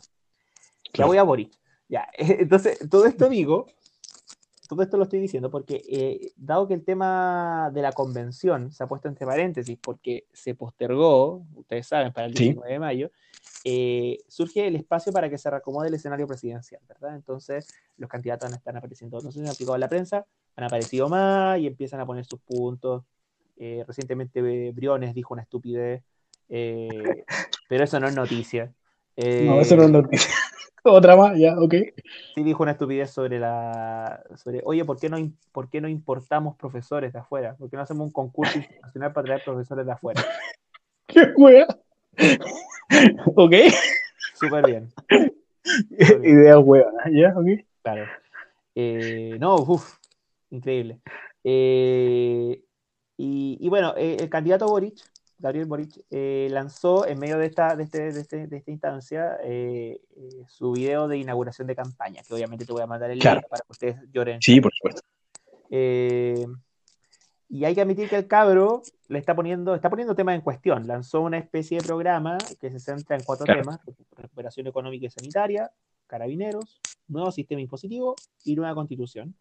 Ya 0.94 1.06
voy 1.06 1.18
a 1.18 1.24
Boric. 1.24 1.52
Ya, 1.88 2.08
entonces, 2.18 2.88
todo 2.90 3.06
esto 3.06 3.30
digo, 3.30 3.68
todo 4.70 4.84
esto 4.84 4.98
lo 4.98 5.04
estoy 5.04 5.20
diciendo 5.20 5.50
porque, 5.50 5.82
eh, 5.90 6.32
dado 6.38 6.68
que 6.68 6.76
el 6.76 6.86
tema 6.86 7.72
de 7.74 7.82
la 7.82 7.92
convención 7.92 8.72
se 8.72 8.84
ha 8.84 8.88
puesto 8.88 9.08
entre 9.08 9.26
paréntesis 9.26 9.76
porque 9.82 10.28
se 10.32 10.54
postergó, 10.54 11.44
ustedes 11.56 11.88
saben, 11.88 12.14
para 12.14 12.28
el 12.28 12.36
19 12.36 12.72
de 12.72 12.80
mayo, 12.80 13.12
eh, 13.64 14.20
surge 14.28 14.68
el 14.68 14.76
espacio 14.76 15.12
para 15.12 15.28
que 15.28 15.40
se 15.40 15.50
reacomode 15.50 15.88
el 15.88 15.96
escenario 15.96 16.28
presidencial, 16.28 16.84
¿verdad? 16.88 17.16
Entonces, 17.16 17.68
los 17.98 18.08
candidatos 18.08 18.54
están 18.54 18.78
apareciendo, 18.78 19.20
no 19.22 19.32
sé 19.32 19.40
si 19.40 19.46
han 19.46 19.52
aplicado 19.52 19.76
la 19.80 19.90
prensa, 19.90 20.28
han 20.56 20.64
aparecido 20.64 21.10
más 21.10 21.58
y 21.58 21.66
empiezan 21.66 22.00
a 22.02 22.06
poner 22.06 22.26
sus 22.26 22.40
puntos. 22.40 23.04
Eh, 23.58 23.84
recientemente 23.88 24.72
Briones 24.72 25.16
dijo 25.16 25.34
una 25.34 25.42
estupidez, 25.42 26.04
pero 26.48 27.84
eso 27.84 28.00
no 28.00 28.08
es 28.08 28.16
noticia. 28.16 28.72
No, 29.46 29.62
eso 29.62 29.76
no 29.76 29.84
es 29.84 29.92
noticia. 29.92 30.30
Otra 30.84 31.16
más, 31.16 31.38
ya, 31.38 31.60
ok. 31.60 31.74
Sí, 32.36 32.44
dijo 32.44 32.64
una 32.64 32.72
estupidez 32.72 33.12
sobre 33.12 33.40
la. 33.40 34.24
Sobre, 34.36 34.62
Oye, 34.64 34.86
¿por 34.86 35.00
qué, 35.00 35.10
no, 35.10 35.18
¿por 35.52 35.70
qué 35.70 35.82
no 35.82 35.90
importamos 35.90 36.56
profesores 36.56 37.12
de 37.12 37.20
afuera? 37.20 37.56
¿Por 37.58 37.70
qué 37.70 37.76
no 37.76 37.84
hacemos 37.84 38.08
un 38.08 38.12
concurso 38.12 38.58
internacional 38.58 39.14
para 39.14 39.26
traer 39.26 39.44
profesores 39.44 39.86
de 39.86 39.92
afuera? 39.92 40.22
¡Qué 41.08 41.34
wea! 41.36 41.68
ok. 43.36 43.54
Súper 44.36 44.66
bien. 44.66 44.90
Idea 46.24 46.60
hueva, 46.60 46.92
¿ya? 47.12 47.34
Ok. 47.36 47.66
Claro. 47.84 48.06
Eh, 48.76 49.38
no, 49.40 49.56
uff, 49.56 49.98
increíble. 50.50 51.00
Eh, 51.44 52.62
y, 53.22 53.68
bueno, 53.68 53.94
eh, 53.98 54.16
el 54.18 54.30
candidato 54.30 54.68
Boric, 54.68 54.98
Gabriel 55.40 55.66
Boric, 55.66 56.06
lanzó 56.52 57.08
en 57.08 57.18
medio 57.18 57.38
de 57.38 57.48
esta, 57.48 57.76
de, 57.76 57.84
este, 57.84 58.12
de, 58.12 58.22
este, 58.22 58.48
de 58.48 58.58
esta 58.58 58.72
instancia 58.72 59.38
su 60.48 60.74
video 60.74 61.08
de 61.08 61.18
inauguración 61.18 61.68
de 61.68 61.76
campaña, 61.76 62.22
que 62.28 62.34
obviamente 62.34 62.66
te 62.66 62.74
voy 62.74 62.82
a 62.82 62.88
mandar 62.88 63.10
el 63.10 63.20
link 63.20 63.48
para 63.50 63.64
que 63.66 63.72
ustedes 63.72 63.98
lloren. 64.12 64.42
Sí, 64.42 64.62
por 64.62 64.72
supuesto. 64.74 65.02
Y 67.52 67.66
hay 67.66 67.74
que 67.74 67.82
admitir 67.82 68.08
que 68.08 68.16
el 68.16 68.28
cabro 68.28 68.84
le 69.08 69.18
está 69.18 69.36
poniendo, 69.36 69.74
está 69.74 69.90
poniendo 69.90 70.14
temas 70.14 70.36
en 70.36 70.42
cuestión. 70.42 70.86
Lanzó 70.86 71.22
una 71.22 71.40
especie 71.40 71.80
de 71.80 71.84
programa 71.84 72.38
que 72.60 72.70
se 72.70 72.80
centra 72.80 73.16
en 73.16 73.24
cuatro 73.24 73.46
temas: 73.46 73.80
recuperación 74.16 74.68
económica 74.68 75.08
y 75.08 75.10
sanitaria, 75.10 75.72
carabineros, 76.06 76.80
nuevo 77.08 77.32
sistema 77.32 77.60
impositivo 77.60 78.16
y 78.44 78.56
nueva 78.56 78.76
constitución. 78.76 79.36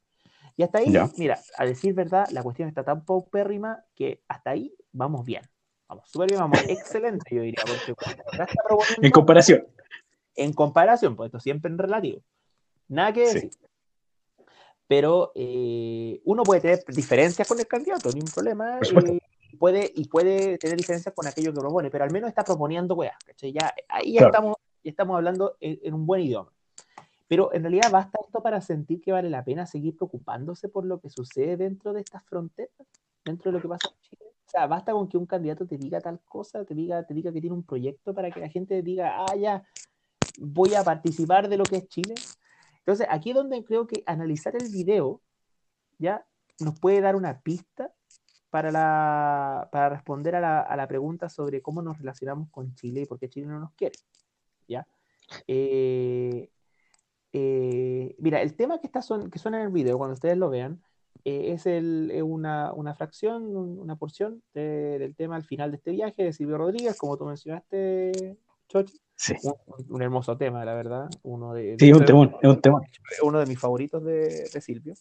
Y 0.57 0.63
hasta 0.63 0.79
ahí, 0.79 0.87
mira, 1.19 1.39
a 1.59 1.67
decir 1.67 1.93
verdad, 1.93 2.27
la 2.31 2.43
cuestión 2.43 2.69
está 2.69 2.83
tan 2.83 3.05
paupérrima 3.05 3.85
que 3.95 4.23
hasta 4.27 4.51
ahí 4.51 4.75
vamos 4.91 5.27
bien. 5.27 5.43
Vamos 5.89 6.11
súper 6.11 6.29
bien, 6.29 6.41
vamos 6.41 6.61
excelente, 6.69 7.35
yo 7.35 7.43
diría. 7.43 7.63
en 9.01 9.11
comparación. 9.11 9.67
En 10.37 10.53
comparación, 10.53 11.17
pues 11.17 11.29
esto 11.29 11.41
siempre 11.41 11.71
en 11.71 11.79
relativo. 11.79 12.23
Nada 12.89 13.13
que 13.13 13.21
decir. 13.21 13.51
Pero 14.87 15.33
eh, 15.35 16.21
uno 16.25 16.43
puede 16.43 16.61
tener 16.61 16.85
diferencias 16.89 17.47
con 17.47 17.59
el 17.59 17.67
candidato, 17.67 18.11
ningún 18.11 18.31
problema. 18.31 18.79
Eh, 18.79 19.21
puede, 19.59 19.93
y 19.95 20.09
puede 20.09 20.59
tener 20.59 20.77
diferencias 20.77 21.15
con 21.15 21.27
aquello 21.27 21.53
que 21.53 21.61
propone, 21.61 21.91
pero 21.91 22.05
al 22.05 22.11
menos 22.11 22.29
está 22.29 22.45
proponiendo 22.45 22.95
weas, 22.95 23.17
Ya, 23.41 23.75
ahí 23.89 24.15
ya, 24.15 24.27
estamos, 24.27 24.57
ya 24.83 24.91
estamos 24.91 25.17
hablando 25.17 25.57
en, 25.61 25.93
un 25.95 26.07
buen 26.07 26.23
idioma. 26.23 26.53
Pero 27.27 27.53
en 27.53 27.63
realidad 27.63 27.91
basta 27.91 28.19
esto 28.25 28.43
para 28.43 28.61
sentir 28.63 29.03
que 29.03 29.13
vale 29.13 29.29
la 29.29 29.45
pena 29.45 29.67
seguir 29.67 29.97
preocupándose 29.97 30.69
por 30.69 30.87
lo 30.87 30.99
que 31.01 31.11
sucede 31.11 31.59
dentro 31.59 31.93
de 31.93 32.01
estas 32.01 32.25
fronteras, 32.25 32.73
dentro 33.25 33.51
de 33.51 33.59
lo 33.59 33.63
que 33.63 33.69
pasa 33.69 33.89
en 33.89 34.01
Chile. 34.01 34.31
O 34.49 34.51
sea, 34.51 34.67
basta 34.67 34.93
con 34.93 35.09
que 35.09 35.19
un 35.19 35.27
candidato 35.27 35.67
te 35.67 35.77
diga 35.77 36.01
tal 36.01 36.21
cosa, 36.21 36.65
te 36.65 36.75
diga, 36.75 37.05
te 37.05 37.13
diga 37.13 37.31
que 37.33 37.41
tiene 37.41 37.55
un 37.55 37.65
proyecto 37.65 38.15
para 38.15 38.31
que 38.31 38.41
la 38.41 38.49
gente 38.49 38.83
diga, 38.83 39.25
ah, 39.25 39.37
ya, 39.37 39.63
voy 40.39 40.75
a 40.75 40.83
participar 40.83 41.49
de 41.49 41.59
lo 41.59 41.65
que 41.65 41.77
es 41.77 41.89
Chile. 41.89 42.15
Entonces, 42.79 43.07
aquí 43.11 43.31
es 43.31 43.37
donde 43.37 43.63
creo 43.63 43.87
que 43.87 44.03
analizar 44.07 44.57
el 44.57 44.71
video 44.71 45.21
ya 45.99 46.27
nos 46.61 46.81
puede 46.81 47.03
dar 47.03 47.15
una 47.15 47.41
pista 47.41 47.93
para, 48.49 48.73
la, 48.73 49.69
para 49.71 49.91
responder 49.91 50.35
a 50.35 50.41
la, 50.41 50.61
a 50.61 50.77
la 50.77 50.89
pregunta 50.89 51.29
sobre 51.29 51.61
cómo 51.61 51.83
nos 51.83 51.99
relacionamos 51.99 52.49
con 52.51 52.75
Chile 52.75 53.03
y 53.03 53.07
por 53.07 53.19
qué 53.19 53.29
Chile 53.29 53.47
no 53.47 53.61
nos 53.61 53.73
quiere. 53.73 53.99
¿ya? 54.67 54.87
Eh, 55.47 56.51
eh, 57.33 58.17
mira, 58.19 58.41
el 58.41 58.55
tema 58.55 58.81
que, 58.81 58.87
está 58.87 59.01
que 59.31 59.39
suena 59.39 59.59
en 59.59 59.67
el 59.67 59.73
video, 59.73 59.99
cuando 59.99 60.15
ustedes 60.15 60.39
lo 60.39 60.49
vean, 60.51 60.83
eh, 61.25 61.53
es, 61.53 61.67
el, 61.67 62.13
una, 62.23 62.73
una, 62.73 62.95
fracción, 62.95 63.57
una 63.57 63.97
porción 63.97 64.43
del 64.55 65.15
tema 65.17 65.37
al 65.37 65.45
final 65.45 65.71
de 65.71 65.77
este 65.77 65.91
viaje 65.91 66.25
de 66.25 66.33
Silvio 66.33 66.59
Rodríguez, 66.59 66.97
como 66.97 67.17
tú 67.17 67.25
mencionaste, 67.25 68.37
Chochi. 68.69 69.01
Sí. 69.17 69.35
Un, 69.89 70.01
hermoso 70.01 70.37
tema, 70.37 70.65
la 70.65 70.75
verdad. 70.75 71.09
Uno 71.23 71.53
de, 71.53 71.77
sí, 71.79 71.93
un 71.93 72.05
temón, 72.05 72.37
es 72.41 72.49
un 72.49 72.61
temón. 72.61 72.83
Uno 73.23 73.41
de 73.41 73.47
mis 73.47 73.59
favoritos 73.59 74.05
de, 74.05 74.49
de 74.53 74.61
Silvio. 74.61 74.95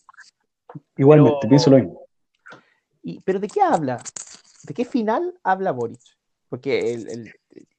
Igualmente, 0.95 1.47
pienso 1.47 1.70
lo 1.70 1.78
mismo. 1.78 2.01
Y, 3.03 3.22
pero 3.22 3.39
¿de 3.39 3.47
qué 3.47 3.61
habla? 3.61 4.01
¿De 4.63 4.74
qué 4.74 4.86
final 4.86 5.36
habla 5.43 5.72
Boric? 5.72 6.01
Porque 6.49 6.93
el, 6.93 7.32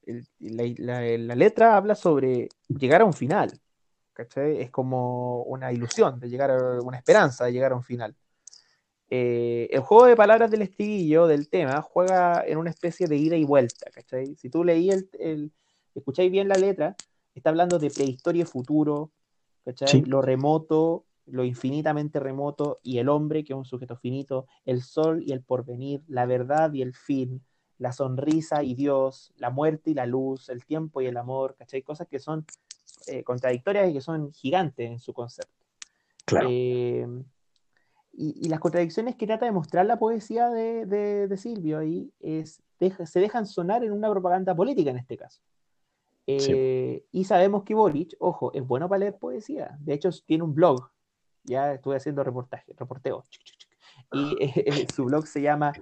el, 0.06 0.28
la, 0.38 1.00
la, 1.00 1.34
letra 1.34 1.76
habla 1.76 1.94
sobre 1.94 2.48
llegar 2.68 3.00
a 3.00 3.04
un 3.04 3.12
final. 3.12 3.52
¿cachai? 4.18 4.60
Es 4.60 4.70
como 4.70 5.42
una 5.44 5.72
ilusión 5.72 6.18
de 6.18 6.28
llegar 6.28 6.50
a 6.50 6.80
una 6.82 6.98
esperanza 6.98 7.44
de 7.44 7.52
llegar 7.52 7.72
a 7.72 7.76
un 7.76 7.84
final. 7.84 8.16
Eh, 9.10 9.68
el 9.70 9.80
juego 9.80 10.06
de 10.06 10.16
palabras 10.16 10.50
del 10.50 10.62
estribillo 10.62 11.26
del 11.26 11.48
tema 11.48 11.80
juega 11.80 12.44
en 12.46 12.58
una 12.58 12.70
especie 12.70 13.06
de 13.06 13.16
ida 13.16 13.36
y 13.36 13.44
vuelta. 13.44 13.90
¿cachai? 13.90 14.34
Si 14.36 14.50
tú 14.50 14.64
leí 14.64 14.90
el 14.90 15.52
escucháis 15.98 16.30
bien 16.30 16.48
la 16.48 16.56
letra, 16.56 16.96
está 17.34 17.50
hablando 17.50 17.78
de 17.78 17.90
prehistoria 17.90 18.42
y 18.42 18.46
futuro, 18.46 19.10
¿cachai? 19.64 20.02
Lo 20.02 20.22
remoto, 20.22 21.04
lo 21.26 21.44
infinitamente 21.44 22.20
remoto, 22.20 22.80
y 22.82 22.98
el 22.98 23.08
hombre, 23.08 23.44
que 23.44 23.52
es 23.52 23.56
un 23.56 23.64
sujeto 23.64 23.96
finito, 23.96 24.46
el 24.64 24.82
sol 24.82 25.22
y 25.24 25.32
el 25.32 25.42
porvenir, 25.42 26.02
la 26.08 26.26
verdad 26.26 26.72
y 26.72 26.82
el 26.82 26.94
fin, 26.94 27.42
la 27.78 27.92
sonrisa 27.92 28.62
y 28.62 28.74
Dios, 28.74 29.32
la 29.36 29.50
muerte 29.50 29.90
y 29.90 29.94
la 29.94 30.06
luz, 30.06 30.48
el 30.48 30.64
tiempo 30.64 31.00
y 31.00 31.06
el 31.06 31.16
amor, 31.16 31.54
¿cachai? 31.56 31.82
Cosas 31.82 32.08
que 32.08 32.18
son 32.18 32.46
eh, 33.06 33.22
contradictorias 33.22 33.90
y 33.90 33.92
que 33.92 34.00
son 34.00 34.32
gigantes 34.32 34.90
en 34.90 34.98
su 34.98 35.12
concepto. 35.12 35.52
Claro. 36.24 36.48
Eh, 36.50 37.06
y, 38.20 38.48
las 38.48 38.58
contradicciones 38.58 39.14
que 39.14 39.28
trata 39.28 39.46
de 39.46 39.52
mostrar 39.52 39.86
la 39.86 39.96
poesía 39.96 40.50
de, 40.50 41.32
Silvio 41.36 41.78
ahí 41.78 42.12
es, 42.18 42.60
se 43.04 43.20
dejan 43.20 43.46
sonar 43.46 43.84
en 43.84 43.92
una 43.92 44.10
propaganda 44.10 44.56
política 44.56 44.90
en 44.90 44.98
este 44.98 45.16
caso. 45.16 45.40
Eh, 46.26 47.04
y 47.12 47.24
sabemos 47.24 47.62
que 47.62 47.74
Boric, 47.74 48.16
ojo, 48.18 48.52
es 48.54 48.66
bueno 48.66 48.88
para 48.88 48.98
leer 48.98 49.16
poesía. 49.16 49.78
De 49.78 49.94
hecho, 49.94 50.10
tiene 50.26 50.42
un 50.42 50.52
blog. 50.52 50.90
Ya 51.44 51.72
estuve 51.72 51.96
haciendo 51.96 52.24
reportaje, 52.24 52.74
reporteo. 52.76 53.24
Y 54.12 54.36
su 54.94 55.04
blog 55.04 55.26
se 55.28 55.40
llama, 55.40 55.72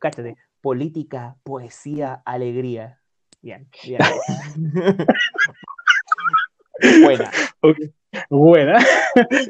cállate, 0.00 0.36
Política, 0.60 1.36
Poesía, 1.44 2.22
Alegría. 2.24 3.00
Bien, 3.40 3.68
bien. 3.84 4.00
Buena. 7.04 7.30
Buena. 8.28 8.78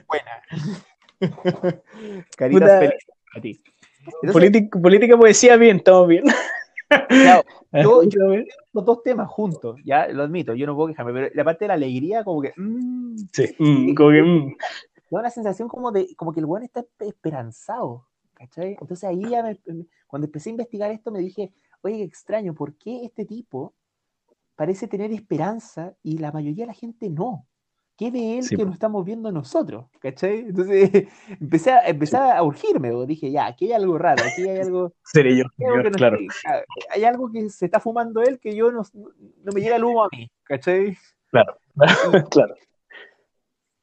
Buena. 0.06 0.84
Caritas 2.36 2.78
felices 2.78 3.06
a 3.34 3.40
ti. 3.40 3.62
política, 4.80 5.16
poesía, 5.16 5.56
bien, 5.56 5.78
estamos 5.78 6.08
bien. 6.08 6.24
yo, 7.72 8.02
los 8.72 8.84
dos 8.84 9.02
temas 9.02 9.28
juntos, 9.28 9.76
ya 9.84 10.08
lo 10.08 10.24
admito, 10.24 10.54
yo 10.54 10.66
no 10.66 10.74
puedo 10.74 10.88
quejarme, 10.88 11.12
pero 11.12 11.30
la 11.34 11.44
parte 11.44 11.64
de 11.64 11.68
la 11.68 11.74
alegría, 11.74 12.24
como 12.24 12.42
que. 12.42 12.52
Mm, 12.56 13.16
sí, 13.32 13.54
mm, 13.58 13.94
como 13.94 14.10
que. 14.10 14.22
Mm. 14.22 14.56
Da 15.10 15.20
una 15.20 15.30
sensación 15.30 15.68
como 15.68 15.90
de 15.90 16.14
como 16.16 16.32
que 16.32 16.40
el 16.40 16.46
buen 16.46 16.62
está 16.62 16.84
esperanzado, 17.00 18.06
¿cachai? 18.34 18.76
Entonces 18.80 19.04
ahí 19.04 19.22
ya 19.28 19.42
cuando 20.06 20.26
empecé 20.26 20.50
a 20.50 20.52
investigar 20.52 20.90
esto 20.92 21.10
me 21.10 21.18
dije, 21.18 21.52
oye, 21.82 21.96
qué 21.98 22.04
extraño, 22.04 22.54
¿por 22.54 22.76
qué 22.76 23.04
este 23.04 23.24
tipo 23.24 23.74
parece 24.54 24.86
tener 24.86 25.10
esperanza 25.10 25.94
y 26.02 26.18
la 26.18 26.30
mayoría 26.32 26.64
de 26.64 26.68
la 26.68 26.74
gente 26.74 27.08
no. 27.08 27.46
¿Qué 28.00 28.10
de 28.10 28.38
él 28.38 28.48
que 28.48 28.64
lo 28.64 28.70
estamos 28.70 29.04
viendo 29.04 29.30
nosotros? 29.30 29.84
¿Cachai? 29.98 30.38
Entonces 30.38 30.90
empecé 31.38 31.70
a, 31.70 31.86
empecé 31.86 32.16
a 32.16 32.42
urgirme, 32.42 32.90
dije, 33.04 33.30
ya, 33.30 33.44
aquí 33.44 33.66
hay 33.66 33.72
algo 33.72 33.98
raro, 33.98 34.24
aquí 34.24 34.48
hay 34.48 34.60
algo... 34.60 34.94
Seré 35.04 35.36
yo, 35.36 35.44
claro. 35.92 36.16
hay 36.88 37.04
algo 37.04 37.30
que 37.30 37.50
se 37.50 37.66
está 37.66 37.78
fumando 37.78 38.22
él 38.22 38.40
que 38.40 38.56
yo 38.56 38.72
no, 38.72 38.84
no 38.94 39.52
me 39.52 39.60
llega 39.60 39.76
el 39.76 39.84
humo 39.84 40.04
a 40.04 40.08
mí, 40.10 40.32
¿cachai? 40.44 40.96
Claro, 41.30 41.58
claro. 42.30 42.54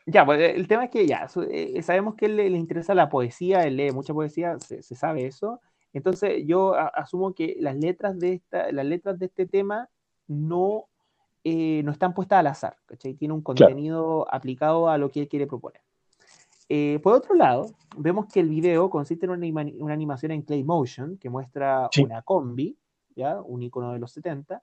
Ya, 0.08 0.26
pues 0.26 0.56
el 0.56 0.68
tema 0.68 0.86
es 0.86 0.90
que 0.90 1.06
ya, 1.06 1.28
eh, 1.52 1.84
sabemos 1.84 2.16
que 2.16 2.26
él 2.26 2.38
le, 2.38 2.48
interesa 2.48 2.96
la 2.96 3.10
poesía, 3.10 3.66
él 3.66 3.78
lee 3.78 3.92
mucha 3.92 4.16
poesía, 4.16 4.58
se, 4.58 4.82
se 4.82 4.96
sabe 4.96 5.28
eso. 5.28 5.62
Entonces 5.94 6.42
yo 6.48 6.74
asumo 6.74 7.36
que 7.36 7.56
las 7.60 7.76
letras 7.76 8.18
de 8.18 8.34
esta, 8.34 8.72
las 8.72 8.86
letras 8.88 9.20
de 9.20 9.28
este 9.28 9.46
tema 9.46 9.90
no, 10.26 10.86
eh, 11.50 11.82
no 11.84 11.94
están 11.94 12.14
puestas 12.14 12.40
al 12.40 12.48
azar, 12.48 12.76
¿cachai? 12.86 13.14
Tiene 13.14 13.34
un 13.34 13.42
contenido 13.42 14.28
aplicado 14.30 14.90
a 14.90 14.98
lo 14.98 15.10
que 15.10 15.22
él 15.22 15.30
quiere 15.30 15.48
proponer. 15.48 15.82
Eh, 16.68 17.00
por 17.02 17.14
otro 17.14 17.36
lado, 17.36 17.72
vemos 17.96 18.26
que 18.26 18.42
el 18.42 18.50
video 18.50 18.90
consiste 18.90 19.28
en 19.28 19.32
una, 19.32 19.94
animación 19.94 20.34
en 20.34 20.42
Clay 20.42 20.66
Motion 20.66 21.18
que 21.18 21.30
muestra 21.30 21.90
una 22.04 22.22
combi, 22.22 22.78
¿ya? 23.16 23.40
un 23.40 23.64
icono 23.64 23.94
de 23.94 24.00
los 24.00 24.12
70, 24.12 24.62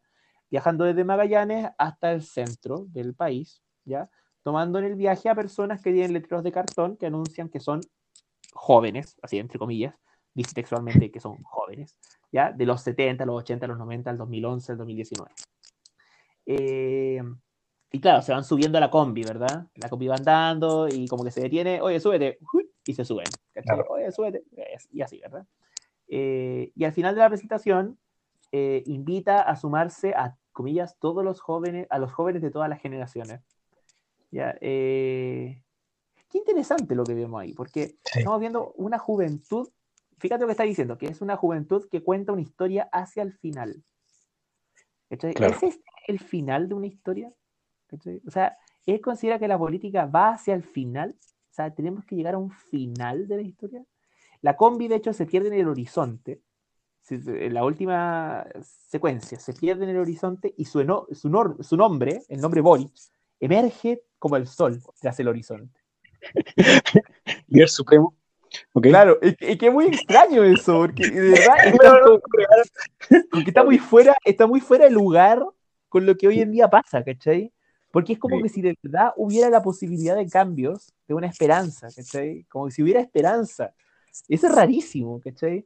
viajando 0.50 0.84
desde 0.84 1.04
Magallanes 1.04 1.70
hasta 1.78 2.12
el 2.12 2.20
centro 2.20 2.84
del 2.90 3.14
país, 3.14 3.62
¿ya? 3.86 4.10
tomando 4.42 4.78
en 4.78 4.84
el 4.84 4.94
viaje 4.94 5.30
a 5.30 5.34
personas 5.34 5.80
que 5.80 5.90
tienen 5.90 6.12
letreros 6.12 6.44
de 6.44 6.52
cartón 6.52 6.98
que 6.98 7.06
anuncian 7.06 7.48
que 7.48 7.60
son 7.60 7.80
jóvenes, 8.52 9.16
así 9.22 9.38
entre 9.38 9.58
comillas, 9.58 9.94
dice 10.34 10.52
textualmente 10.52 11.10
que 11.10 11.18
son 11.18 11.42
jóvenes, 11.44 11.96
¿ya? 12.30 12.52
de 12.52 12.66
los 12.66 12.82
70, 12.82 13.24
los 13.24 13.38
80, 13.38 13.68
los 13.68 13.78
90, 13.78 14.10
el 14.10 14.18
2011, 14.18 14.72
el 14.72 14.78
2019. 14.78 15.30
Eh, 16.46 17.22
y 17.90 18.00
claro, 18.00 18.22
se 18.22 18.32
van 18.32 18.44
subiendo 18.44 18.78
a 18.78 18.80
la 18.80 18.90
combi, 18.90 19.22
¿verdad? 19.22 19.68
La 19.76 19.88
combi 19.88 20.08
va 20.08 20.16
andando 20.16 20.88
y 20.88 21.06
como 21.06 21.24
que 21.24 21.30
se 21.30 21.42
detiene, 21.42 21.80
oye, 21.80 22.00
súbete, 22.00 22.38
y 22.84 22.94
se 22.94 23.04
suben. 23.04 23.26
Oye, 23.88 24.10
súbete, 24.10 24.42
y 24.90 25.00
así, 25.00 25.20
¿verdad? 25.20 25.46
Eh, 26.08 26.72
y 26.74 26.84
al 26.84 26.92
final 26.92 27.14
de 27.14 27.20
la 27.20 27.28
presentación, 27.28 27.98
eh, 28.52 28.82
invita 28.86 29.40
a 29.40 29.56
sumarse 29.56 30.12
a, 30.14 30.36
comillas, 30.52 30.98
todos 30.98 31.24
los 31.24 31.40
jóvenes, 31.40 31.86
a 31.90 31.98
los 31.98 32.12
jóvenes 32.12 32.42
de 32.42 32.50
todas 32.50 32.68
las 32.68 32.80
generaciones. 32.80 33.40
¿Ya? 34.30 34.56
qué 34.60 36.38
interesante 36.38 36.96
lo 36.96 37.04
que 37.04 37.14
vemos 37.14 37.40
ahí, 37.40 37.52
porque 37.52 37.94
estamos 38.12 38.40
viendo 38.40 38.72
una 38.72 38.98
juventud, 38.98 39.68
fíjate 40.18 40.40
lo 40.40 40.48
que 40.48 40.52
está 40.52 40.64
diciendo, 40.64 40.98
que 40.98 41.06
es 41.06 41.20
una 41.20 41.36
juventud 41.36 41.86
que 41.88 42.02
cuenta 42.02 42.32
una 42.32 42.42
historia 42.42 42.88
hacia 42.90 43.22
el 43.22 43.32
final. 43.32 43.84
¿Ese 45.22 45.66
es 45.66 45.80
el 46.06 46.18
final 46.18 46.68
de 46.68 46.74
una 46.74 46.86
historia? 46.86 47.32
O 48.26 48.30
sea, 48.30 48.56
¿él 48.86 49.00
considera 49.00 49.38
que 49.38 49.48
la 49.48 49.58
política 49.58 50.06
va 50.06 50.30
hacia 50.30 50.54
el 50.54 50.62
final? 50.62 51.16
O 51.20 51.54
sea, 51.54 51.72
¿tenemos 51.72 52.04
que 52.04 52.16
llegar 52.16 52.34
a 52.34 52.38
un 52.38 52.50
final 52.50 53.28
de 53.28 53.36
la 53.36 53.42
historia? 53.42 53.84
La 54.40 54.56
combi, 54.56 54.88
de 54.88 54.96
hecho, 54.96 55.12
se 55.12 55.26
pierde 55.26 55.48
en 55.48 55.54
el 55.54 55.68
horizonte. 55.68 56.42
En 57.08 57.54
la 57.54 57.64
última 57.64 58.46
secuencia, 58.62 59.38
se 59.38 59.52
pierde 59.52 59.84
en 59.84 59.90
el 59.90 59.98
horizonte 59.98 60.54
y 60.56 60.64
su, 60.64 60.80
su, 61.12 61.56
su 61.60 61.76
nombre, 61.76 62.22
el 62.28 62.40
nombre 62.40 62.60
Boric, 62.60 62.92
emerge 63.40 64.04
como 64.18 64.36
el 64.36 64.46
sol 64.46 64.82
tras 65.00 65.20
el 65.20 65.28
horizonte. 65.28 65.80
y 67.48 67.60
el 67.60 67.68
supremo 68.72 68.92
Claro, 68.92 69.18
es 69.20 69.36
que, 69.36 69.66
es 69.66 69.72
muy 69.72 69.86
extraño 69.86 70.44
eso, 70.44 70.78
porque 70.78 71.10
de 71.10 71.20
verdad 71.30 71.56
está, 73.46 73.64
muy 73.64 73.78
fuera, 73.78 74.14
está 74.24 74.46
muy 74.46 74.60
fuera 74.60 74.84
de 74.84 74.90
lugar 74.90 75.44
con 75.88 76.06
lo 76.06 76.16
que 76.16 76.28
hoy 76.28 76.40
en 76.40 76.50
día 76.50 76.68
pasa, 76.68 77.02
¿cachai? 77.04 77.52
Porque 77.90 78.14
es 78.14 78.18
como 78.18 78.42
que 78.42 78.48
si 78.48 78.60
de 78.60 78.76
verdad 78.82 79.12
hubiera 79.16 79.48
la 79.50 79.62
posibilidad 79.62 80.16
de 80.16 80.28
cambios, 80.28 80.92
de 81.06 81.14
una 81.14 81.28
esperanza, 81.28 81.88
¿cachai? 81.94 82.44
Como 82.48 82.70
si 82.70 82.82
hubiera 82.82 83.00
esperanza. 83.00 83.72
Eso 84.28 84.46
es 84.48 84.54
rarísimo, 84.54 85.20
¿cachai? 85.20 85.64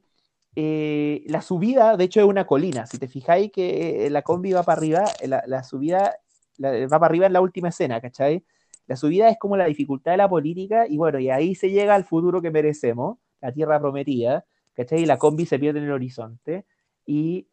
Eh, 0.54 1.22
la 1.26 1.40
subida, 1.40 1.96
de 1.96 2.04
hecho, 2.04 2.20
es 2.20 2.26
una 2.26 2.46
colina. 2.46 2.86
Si 2.86 2.98
te 2.98 3.08
fijáis 3.08 3.50
que 3.50 4.06
eh, 4.06 4.10
la 4.10 4.22
combi 4.22 4.52
va 4.52 4.62
para 4.62 4.78
arriba, 4.78 5.04
la, 5.24 5.62
subida 5.62 6.16
va 6.60 6.88
para 6.88 7.06
arriba 7.06 7.26
en 7.26 7.32
la 7.32 7.40
última 7.40 7.68
escena, 7.68 8.00
¿cachai? 8.00 8.44
La 8.88 8.96
subida 8.96 9.28
es 9.28 9.38
como 9.38 9.56
la 9.56 9.66
dificultad 9.66 10.12
de 10.12 10.16
la 10.16 10.28
política 10.28 10.86
y 10.88 10.96
bueno, 10.96 11.18
y 11.18 11.28
ahí 11.28 11.54
se 11.54 11.70
llega 11.70 11.94
al 11.94 12.04
futuro 12.04 12.40
que 12.40 12.50
merecemos, 12.50 13.18
la 13.40 13.52
tierra 13.52 13.78
prometida, 13.78 14.46
¿cachai? 14.74 15.02
Y 15.02 15.06
la 15.06 15.18
combi 15.18 15.44
se 15.44 15.58
pierde 15.58 15.78
en 15.78 15.84
el 15.84 15.92
horizonte 15.92 16.64
y 17.04 17.46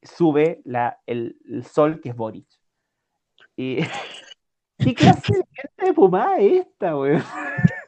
sube 0.00 0.62
la, 0.64 1.00
el, 1.06 1.36
sol 1.68 2.00
que 2.00 2.10
es 2.10 2.16
Boric. 2.16 2.46
Y... 3.56 3.78
¿Qué 4.78 4.94
clase 4.94 5.32
de 5.32 5.44
gente 5.52 5.86
de 5.86 5.94
fumada 5.94 6.36
es 6.36 6.66
esta, 6.66 6.96
weón? 6.96 7.24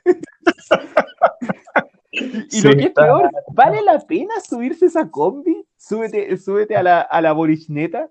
y 2.11 2.63
lo 2.63 2.71
que 2.71 2.83
es 2.83 2.91
peor, 2.91 3.31
¿vale 3.53 3.83
la 3.83 4.01
pena 4.01 4.41
subirse 4.41 4.87
esa 4.87 5.09
combi? 5.09 5.65
Súbete, 5.77 6.37
súbete 6.39 6.75
a 6.75 6.83
la, 6.83 7.03
a 7.03 7.21
la 7.21 7.33
Borichneta. 7.33 8.09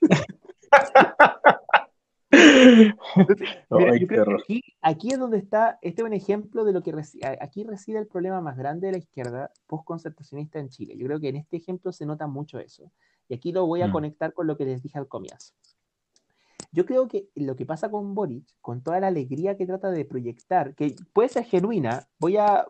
aquí, 4.82 5.12
es 5.12 5.18
donde 5.18 5.38
está, 5.38 5.78
este 5.82 6.02
es 6.02 6.06
un 6.06 6.12
ejemplo 6.12 6.64
de 6.64 6.72
lo 6.72 6.82
que 6.82 6.94
aquí 7.40 7.64
reside 7.64 7.98
el 7.98 8.06
problema 8.06 8.40
más 8.40 8.56
grande 8.56 8.88
de 8.88 8.92
la 8.92 8.98
izquierda 8.98 9.52
postconceptacionista 9.66 10.58
en 10.58 10.68
Chile. 10.68 10.96
Yo 10.96 11.06
creo 11.06 11.20
que 11.20 11.28
en 11.28 11.36
este 11.36 11.56
ejemplo 11.56 11.92
se 11.92 12.06
nota 12.06 12.26
mucho 12.26 12.58
eso. 12.58 12.90
Y 13.28 13.34
aquí 13.34 13.52
lo 13.52 13.66
voy 13.66 13.82
a 13.82 13.88
mm. 13.88 13.92
conectar 13.92 14.32
con 14.32 14.46
lo 14.46 14.56
que 14.56 14.64
les 14.64 14.82
dije 14.82 14.98
al 14.98 15.08
comienzo. 15.08 15.54
Yo 16.72 16.86
creo 16.86 17.08
que 17.08 17.28
lo 17.34 17.56
que 17.56 17.66
pasa 17.66 17.90
con 17.90 18.14
Boric, 18.14 18.44
con 18.60 18.82
toda 18.82 19.00
la 19.00 19.08
alegría 19.08 19.56
que 19.56 19.66
trata 19.66 19.90
de 19.90 20.04
proyectar, 20.04 20.74
que 20.74 20.94
puede 21.12 21.28
ser 21.28 21.44
genuina, 21.44 22.08
voy 22.18 22.36
a 22.36 22.66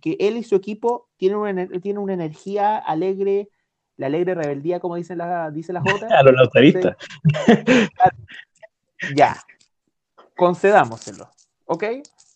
que 0.00 0.16
él 0.18 0.36
y 0.36 0.42
su 0.42 0.56
equipo 0.56 1.10
tienen 1.16 1.38
una, 1.38 1.66
tienen 1.80 2.02
una 2.02 2.14
energía 2.14 2.78
alegre, 2.78 3.50
la 3.96 4.06
alegre 4.06 4.34
rebeldía, 4.34 4.80
como 4.80 4.96
dice 4.96 5.14
la, 5.14 5.50
dice 5.50 5.72
la 5.72 5.80
J. 5.80 6.06
A 6.18 6.22
los 6.22 6.34
lautaristas. 6.34 6.96
Ya, 9.14 9.36
concedámoselo. 10.36 11.30
¿Ok? 11.66 11.84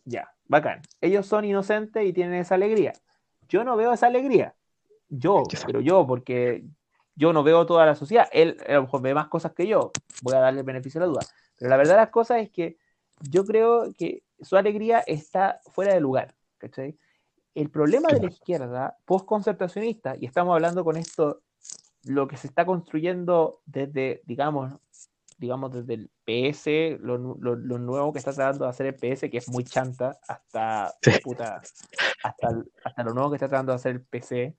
Ya, 0.04 0.32
bacán. 0.46 0.82
Ellos 1.00 1.26
son 1.26 1.44
inocentes 1.44 2.04
y 2.06 2.12
tienen 2.12 2.34
esa 2.34 2.54
alegría. 2.54 2.92
Yo 3.48 3.64
no 3.64 3.76
veo 3.76 3.92
esa 3.92 4.06
alegría. 4.06 4.54
Yo, 5.08 5.44
pero 5.64 5.80
yo, 5.80 6.06
porque 6.06 6.64
yo 7.14 7.32
no 7.32 7.42
veo 7.42 7.66
toda 7.66 7.86
la 7.86 7.94
sociedad. 7.94 8.28
Él 8.32 8.56
a 8.68 8.74
lo 8.74 8.82
mejor 8.82 9.02
ve 9.02 9.14
más 9.14 9.28
cosas 9.28 9.52
que 9.52 9.66
yo. 9.66 9.92
Voy 10.22 10.34
a 10.34 10.40
darle 10.40 10.60
el 10.60 10.66
beneficio 10.66 11.00
de 11.00 11.06
la 11.06 11.12
duda. 11.12 11.26
Pero 11.58 11.70
la 11.70 11.76
verdad 11.76 11.94
de 11.94 12.00
las 12.00 12.10
cosas 12.10 12.42
es 12.42 12.50
que 12.50 12.76
yo 13.20 13.44
creo 13.44 13.92
que 13.96 14.22
su 14.40 14.56
alegría 14.56 15.00
está 15.00 15.60
fuera 15.72 15.94
de 15.94 16.00
lugar. 16.00 16.34
¿cachai? 16.58 16.98
El 17.54 17.70
problema 17.70 18.08
de 18.08 18.20
la 18.20 18.28
izquierda 18.28 18.98
postconceptacionista, 19.04 20.14
y 20.18 20.26
estamos 20.26 20.52
hablando 20.54 20.84
con 20.84 20.96
esto, 20.96 21.42
lo 22.04 22.28
que 22.28 22.36
se 22.36 22.48
está 22.48 22.66
construyendo 22.66 23.60
desde, 23.64 24.22
digamos, 24.26 24.72
digamos, 25.38 25.72
desde 25.72 25.94
el 25.94 26.10
PS, 26.24 27.00
lo, 27.00 27.18
nuevo 27.18 28.12
que 28.12 28.18
está 28.18 28.32
tratando 28.32 28.64
de 28.64 28.70
hacer 28.70 28.86
el 28.86 28.94
PS, 28.94 29.30
que 29.30 29.38
es 29.38 29.48
muy 29.48 29.64
chanta, 29.64 30.18
hasta, 30.26 30.94
hasta, 32.22 33.04
lo 33.04 33.14
nuevo 33.14 33.30
que 33.30 33.36
está 33.36 33.48
tratando 33.48 33.72
de 33.72 33.76
hacer 33.76 33.92
el 33.92 34.02
PC, 34.02 34.56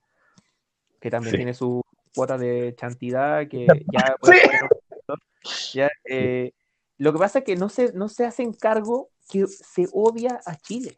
que 1.00 1.10
también 1.10 1.36
tiene 1.36 1.54
su 1.54 1.82
cuota 2.14 2.38
de 2.38 2.74
chantidad, 2.76 3.48
que 3.48 3.66
ya... 5.74 5.90
Eh, 6.04 6.52
lo 6.98 7.12
que 7.12 7.18
pasa 7.18 7.40
es 7.40 7.44
que 7.44 7.56
no 7.56 7.68
se, 7.68 7.92
no 7.92 8.08
se 8.08 8.26
hacen 8.26 8.52
cargo 8.52 9.10
que 9.28 9.46
se 9.46 9.88
odia 9.92 10.40
a 10.44 10.56
Chile. 10.56 10.96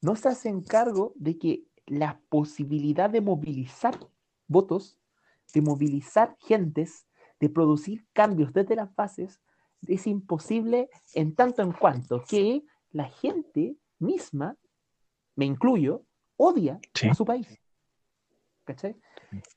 No 0.00 0.16
se 0.16 0.28
hacen 0.28 0.62
cargo 0.62 1.14
de 1.16 1.38
que 1.38 1.64
la 1.86 2.20
posibilidad 2.28 3.08
de 3.08 3.22
movilizar 3.22 3.98
votos, 4.46 4.98
de 5.54 5.62
movilizar 5.62 6.36
gentes, 6.40 7.06
de 7.44 7.50
producir 7.50 8.06
cambios 8.14 8.54
desde 8.54 8.74
las 8.74 8.94
bases, 8.94 9.42
es 9.86 10.06
imposible 10.06 10.88
en 11.12 11.34
tanto 11.34 11.60
en 11.60 11.72
cuanto 11.72 12.22
que 12.26 12.62
la 12.90 13.04
gente 13.04 13.76
misma, 13.98 14.56
me 15.36 15.44
incluyo, 15.44 16.06
odia 16.38 16.80
a 17.10 17.14
su 17.14 17.26
país. 17.26 17.60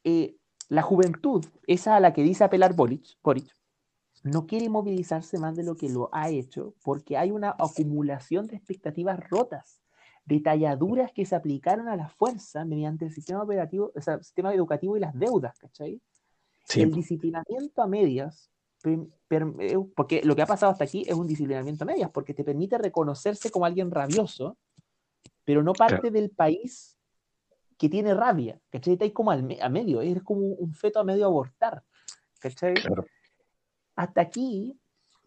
Eh, 0.03 0.35
la 0.67 0.81
juventud, 0.81 1.45
esa 1.65 1.95
a 1.95 2.01
la 2.01 2.11
que 2.11 2.23
dice 2.23 2.43
apelar 2.43 2.75
Boric, 2.75 3.17
Boric, 3.23 3.55
no 4.21 4.47
quiere 4.47 4.67
movilizarse 4.67 5.37
más 5.37 5.55
de 5.55 5.63
lo 5.63 5.77
que 5.77 5.87
lo 5.87 6.09
ha 6.11 6.27
hecho 6.27 6.73
porque 6.83 7.15
hay 7.15 7.31
una 7.31 7.55
acumulación 7.57 8.47
de 8.47 8.57
expectativas 8.57 9.17
rotas 9.29 9.81
detalladuras 10.25 11.13
que 11.13 11.25
se 11.25 11.37
aplicaron 11.37 11.87
a 11.87 11.95
la 11.95 12.09
fuerza 12.09 12.65
mediante 12.65 13.05
el 13.05 13.13
sistema 13.13 13.43
operativo, 13.43 13.93
o 13.95 14.01
sea, 14.01 14.21
sistema 14.21 14.53
educativo 14.53 14.97
y 14.97 14.99
las 14.99 15.17
deudas, 15.17 15.57
¿cachai? 15.57 16.01
El 16.75 16.91
disciplinamiento 16.91 17.81
a 17.81 17.87
medias, 17.87 18.51
eh, 18.83 19.77
porque 19.95 20.21
lo 20.23 20.35
que 20.35 20.41
ha 20.41 20.45
pasado 20.45 20.71
hasta 20.71 20.83
aquí 20.83 21.03
es 21.07 21.13
un 21.13 21.27
disciplinamiento 21.27 21.83
a 21.83 21.87
medias, 21.87 22.11
porque 22.11 22.33
te 22.33 22.43
permite 22.43 22.77
reconocerse 22.77 23.49
como 23.49 23.65
alguien 23.65 23.91
rabioso, 23.91 24.57
pero 25.43 25.63
no 25.63 25.73
parte 25.73 26.11
del 26.11 26.29
país 26.29 26.97
que 27.77 27.89
tiene 27.89 28.13
rabia, 28.13 28.59
¿cachai? 28.69 28.93
Está 28.93 29.05
ahí 29.05 29.11
como 29.11 29.31
al 29.31 29.57
a 29.61 29.69
medio, 29.69 30.01
es 30.01 30.21
como 30.23 30.41
un 30.41 30.73
feto 30.73 30.99
a 30.99 31.03
medio 31.03 31.25
abortar, 31.25 31.83
¿cachai? 32.39 32.75
Hasta 33.95 34.21
aquí 34.21 34.79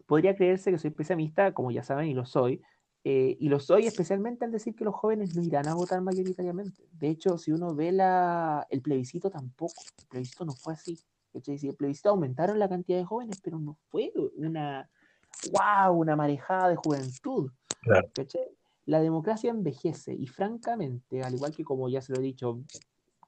podría 0.05 0.35
creerse 0.35 0.71
que 0.71 0.77
soy 0.77 0.91
pesimista, 0.91 1.53
como 1.53 1.71
ya 1.71 1.83
saben 1.83 2.07
y 2.07 2.13
lo 2.13 2.25
soy, 2.25 2.61
eh, 3.03 3.35
y 3.39 3.49
lo 3.49 3.59
soy 3.59 3.87
especialmente 3.87 4.45
al 4.45 4.51
decir 4.51 4.75
que 4.75 4.83
los 4.83 4.93
jóvenes 4.93 5.35
no 5.35 5.41
irán 5.41 5.67
a 5.67 5.73
votar 5.73 6.01
mayoritariamente. 6.01 6.87
De 6.91 7.09
hecho, 7.09 7.37
si 7.37 7.51
uno 7.51 7.73
ve 7.73 7.91
la, 7.91 8.67
el 8.69 8.81
plebiscito, 8.81 9.31
tampoco. 9.31 9.73
El 9.97 10.07
plebiscito 10.07 10.45
no 10.45 10.53
fue 10.53 10.73
así. 10.73 10.99
Si 11.39 11.67
el 11.67 11.75
plebiscito 11.75 12.09
aumentaron 12.09 12.59
la 12.59 12.69
cantidad 12.69 12.97
de 12.97 13.05
jóvenes, 13.05 13.39
pero 13.41 13.59
no 13.59 13.77
fue 13.89 14.11
una, 14.35 14.89
wow, 15.51 15.97
una 15.97 16.15
marejada 16.15 16.69
de 16.69 16.75
juventud. 16.75 17.51
La 18.85 18.99
democracia 18.99 19.51
envejece 19.51 20.13
y 20.13 20.27
francamente, 20.27 21.21
al 21.21 21.35
igual 21.35 21.55
que 21.55 21.63
como 21.63 21.87
ya 21.87 22.01
se 22.01 22.13
lo 22.13 22.19
he 22.19 22.23
dicho, 22.23 22.59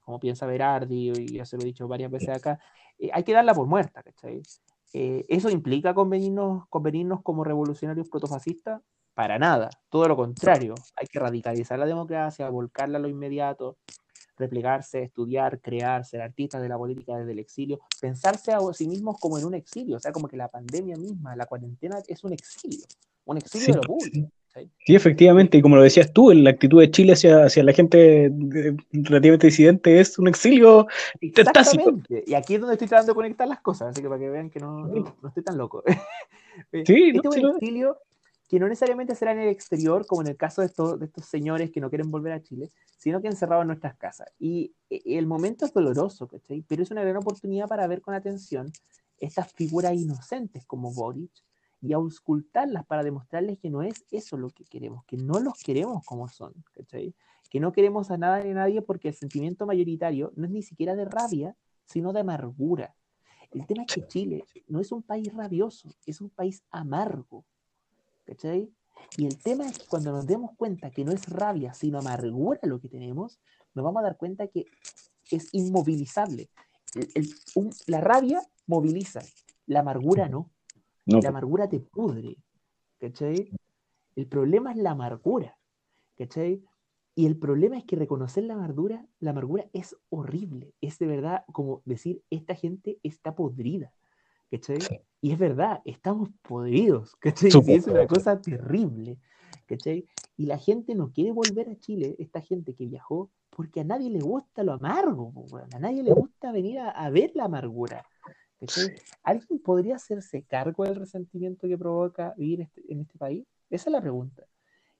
como 0.04 0.18
piensa 0.18 0.46
Berardi 0.46 1.12
y 1.16 1.26
ya 1.34 1.46
se 1.46 1.56
lo 1.56 1.62
he 1.62 1.66
dicho 1.66 1.88
varias 1.88 2.10
veces 2.10 2.30
acá, 2.30 2.58
eh, 2.98 3.10
hay 3.12 3.24
que 3.24 3.32
darla 3.32 3.54
por 3.54 3.66
muerta. 3.66 4.02
Eh, 4.92 5.24
¿Eso 5.28 5.50
implica 5.50 5.94
convenirnos, 5.94 6.68
convenirnos 6.68 7.22
como 7.22 7.44
revolucionarios 7.44 8.08
protofascistas? 8.08 8.82
Para 9.14 9.38
nada, 9.38 9.70
todo 9.88 10.08
lo 10.08 10.16
contrario. 10.16 10.74
Hay 10.96 11.06
que 11.06 11.20
radicalizar 11.20 11.78
la 11.78 11.86
democracia, 11.86 12.50
volcarla 12.50 12.98
a 12.98 13.00
lo 13.00 13.08
inmediato, 13.08 13.78
replegarse, 14.36 15.02
estudiar, 15.02 15.60
crear, 15.60 16.04
ser 16.04 16.22
artistas 16.22 16.62
de 16.62 16.68
la 16.68 16.78
política 16.78 17.16
desde 17.16 17.32
el 17.32 17.38
exilio, 17.38 17.80
pensarse 18.00 18.52
a 18.52 18.60
sí 18.72 18.88
mismos 18.88 19.18
como 19.20 19.38
en 19.38 19.44
un 19.44 19.54
exilio, 19.54 19.96
o 19.96 20.00
sea, 20.00 20.12
como 20.12 20.28
que 20.28 20.36
la 20.36 20.48
pandemia 20.48 20.96
misma, 20.96 21.36
la 21.36 21.46
cuarentena 21.46 21.98
es 22.06 22.24
un 22.24 22.32
exilio, 22.32 22.84
un 23.24 23.38
exilio 23.38 23.66
de 23.66 23.74
lo 23.74 23.82
público. 23.82 24.28
¿sí? 24.86 24.94
efectivamente, 24.94 25.58
y 25.58 25.62
como 25.62 25.76
lo 25.76 25.82
decías 25.82 26.12
tú, 26.12 26.32
la 26.32 26.50
actitud 26.50 26.80
de 26.80 26.90
Chile 26.90 27.14
hacia, 27.14 27.44
hacia 27.44 27.64
la 27.64 27.72
gente 27.72 28.30
relativamente 28.92 29.48
disidente 29.48 30.00
es 30.00 30.18
un 30.18 30.28
exilio 30.28 30.86
Exactamente. 31.20 32.24
Y 32.26 32.34
aquí 32.34 32.54
es 32.54 32.60
donde 32.60 32.74
estoy 32.74 32.88
tratando 32.88 33.12
de 33.12 33.16
conectar 33.16 33.48
las 33.48 33.60
cosas, 33.60 33.88
así 33.88 34.02
que 34.02 34.08
para 34.08 34.20
que 34.20 34.30
vean 34.30 34.50
que 34.50 34.60
no, 34.60 34.86
no, 34.86 35.28
estoy 35.28 35.42
tan 35.42 35.58
loco. 35.58 35.82
Sí, 36.70 37.10
este 37.12 37.28
es 37.28 37.42
un 37.42 37.56
exilio 37.56 37.98
que 38.48 38.58
no 38.58 38.68
necesariamente 38.68 39.14
será 39.14 39.32
en 39.32 39.40
el 39.40 39.48
exterior, 39.48 40.06
como 40.06 40.22
en 40.22 40.28
el 40.28 40.36
caso 40.36 40.60
de 40.60 40.68
estos, 40.68 40.98
de 40.98 41.06
estos 41.06 41.24
señores 41.24 41.70
que 41.70 41.80
no 41.80 41.88
quieren 41.88 42.10
volver 42.10 42.32
a 42.32 42.42
Chile, 42.42 42.70
sino 42.98 43.20
que 43.20 43.28
encerrados 43.28 43.62
en 43.62 43.68
nuestras 43.68 43.96
casas. 43.96 44.28
Y 44.38 44.74
eh, 44.90 45.02
el 45.06 45.26
momento 45.26 45.64
es 45.64 45.72
doloroso, 45.72 46.28
¿cachai? 46.28 46.62
Pero 46.62 46.82
es 46.82 46.90
una 46.90 47.02
gran 47.02 47.16
oportunidad 47.16 47.68
para 47.68 47.86
ver 47.86 48.00
con 48.00 48.14
atención 48.14 48.70
estas 49.18 49.52
figuras 49.52 49.94
inocentes 49.94 50.66
como 50.66 50.92
Boric 50.92 51.32
y 51.80 51.92
auscultarlas 51.92 52.86
para 52.86 53.02
demostrarles 53.02 53.58
que 53.58 53.70
no 53.70 53.82
es 53.82 54.04
eso 54.10 54.36
lo 54.36 54.50
que 54.50 54.64
queremos, 54.64 55.04
que 55.04 55.16
no 55.16 55.38
los 55.40 55.58
queremos 55.62 56.04
como 56.04 56.28
son, 56.28 56.54
¿cachai? 56.72 57.14
Que 57.50 57.60
no 57.60 57.72
queremos 57.72 58.10
a 58.10 58.16
nada 58.16 58.42
ni 58.42 58.50
a 58.50 58.54
nadie 58.54 58.82
porque 58.82 59.08
el 59.08 59.14
sentimiento 59.14 59.66
mayoritario 59.66 60.32
no 60.34 60.46
es 60.46 60.50
ni 60.50 60.62
siquiera 60.62 60.94
de 60.94 61.04
rabia, 61.04 61.56
sino 61.84 62.12
de 62.12 62.20
amargura. 62.20 62.94
El 63.50 63.66
tema 63.66 63.84
es 63.86 63.94
que 63.94 64.06
Chile 64.06 64.44
no 64.66 64.80
es 64.80 64.90
un 64.92 65.02
país 65.02 65.32
rabioso, 65.32 65.88
es 66.06 66.20
un 66.20 66.30
país 66.30 66.64
amargo. 66.70 67.44
¿Cachai? 68.24 68.72
Y 69.16 69.26
el 69.26 69.38
tema 69.38 69.66
es 69.66 69.78
que 69.78 69.86
cuando 69.86 70.12
nos 70.12 70.26
demos 70.26 70.52
cuenta 70.56 70.90
que 70.90 71.04
no 71.04 71.12
es 71.12 71.28
rabia, 71.28 71.74
sino 71.74 71.98
amargura 71.98 72.60
lo 72.62 72.80
que 72.80 72.88
tenemos, 72.88 73.40
nos 73.74 73.84
vamos 73.84 74.00
a 74.00 74.04
dar 74.04 74.16
cuenta 74.16 74.48
que 74.48 74.66
es 75.30 75.48
inmovilizable. 75.52 76.50
la 77.86 78.00
rabia 78.00 78.40
moviliza, 78.66 79.20
la 79.66 79.80
amargura 79.80 80.28
no. 80.28 80.50
La 81.06 81.28
amargura 81.28 81.68
te 81.68 81.80
pudre. 81.80 82.36
¿Cachai? 82.98 83.50
El 84.16 84.26
problema 84.26 84.72
es 84.72 84.78
la 84.78 84.92
amargura. 84.92 85.58
¿Cachai? 86.16 86.64
Y 87.14 87.26
el 87.26 87.38
problema 87.38 87.76
es 87.76 87.84
que 87.84 87.96
reconocer 87.96 88.44
la 88.44 88.54
amargura, 88.54 89.06
la 89.20 89.30
amargura 89.30 89.68
es 89.72 89.96
horrible. 90.08 90.74
Es 90.80 90.98
de 90.98 91.06
verdad 91.06 91.44
como 91.52 91.82
decir, 91.84 92.22
esta 92.30 92.54
gente 92.54 92.98
está 93.02 93.34
podrida. 93.34 93.92
¿Cachai? 94.54 95.00
Y 95.20 95.32
es 95.32 95.38
verdad, 95.38 95.80
estamos 95.84 96.28
podridos, 96.42 97.16
¿cachai? 97.20 97.50
es 97.68 97.86
una 97.86 98.06
cosa 98.06 98.40
terrible, 98.40 99.18
¿cachai? 99.66 100.06
Y 100.36 100.46
la 100.46 100.58
gente 100.58 100.94
no 100.94 101.12
quiere 101.12 101.32
volver 101.32 101.68
a 101.68 101.78
Chile, 101.78 102.16
esta 102.18 102.40
gente 102.40 102.74
que 102.74 102.86
viajó, 102.86 103.30
porque 103.50 103.80
a 103.80 103.84
nadie 103.84 104.10
le 104.10 104.20
gusta 104.20 104.62
lo 104.62 104.72
amargo, 104.72 105.32
a 105.72 105.78
nadie 105.78 106.02
le 106.02 106.12
gusta 106.12 106.52
venir 106.52 106.80
a, 106.80 107.08
ver 107.10 107.32
la 107.34 107.44
amargura. 107.44 108.04
¿cachai? 108.58 108.94
¿Alguien 109.22 109.60
podría 109.60 109.96
hacerse 109.96 110.44
cargo 110.44 110.84
del 110.84 110.96
resentimiento 110.96 111.68
que 111.68 111.78
provoca 111.78 112.34
vivir 112.36 112.62
este, 112.62 112.82
en 112.88 113.00
este 113.00 113.18
país? 113.18 113.46
Esa 113.70 113.90
es 113.90 113.92
la 113.92 114.00
pregunta. 114.00 114.44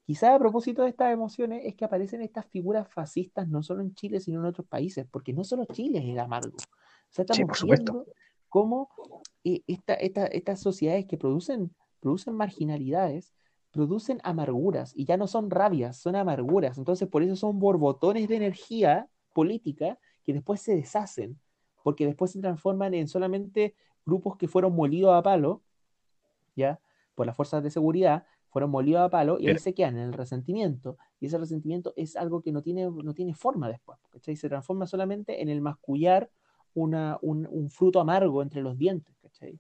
Quizá 0.07 0.35
a 0.35 0.39
propósito 0.39 0.83
de 0.83 0.91
estas 0.91 1.13
emociones 1.13 1.63
es 1.65 1.75
que 1.75 1.85
aparecen 1.85 2.21
estas 2.21 2.47
figuras 2.47 2.87
fascistas 2.93 3.49
no 3.49 3.63
solo 3.63 3.81
en 3.81 3.95
Chile, 3.95 4.21
sino 4.21 4.41
en 4.41 4.47
otros 4.47 4.67
países, 4.67 5.07
porque 5.11 5.33
no 5.33 5.45
solo 5.45 5.65
Chile 5.65 5.99
es 5.99 6.05
el 6.05 6.19
amargo. 6.19 6.57
O 6.57 7.11
sea, 7.11 7.25
estamos 7.25 7.65
viendo 7.65 8.07
cómo 8.55 8.89
eh, 9.43 9.65
estas 9.67 10.61
sociedades 10.61 11.07
que 11.07 11.19
producen, 11.19 11.75
producen 11.99 12.37
marginalidades, 12.37 13.35
producen 13.73 14.21
amarguras, 14.23 14.93
y 14.95 15.07
ya 15.07 15.17
no 15.17 15.27
son 15.27 15.51
rabias, 15.51 15.97
son 15.97 16.15
amarguras. 16.15 16.79
Entonces, 16.79 17.09
por 17.09 17.25
eso 17.25 17.35
son 17.35 17.59
borbotones 17.59 18.29
de 18.29 18.37
energía 18.37 19.09
política 19.33 19.99
que 20.23 20.33
después 20.33 20.61
se 20.61 20.77
deshacen, 20.77 21.37
porque 21.83 22.07
después 22.07 22.31
se 22.31 22.41
transforman 22.41 22.95
en 22.95 23.09
solamente 23.09 23.75
grupos 24.07 24.37
que 24.37 24.47
fueron 24.47 24.77
molidos 24.77 25.15
a 25.15 25.23
palo, 25.25 25.61
¿ya? 26.55 26.79
Por 27.17 27.27
las 27.27 27.35
fuerzas 27.35 27.61
de 27.61 27.73
seguridad, 27.73 28.25
fueron 28.51 28.71
molidos 28.71 29.03
a 29.03 29.11
palo 29.11 29.41
y 29.41 29.49
ahí 29.49 29.59
se 29.59 29.75
quedan 29.75 29.99
en 29.99 30.05
el 30.05 30.13
resentimiento. 30.13 30.97
Y 31.19 31.27
ese 31.27 31.39
resentimiento 31.39 31.93
es 31.97 32.15
algo 32.15 32.41
que 32.41 32.53
no 32.53 32.63
tiene, 32.63 32.89
no 32.89 33.15
tiene 33.15 33.35
forma 33.35 33.69
después, 33.69 33.99
Se 34.23 34.49
transforma 34.49 34.87
solamente 34.87 35.43
en 35.43 35.49
el 35.49 35.61
mascullar 35.61 36.31
un, 36.75 37.71
fruto 37.71 38.01
amargo 38.01 38.43
entre 38.43 38.63
los 38.63 38.77
dientes, 38.77 39.15
¿cachai? 39.23 39.59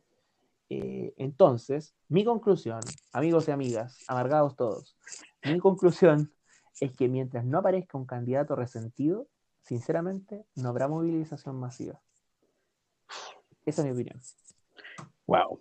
Eh, 0.70 1.14
entonces, 1.18 1.94
mi 2.08 2.24
conclusión, 2.24 2.80
amigos 3.12 3.48
y 3.48 3.50
amigas, 3.52 3.98
amargados 4.08 4.56
todos, 4.56 4.96
mi 5.44 5.58
conclusión 5.58 6.32
es 6.80 6.94
que 6.96 7.08
mientras 7.08 7.44
no 7.44 7.58
aparezca 7.58 7.98
un 7.98 8.06
candidato 8.06 8.56
resentido, 8.56 9.28
sinceramente, 9.62 10.44
no 10.56 10.68
habrá 10.68 10.88
movilización 10.88 11.56
masiva. 11.56 12.00
Esa 13.64 13.82
es 13.82 13.86
mi 13.86 13.92
opinión. 13.92 14.20
Wow. 15.26 15.60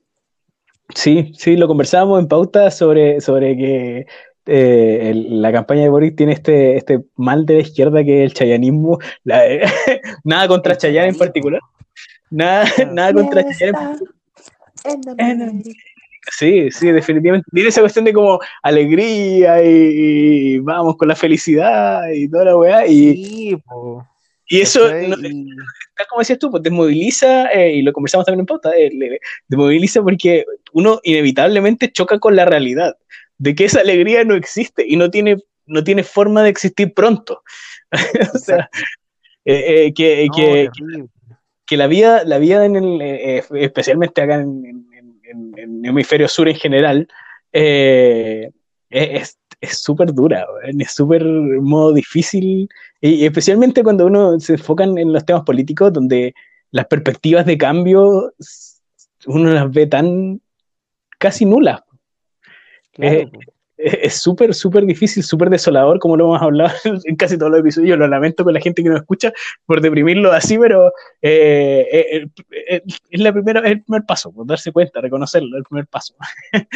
Sí, 0.93 1.31
sí, 1.35 1.55
lo 1.55 1.67
conversábamos 1.67 2.19
en 2.19 2.27
pauta 2.27 2.69
sobre, 2.69 3.21
sobre 3.21 3.55
que 3.55 4.05
eh, 4.45 5.13
la 5.15 5.51
campaña 5.51 5.83
de 5.83 5.89
Boric 5.89 6.15
tiene 6.15 6.33
este, 6.33 6.75
este 6.77 7.03
mal 7.15 7.45
de 7.45 7.55
la 7.55 7.59
izquierda 7.61 8.03
que 8.03 8.23
es 8.23 8.31
el 8.31 8.33
chayanismo. 8.33 8.99
nada 10.23 10.47
contra 10.47 10.77
Chayanne 10.77 11.09
en 11.09 11.17
particular. 11.17 11.61
Nada, 12.29 12.65
nada 12.91 13.13
contra 13.13 13.43
Chayanne 13.43 13.97
en 15.17 15.63
Sí, 16.31 16.71
sí, 16.71 16.91
definitivamente. 16.91 17.49
Tiene 17.51 17.69
esa 17.69 17.81
cuestión 17.81 18.05
de 18.05 18.13
como 18.13 18.39
alegría 18.61 19.61
y, 19.61 20.57
vamos 20.59 20.95
con 20.95 21.09
la 21.09 21.15
felicidad 21.15 22.09
y 22.13 22.29
toda 22.29 22.45
la 22.45 22.57
weá. 22.57 22.87
Y, 22.87 23.57
Y 24.47 24.61
eso, 24.61 24.81
como 26.09 26.19
decías 26.19 26.39
tú, 26.39 26.49
pues 26.49 26.63
desmoviliza, 26.63 27.47
eh, 27.51 27.73
y 27.73 27.81
lo 27.81 27.91
conversamos 27.91 28.25
también 28.25 28.41
en 28.41 28.45
pauta, 28.45 28.71
eh, 28.77 29.19
desmoviliza 29.47 30.01
porque 30.01 30.45
uno 30.71 30.99
inevitablemente 31.03 31.91
choca 31.91 32.19
con 32.19 32.35
la 32.35 32.45
realidad 32.45 32.95
de 33.43 33.55
que 33.55 33.65
esa 33.65 33.81
alegría 33.81 34.23
no 34.23 34.35
existe 34.35 34.85
y 34.87 34.95
no 34.95 35.11
tiene, 35.11 35.37
no 35.65 35.83
tiene 35.83 36.03
forma 36.03 36.43
de 36.43 36.49
existir 36.49 36.93
pronto. 36.93 37.43
o 38.33 38.37
sea, 38.37 38.69
eh, 39.43 39.93
que, 39.93 40.27
que, 40.33 40.69
que, 41.65 41.77
la 41.77 41.87
vida, 41.87 42.23
la 42.23 42.37
vida 42.37 42.65
en 42.65 42.77
el, 42.77 43.01
especialmente 43.01 44.21
acá 44.21 44.35
en, 44.35 44.87
en, 45.23 45.53
el 45.57 45.85
hemisferio 45.85 46.29
sur 46.29 46.47
en 46.47 46.55
general, 46.55 47.07
es 47.51 49.37
súper 49.61 50.13
dura, 50.13 50.45
es 50.65 50.93
súper 50.93 51.25
modo 51.25 51.91
difícil, 51.91 52.69
y 53.01 53.25
especialmente 53.25 53.83
cuando 53.83 54.05
uno 54.05 54.39
se 54.39 54.53
enfoca 54.53 54.85
en 54.85 55.11
los 55.11 55.25
temas 55.25 55.43
políticos, 55.43 55.91
donde 55.91 56.33
las 56.71 56.85
perspectivas 56.85 57.45
de 57.45 57.57
cambio 57.57 58.33
uno 59.25 59.49
las 59.51 59.69
ve 59.69 59.85
tan 59.87 60.41
casi 61.19 61.45
nulas. 61.45 61.81
Es 62.95 64.15
súper, 64.15 64.53
súper 64.53 64.85
difícil, 64.85 65.23
súper 65.23 65.49
desolador, 65.49 65.99
como 65.99 66.15
lo 66.15 66.25
hemos 66.25 66.41
hablado 66.41 66.73
en 67.05 67.15
casi 67.15 67.37
todos 67.37 67.51
los 67.51 67.61
episodios. 67.61 67.97
Lo 67.97 68.07
lamento 68.07 68.43
con 68.43 68.53
la 68.53 68.61
gente 68.61 68.83
que 68.83 68.89
nos 68.89 69.01
escucha 69.01 69.33
por 69.65 69.81
deprimirlo 69.81 70.31
así, 70.31 70.57
pero 70.57 70.87
eh, 71.21 71.87
eh, 71.91 72.27
eh, 72.51 72.81
es, 73.09 73.19
la 73.19 73.33
primera, 73.33 73.59
es 73.61 73.71
el 73.71 73.83
primer 73.83 74.05
paso, 74.05 74.31
por 74.31 74.45
darse 74.45 74.71
cuenta, 74.71 75.01
reconocerlo, 75.01 75.57
el 75.57 75.63
primer 75.63 75.87
paso. 75.87 76.15
sí, 76.51 76.67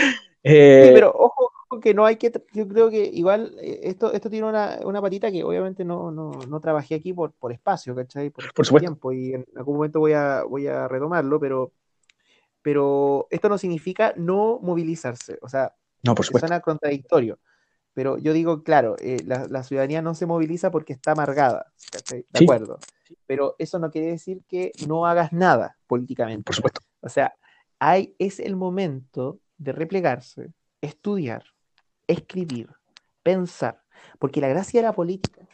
pero 0.44 1.12
ojo, 1.14 1.52
que 1.82 1.94
no 1.94 2.06
hay 2.06 2.16
que, 2.16 2.32
yo 2.54 2.68
creo 2.68 2.90
que 2.90 3.04
igual 3.06 3.56
eh, 3.62 3.82
esto, 3.84 4.12
esto 4.14 4.30
tiene 4.30 4.48
una, 4.48 4.80
una 4.84 5.02
patita 5.02 5.32
que 5.32 5.44
obviamente 5.44 5.84
no, 5.84 6.12
no, 6.12 6.32
no, 6.48 6.60
trabajé 6.60 6.96
aquí 6.96 7.14
por, 7.14 7.34
por 7.34 7.52
espacio, 7.52 7.96
¿cachai? 7.96 8.30
Por, 8.30 8.54
por 8.54 8.66
supuesto. 8.66 8.88
tiempo 8.88 9.12
y 9.12 9.34
en 9.34 9.46
algún 9.56 9.76
momento 9.76 10.00
voy 10.00 10.14
a, 10.14 10.44
voy 10.44 10.68
a 10.68 10.88
retomarlo, 10.88 11.40
pero, 11.40 11.74
pero 12.62 13.28
esto 13.30 13.50
no 13.50 13.58
significa 13.58 14.14
no 14.16 14.60
movilizarse, 14.62 15.38
o 15.42 15.50
sea, 15.50 15.74
no, 16.04 16.16
por 16.16 16.26
supuesto. 16.26 16.48
suena 16.48 16.62
contradictorio. 16.62 17.40
Pero 17.94 18.18
yo 18.20 18.32
digo, 18.32 18.64
claro, 18.64 18.96
eh, 19.00 19.18
la, 19.26 19.48
la, 19.50 19.64
ciudadanía 19.64 20.04
no 20.04 20.14
se 20.14 20.28
moviliza 20.28 20.70
porque 20.70 20.94
está 20.94 21.14
amargada. 21.14 21.74
De 22.12 22.44
acuerdo. 22.44 22.78
Pero 23.26 23.56
eso 23.58 23.80
no 23.80 23.90
quiere 23.90 24.08
decir 24.08 24.44
que 24.48 24.72
no 24.88 25.08
hagas 25.08 25.34
nada 25.34 25.78
políticamente. 25.88 26.44
Por 26.44 26.56
supuesto. 26.56 26.82
O 27.02 27.10
sea, 27.10 27.34
hay, 27.80 28.16
es 28.20 28.40
el 28.40 28.56
momento 28.56 29.40
de 29.58 29.72
replegarse, 29.72 30.54
estudiar, 30.82 31.44
escribir, 32.06 32.70
pensar, 33.24 33.82
porque 34.20 34.42
la 34.42 34.48
gracia 34.48 34.82
de 34.82 34.88
la 34.88 34.94
política 34.94 35.48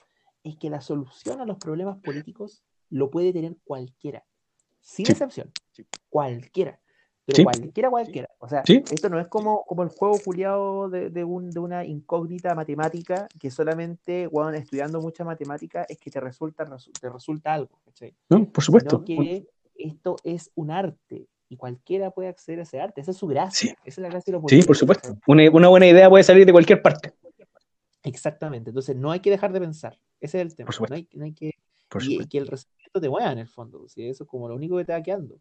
es 0.43 0.57
que 0.57 0.69
la 0.69 0.81
solución 0.81 1.41
a 1.41 1.45
los 1.45 1.57
problemas 1.57 1.97
políticos 1.99 2.63
lo 2.89 3.09
puede 3.09 3.33
tener 3.33 3.55
cualquiera, 3.63 4.25
sin 4.81 5.09
excepción, 5.09 5.51
cualquiera. 6.09 6.79
Pero 7.25 7.43
cualquiera, 7.43 7.89
cualquiera. 7.89 8.29
O 8.39 8.49
sea, 8.49 8.63
esto 8.65 9.09
no 9.09 9.19
es 9.19 9.27
como, 9.27 9.63
como 9.65 9.83
el 9.83 9.89
juego 9.89 10.19
culiado 10.19 10.89
de, 10.89 11.09
de, 11.09 11.23
una 11.23 11.85
incógnita 11.85 12.53
matemática 12.53 13.27
que 13.39 13.49
solamente, 13.49 14.27
cuando 14.29 14.57
estudiando 14.57 14.99
mucha 14.99 15.23
matemática, 15.23 15.85
es 15.87 15.97
que 15.97 16.11
te 16.11 16.19
resulta, 16.19 16.65
te 16.99 17.09
resulta 17.09 17.53
algo. 17.53 17.79
No, 18.29 18.45
por 18.51 18.63
supuesto. 18.63 19.03
que 19.05 19.47
esto 19.75 20.17
es 20.23 20.51
un 20.55 20.71
arte 20.71 21.27
y 21.47 21.55
cualquiera 21.55 22.11
puede 22.11 22.27
acceder 22.29 22.59
a 22.59 22.63
ese 22.63 22.81
arte. 22.81 23.01
Esa 23.01 23.11
es 23.11 23.17
su 23.17 23.27
gracia. 23.27 23.71
Sí, 23.71 23.75
Esa 23.85 24.01
es 24.01 24.03
la 24.03 24.09
gracia 24.09 24.31
de 24.33 24.39
los 24.39 24.49
Sí, 24.49 24.63
por 24.63 24.75
supuesto. 24.75 25.17
Una, 25.27 25.49
una, 25.49 25.69
buena 25.69 25.87
idea 25.87 26.09
puede 26.09 26.23
salir 26.23 26.45
de 26.45 26.51
cualquier 26.51 26.81
parte. 26.81 27.13
Exactamente. 28.03 28.71
Entonces 28.71 28.95
no 28.95 29.11
hay 29.11 29.21
que 29.21 29.29
dejar 29.29 29.53
de 29.53 29.61
pensar. 29.61 29.97
Ese 30.19 30.39
es 30.39 30.47
el 30.47 30.55
tema. 30.55 30.71
No 30.77 30.95
hay, 30.95 31.07
no 31.13 31.23
hay 31.23 31.33
que, 31.33 31.53
y, 32.01 32.27
que 32.27 32.37
el 32.37 32.47
respeto 32.47 32.99
te 32.99 33.09
mueva 33.09 33.31
en 33.31 33.39
el 33.39 33.47
fondo. 33.47 33.85
Eso 33.85 34.23
es 34.23 34.29
como 34.29 34.49
lo 34.49 34.55
único 34.55 34.77
que 34.77 34.85
te 34.85 34.91
va 34.91 35.01
quedando. 35.01 35.39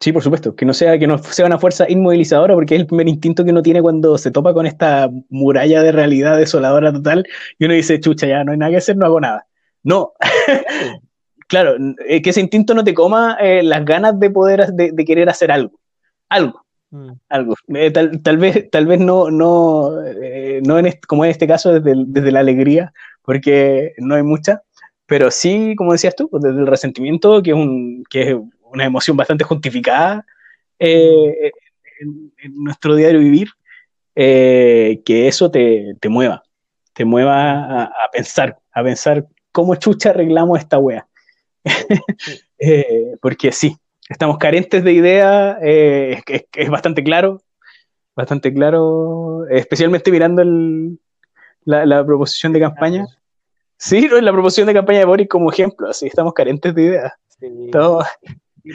Sí, 0.00 0.12
por 0.12 0.22
supuesto, 0.22 0.54
que 0.54 0.64
no 0.64 0.74
sea 0.74 0.98
que 0.98 1.06
no 1.06 1.18
sea 1.18 1.46
una 1.46 1.58
fuerza 1.58 1.86
inmovilizadora, 1.88 2.54
porque 2.54 2.74
es 2.74 2.80
el 2.80 2.86
primer 2.86 3.08
instinto 3.08 3.44
que 3.44 3.50
uno 3.50 3.62
tiene 3.62 3.82
cuando 3.82 4.16
se 4.16 4.30
topa 4.30 4.54
con 4.54 4.64
esta 4.66 5.10
muralla 5.28 5.82
de 5.82 5.92
realidad 5.92 6.38
desoladora 6.38 6.92
total, 6.92 7.26
y 7.58 7.64
uno 7.64 7.74
dice, 7.74 7.98
chucha, 7.98 8.26
ya 8.26 8.44
no 8.44 8.52
hay 8.52 8.58
nada 8.58 8.70
que 8.70 8.76
hacer, 8.78 8.96
no 8.96 9.06
hago 9.06 9.20
nada. 9.20 9.46
No, 9.82 10.12
claro, 11.48 11.76
eh, 12.06 12.22
que 12.22 12.30
ese 12.30 12.40
instinto 12.40 12.74
no 12.74 12.84
te 12.84 12.94
coma 12.94 13.36
eh, 13.40 13.62
las 13.62 13.84
ganas 13.84 14.18
de 14.20 14.30
poder, 14.30 14.68
de, 14.72 15.04
querer 15.04 15.28
hacer 15.28 15.50
algo. 15.50 15.80
Algo. 16.28 16.64
Mm. 16.90 17.12
Algo. 17.28 17.54
Eh, 17.74 17.90
tal, 17.90 18.38
vez, 18.38 18.70
tal 18.70 18.86
vez 18.86 19.00
no, 19.00 19.30
no, 19.30 19.90
no 20.62 20.78
en 20.78 20.94
como 21.08 21.24
en 21.24 21.30
este 21.30 21.48
caso 21.48 21.72
desde, 21.80 22.04
desde, 22.06 22.32
la 22.32 22.40
alegría, 22.40 22.92
porque 23.22 23.94
no 23.98 24.14
hay 24.14 24.22
mucha, 24.22 24.62
pero 25.06 25.30
sí, 25.30 25.74
como 25.76 25.92
decías 25.92 26.14
tú, 26.14 26.28
pues, 26.28 26.42
desde 26.42 26.60
el 26.60 26.66
resentimiento, 26.66 27.42
que 27.42 27.50
es, 27.50 27.56
un, 27.56 28.04
que 28.10 28.22
es 28.30 28.36
una 28.70 28.84
emoción 28.84 29.16
bastante 29.16 29.44
justificada 29.44 30.24
en, 30.78 31.52
nuestro 32.50 32.94
diario 32.94 33.20
vivir, 33.20 33.48
que 34.14 35.28
eso 35.28 35.50
te, 35.50 35.94
te, 36.00 36.08
mueva, 36.08 36.42
te 36.92 37.04
mueva 37.04 37.84
a, 37.84 38.10
pensar, 38.12 38.58
a 38.72 38.82
pensar 38.82 39.26
cómo 39.52 39.74
chucha 39.74 40.10
arreglamos 40.10 40.58
esta 40.58 40.78
wea. 40.78 41.06
Eh, 42.60 43.14
porque 43.22 43.52
sí, 43.52 43.76
estamos 44.08 44.36
carentes 44.38 44.82
de 44.82 44.92
idea, 44.92 45.58
eh, 45.62 46.20
es, 46.26 46.68
bastante 46.68 47.04
claro, 47.04 47.40
bastante 48.16 48.52
claro, 48.52 49.46
especialmente 49.48 50.10
mirando 50.10 50.42
la, 51.64 52.04
proposición 52.04 52.52
de 52.52 52.58
campaña. 52.58 53.06
Sí, 53.76 54.08
la 54.08 54.32
proposición 54.32 54.66
de 54.66 54.74
campaña 54.74 54.98
de 54.98 55.04
Boris 55.04 55.28
como 55.28 55.52
ejemplo, 55.52 55.88
así 55.88 56.08
estamos 56.08 56.32
carentes 56.32 56.74
de 56.74 56.82
ideas. 56.82 57.12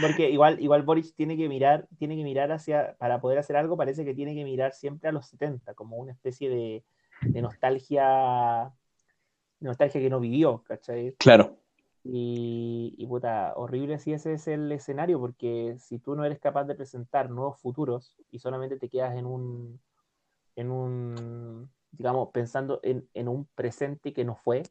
Porque 0.02 0.30
igual, 0.30 0.62
igual 0.62 0.84
Boris 0.84 1.14
tiene 1.16 1.38
que 1.38 1.50
mirar, 1.50 1.88
tiene 1.98 2.16
que 2.16 2.24
mirar 2.24 2.52
hacia, 2.52 2.96
para 2.98 3.20
poder 3.22 3.40
hacer 3.40 3.56
algo, 3.56 3.78
parece 3.78 4.06
que 4.06 4.14
tiene 4.14 4.36
que 4.36 4.44
mirar 4.44 4.74
siempre 4.74 5.10
a 5.10 5.12
los 5.12 5.28
70, 5.28 5.74
como 5.74 5.98
una 5.98 6.12
especie 6.12 6.50
de, 6.50 6.84
de 7.22 7.42
nostalgia, 7.42 8.74
nostalgia 9.60 10.02
que 10.02 10.10
no 10.10 10.20
vivió, 10.20 10.64
¿cachai? 10.64 11.16
Claro. 11.18 11.58
Y, 12.04 12.96
y, 12.98 13.08
puta, 13.08 13.54
horrible 13.56 13.98
si 13.98 14.12
ese 14.12 14.34
es 14.34 14.48
el 14.48 14.72
escenario, 14.72 15.20
porque 15.20 15.76
si 15.80 16.00
tú 16.00 16.16
no 16.16 16.26
eres 16.26 16.40
capaz 16.40 16.66
de 16.66 16.76
presentar 16.76 17.30
nuevos 17.30 17.60
futuros 17.62 18.18
y 18.30 18.40
solamente 18.40 18.78
te 18.78 18.90
quedas 18.90 19.16
en 19.16 19.26
un, 19.26 19.80
en 20.56 20.70
un 20.70 21.70
digamos, 21.94 22.30
pensando 22.32 22.80
en, 22.84 23.08
en 23.14 23.28
un 23.28 23.46
presente 23.56 24.14
que 24.14 24.26
no 24.26 24.36
fue. 24.36 24.64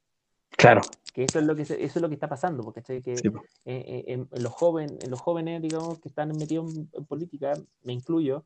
Claro. 0.56 0.82
Que 1.12 1.24
eso 1.24 1.38
es 1.38 1.44
lo 1.44 1.54
que, 1.54 1.62
eso 1.62 1.74
es 1.76 1.96
lo 1.96 2.08
que 2.08 2.14
está 2.14 2.28
pasando, 2.28 2.62
porque 2.62 2.82
que 2.82 3.12
eh, 3.12 3.34
eh, 3.64 4.04
en, 4.06 4.28
los 4.30 4.52
jóvenes, 4.52 4.98
en 5.02 5.10
los 5.10 5.20
jóvenes, 5.20 5.60
digamos, 5.60 5.98
que 6.00 6.08
están 6.08 6.28
metidos 6.38 6.74
en 6.74 7.04
política, 7.04 7.52
me 7.82 7.92
incluyo, 7.92 8.44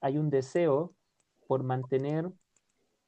hay 0.00 0.18
un 0.18 0.30
deseo 0.30 0.92
por 1.46 1.62
mantener 1.62 2.28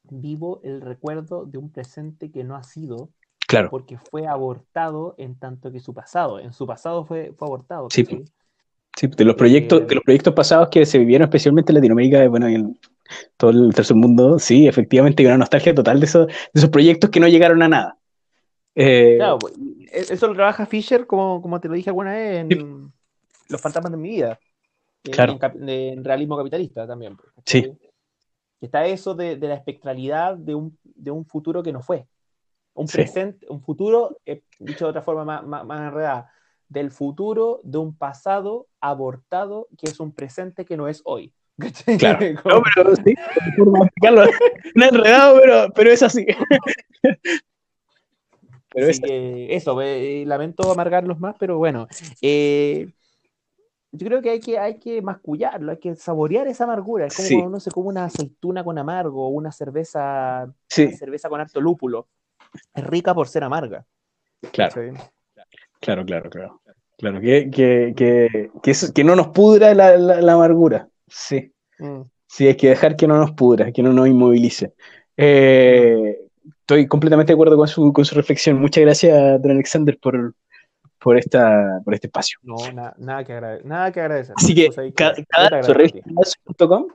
vivo 0.05 0.61
el 0.63 0.81
recuerdo 0.81 1.45
de 1.45 1.59
un 1.59 1.73
presente 1.73 2.31
que 2.31 2.45
no 2.45 2.55
ha 2.55 2.63
sido 2.63 3.11
Claro. 3.49 3.71
Porque 3.71 3.97
fue 3.97 4.27
abortado 4.27 5.15
en 5.17 5.39
tanto 5.39 5.73
que 5.73 5.81
su 5.81 5.95
pasado, 5.95 6.39
en 6.39 6.53
su 6.53 6.67
pasado 6.67 7.07
fue, 7.07 7.33
fue 7.35 7.49
abortado. 7.49 7.89
Sí, 7.91 8.05
sí, 8.95 9.07
de 9.07 9.25
los 9.25 9.37
proyectos, 9.37 9.89
de 9.89 9.95
los 9.95 10.05
proyectos 10.05 10.35
pasados 10.35 10.69
que 10.69 10.85
se 10.85 10.99
vivieron 10.99 11.25
especialmente 11.25 11.73
en 11.73 11.77
Latinoamérica, 11.77 12.29
bueno, 12.29 12.51
y 12.51 12.57
en 12.57 12.79
todo 13.39 13.51
el 13.51 13.75
tercer 13.75 13.97
mundo, 13.97 14.39
sí, 14.39 14.69
efectivamente 14.69 15.23
hay 15.23 15.29
una 15.29 15.39
nostalgia 15.39 15.75
total 15.75 15.99
de 15.99 16.05
esos, 16.05 16.27
de 16.27 16.35
esos 16.53 16.69
proyectos 16.69 17.09
que 17.09 17.21
no 17.21 17.27
llegaron 17.27 17.63
a 17.63 17.69
nada. 17.69 17.97
Eh, 18.81 19.17
claro, 19.17 19.39
pues, 19.39 19.55
e, 19.93 20.15
eso 20.15 20.29
lo 20.29 20.35
trabaja 20.35 20.65
Fisher, 20.65 21.07
como, 21.07 21.43
como 21.43 21.61
te 21.61 21.67
lo 21.67 21.75
dije 21.75 21.91
alguna 21.91 22.13
vez, 22.13 22.39
en 22.39 22.93
Los 23.49 23.61
fantasmas 23.61 23.91
de 23.91 23.99
mi 23.99 24.11
vida. 24.11 24.39
Claro. 25.03 25.39
En, 25.41 26.05
realismo 26.05 26.37
capitalista 26.37 26.87
también. 26.87 27.17
Pues, 27.17 27.33
sí. 27.45 27.73
Está 28.61 28.87
eso 28.87 29.15
de, 29.15 29.37
de, 29.37 29.49
la 29.49 29.55
espectralidad 29.55 30.37
de 30.37 30.55
un, 30.55 30.79
de 30.85 31.11
un 31.11 31.25
futuro 31.25 31.63
que 31.63 31.73
no 31.73 31.83
fue 31.83 32.07
un 32.79 32.87
presente, 32.87 33.47
un 33.49 33.61
futuro, 33.61 34.19
eh, 34.25 34.43
dicho 34.61 34.85
de 34.85 34.91
otra 34.91 35.03
forma 35.03 35.25
más, 35.25 35.67
más, 35.67 35.81
enredada, 35.81 36.31
del 36.69 36.91
futuro 36.91 37.61
de 37.65 37.79
un 37.79 37.97
pasado 37.97 38.69
abortado 38.81 39.69
que 39.77 39.91
es 39.91 39.99
un 39.99 40.13
presente 40.13 40.65
que 40.65 40.77
no 40.77 40.89
es 40.89 41.03
hoy. 41.05 41.33
Claro, 41.99 42.21
no, 42.45 42.63
pero 42.75 42.95
sí, 42.95 43.15
no 43.57 43.85
enredado, 44.87 45.41
pero, 45.41 45.73
pero 45.75 45.91
es 45.91 46.03
así. 46.03 46.25
pero 48.73 48.89
es 48.89 49.01
que 49.01 49.55
eso, 49.55 49.81
eh, 49.81 50.25
lamento 50.27 50.71
amargarlos 50.71 51.19
más, 51.19 51.37
pero 51.39 51.59
bueno. 51.59 51.89
Eh, 52.21 52.89
yo 53.91 54.07
creo 54.07 54.21
que 54.21 54.31
hay 54.31 54.41
que, 54.41 54.59
hay 54.59 54.79
que 54.79 55.01
mascullarlo, 55.01 55.73
hay 55.73 55.79
que 55.79 55.95
saborear 55.95 56.47
esa 56.47 56.65
amargura. 56.65 57.07
Es 57.07 57.17
como 57.17 57.29
cuando 57.29 57.49
uno 57.49 57.61
se 57.61 57.71
come 57.71 57.89
una 57.89 58.05
aceituna 58.05 58.63
con 58.63 58.79
amargo, 58.79 59.27
o 59.27 59.29
una 59.31 59.51
cerveza, 59.51 60.53
una 60.79 60.97
cerveza 60.97 61.29
con 61.29 61.41
harto 61.41 61.61
lúpulo 61.61 62.07
es 62.75 62.85
rica 62.85 63.15
por 63.15 63.29
ser 63.29 63.45
amarga. 63.45 63.85
Claro. 64.53 64.75
Claro, 65.81 66.05
claro, 66.05 66.31
claro. 66.31 66.61
Claro, 66.97 67.21
que, 67.21 67.49
que, 67.51 67.95
que, 67.97 68.51
que, 68.93 69.05
no 69.05 69.15
nos 69.15 69.29
pudra 69.29 69.73
la, 69.73 69.97
la, 69.97 70.33
amargura. 70.33 70.89
Sí. 71.07 71.53
Mm. 71.79 72.03
Sí, 72.27 72.49
hay 72.49 72.57
que 72.57 72.71
dejar 72.71 72.97
que 72.97 73.07
no 73.07 73.17
nos 73.17 73.33
pudra, 73.33 73.71
que 73.71 73.83
no 73.83 73.93
nos 73.93 74.09
inmovilice. 74.09 74.75
Eh, 75.17 76.28
estoy 76.69 76.87
completamente 76.87 77.33
de 77.33 77.35
acuerdo 77.35 77.57
con 77.57 77.67
su, 77.67 77.93
con 77.95 78.05
su 78.05 78.15
reflexión. 78.15 78.61
Muchas 78.61 78.83
gracias, 78.83 79.41
don 79.41 79.53
Alexander, 79.53 79.99
por, 79.99 80.35
por, 80.99 81.17
esta, 81.17 81.81
por 81.83 81.95
este 81.95 82.09
espacio. 82.09 82.39
No, 82.43 82.57
nada, 82.99 83.25
que 83.25 83.33
agradecer, 83.33 83.65
nada 83.65 83.91
que 83.91 84.01
agradecer. 84.01 84.35
Así 84.37 84.55
que, 84.55 84.69
revistacadalso.com 85.67 86.89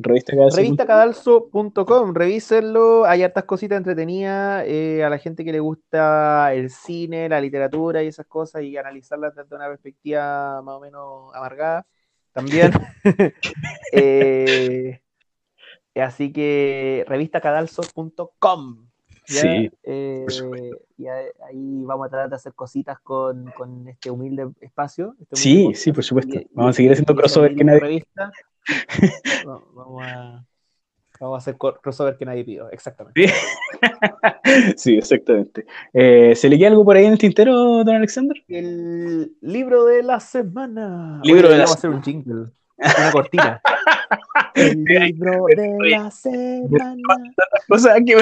Revistacadalso.com, 0.00 2.14
revísenlo, 2.14 3.06
hay 3.06 3.22
hartas 3.22 3.44
cositas 3.44 3.78
entretenidas 3.78 4.64
eh, 4.68 5.02
a 5.02 5.08
la 5.08 5.16
gente 5.18 5.42
que 5.42 5.52
le 5.52 5.60
gusta 5.60 6.52
el 6.52 6.68
cine, 6.70 7.30
la 7.30 7.40
literatura 7.40 8.04
y 8.04 8.08
esas 8.08 8.26
cosas 8.26 8.62
y 8.62 8.76
analizarlas 8.76 9.34
desde 9.34 9.56
una 9.56 9.68
perspectiva 9.68 10.60
más 10.62 10.74
o 10.76 10.80
menos 10.80 11.34
amargada 11.34 11.86
también. 12.32 12.72
eh, 13.92 15.00
así 15.96 16.30
que 16.30 17.04
revistacadalso.com. 17.08 18.87
Sí. 19.28 19.70
Eh, 19.82 20.26
y 20.96 21.06
ahí 21.06 21.84
vamos 21.84 22.06
a 22.06 22.10
tratar 22.10 22.30
de 22.30 22.36
hacer 22.36 22.54
cositas 22.54 22.98
con, 23.00 23.50
con 23.52 23.86
este 23.86 24.10
humilde 24.10 24.48
espacio. 24.60 25.14
Este 25.20 25.36
sí, 25.36 25.74
sí, 25.74 25.92
por 25.92 26.02
supuesto. 26.02 26.40
vamos 26.52 26.70
a 26.70 26.72
seguir 26.72 26.92
haciendo 26.92 27.14
crossover 27.14 27.54
que 27.54 27.62
nadie. 27.64 27.80
Revista. 27.80 28.32
vamos, 29.44 30.02
a, 30.02 30.44
vamos 31.20 31.34
a 31.34 31.38
hacer 31.38 31.56
crossover 31.56 32.16
que 32.16 32.24
nadie 32.24 32.44
pidió, 32.44 32.70
exactamente. 32.70 33.30
Sí, 34.76 34.96
exactamente. 34.98 35.66
Eh, 35.92 36.34
¿Se 36.34 36.48
le 36.48 36.56
queda 36.56 36.68
algo 36.68 36.84
por 36.84 36.96
ahí 36.96 37.04
en 37.04 37.12
el 37.12 37.18
tintero, 37.18 37.84
don 37.84 37.90
Alexander? 37.90 38.42
El 38.48 39.36
libro 39.42 39.84
de 39.84 40.02
la 40.02 40.20
semana. 40.20 41.20
Libro 41.22 41.50
de 41.50 41.58
la 41.58 41.64
Vamos 41.64 41.76
a 41.76 41.78
hacer 41.78 41.90
un 41.90 42.02
jingle, 42.02 42.46
una 42.78 43.12
cortina. 43.12 43.60
El 44.54 44.82
libro 44.82 45.44
de 45.46 45.90
la 45.90 46.10
semana. 46.10 46.96
Cosas 47.68 48.00
que 48.04 48.16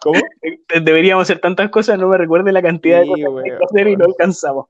¿Cómo? 0.00 0.20
Deberíamos 0.82 1.22
hacer 1.22 1.40
tantas 1.40 1.70
cosas, 1.70 1.98
no 1.98 2.08
me 2.08 2.18
recuerde 2.18 2.52
la 2.52 2.62
cantidad 2.62 3.00
de 3.00 3.06
cosas 3.06 3.44
que 3.44 3.64
hacer 3.64 3.88
y 3.88 3.96
no 3.96 4.04
alcanzamos. 4.04 4.66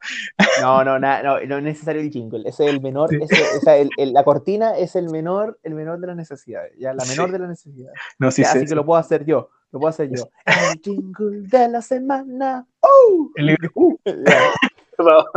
No, 0.61 0.84
no, 0.84 0.98
no, 0.98 1.22
no, 1.22 1.38
es 1.38 1.62
necesario 1.62 2.02
el 2.02 2.11
jingle. 2.11 2.48
Ese 2.48 2.66
es 2.66 2.70
el 2.70 2.80
menor, 2.80 3.11
o 3.14 3.61
sea, 3.61 3.76
el, 3.76 3.90
la 4.12 4.24
cortina 4.24 4.76
es 4.76 4.96
el 4.96 5.11
menor, 5.11 5.59
el 5.62 5.74
menor 5.74 5.98
de 6.00 6.07
las 6.09 6.16
necesidades, 6.16 6.72
ya, 6.78 6.94
la 6.94 7.05
menor 7.05 7.32
de 7.32 7.38
las 7.38 7.48
necesidades. 7.48 7.98
No, 8.18 8.30
sí, 8.30 8.42
así 8.42 8.64
que 8.64 8.74
lo 8.74 8.84
puedo 8.84 8.98
hacer 8.98 9.24
yo, 9.24 9.50
lo 9.72 9.80
puedo 9.80 9.90
hacer 9.90 10.11
yo. 10.11 10.28
El 10.44 10.80
jingle 10.80 11.48
de 11.48 11.68
la 11.68 11.82
semana. 11.82 12.66
¡Uh! 12.82 13.30
El 13.34 13.46
libro. 13.46 13.70
Uh. 13.74 13.96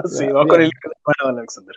sí, 0.06 0.28
vamos 0.28 0.48
con 0.48 0.62
el 0.62 0.70
libro 0.70 0.82
de 0.84 0.90
la 0.90 1.14
semana, 1.14 1.40
Alexander. 1.40 1.76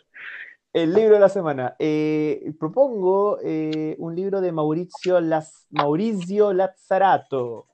El 0.72 0.94
libro 0.94 1.14
de 1.14 1.20
la 1.20 1.28
semana. 1.28 1.74
Eh, 1.78 2.52
propongo 2.58 3.38
eh, 3.42 3.96
un 3.98 4.14
libro 4.14 4.40
de 4.40 4.52
Mauricio, 4.52 5.20
Las, 5.20 5.66
Mauricio 5.70 6.52
Lazzarato. 6.52 7.66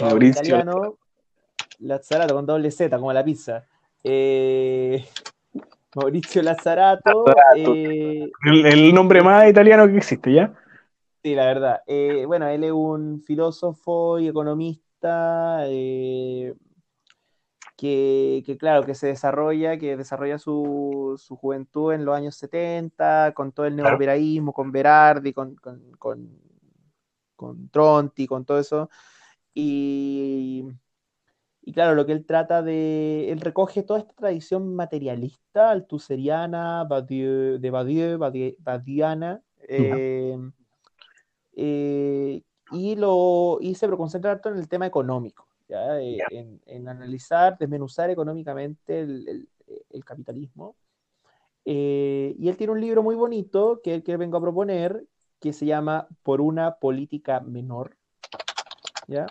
Mauricio. 0.00 0.42
Italiano, 0.42 0.98
Lazzarato 1.80 2.34
con 2.34 2.46
doble 2.46 2.70
Z, 2.70 2.96
como 2.96 3.12
la 3.12 3.24
pizza. 3.24 3.64
Eh, 4.02 5.04
Mauricio 5.94 6.42
Lazzarato. 6.42 7.24
Eh, 7.56 8.30
el, 8.44 8.94
nombre 8.94 9.22
más 9.22 9.48
italiano 9.48 9.86
que 9.86 9.96
existe, 9.96 10.32
¿ya? 10.32 10.54
Sí, 11.22 11.34
la 11.34 11.46
verdad. 11.46 11.82
Eh, 11.86 12.24
bueno, 12.26 12.46
él 12.48 12.64
es 12.64 12.72
un 12.72 13.22
filósofo 13.22 14.18
y 14.18 14.28
economista 14.28 15.64
que, 17.78 18.56
claro, 18.58 18.84
que 18.84 18.94
se 18.94 19.06
desarrolla, 19.06 19.78
que 19.78 19.96
desarrolla 19.96 20.38
su, 20.38 21.16
juventud 21.40 21.92
en 21.92 22.04
los 22.04 22.16
años 22.16 22.34
70, 22.36 23.32
con 23.34 23.52
todo 23.52 23.66
el 23.66 23.76
neoliberalismo, 23.76 24.52
con 24.52 24.72
Berardi, 24.72 25.32
con, 25.32 25.54
con, 25.56 25.92
con, 25.98 26.28
con 27.36 27.68
Tronti, 27.68 28.26
con 28.26 28.44
todo 28.44 28.58
eso. 28.58 28.90
Y, 29.60 30.62
claro, 31.74 31.96
lo 31.96 32.06
que 32.06 32.12
él 32.12 32.24
trata 32.24 32.62
de, 32.62 33.32
él 33.32 33.40
recoge 33.40 33.82
toda 33.82 33.98
esta 33.98 34.14
tradición 34.14 34.76
materialista, 34.76 35.72
altuseriana, 35.72 36.86
de 36.88 37.70
Badieu, 37.70 38.18
badiana, 38.60 39.42
eh, 39.68 40.38
eh, 41.56 42.42
y, 42.70 42.94
lo, 42.94 43.58
y 43.60 43.74
se 43.74 43.88
concentra 43.88 44.40
en 44.44 44.58
el 44.58 44.68
tema 44.68 44.86
económico, 44.86 45.48
eh, 45.68 46.18
En, 46.30 46.88
analizar, 46.88 47.58
desmenuzar 47.58 48.10
económicamente 48.10 49.00
el, 49.00 49.48
capitalismo. 50.04 50.76
y 51.64 52.48
él 52.48 52.56
tiene 52.56 52.74
un 52.74 52.80
libro 52.80 53.02
muy 53.02 53.16
bonito 53.16 53.80
que, 53.82 54.04
que 54.04 54.16
vengo 54.16 54.36
a 54.36 54.40
proponer, 54.40 55.04
que 55.40 55.52
se 55.52 55.66
llama 55.66 56.06
Por 56.22 56.40
una 56.40 56.76
política 56.76 57.40
menor. 57.40 57.98
¿ya? 59.08 59.26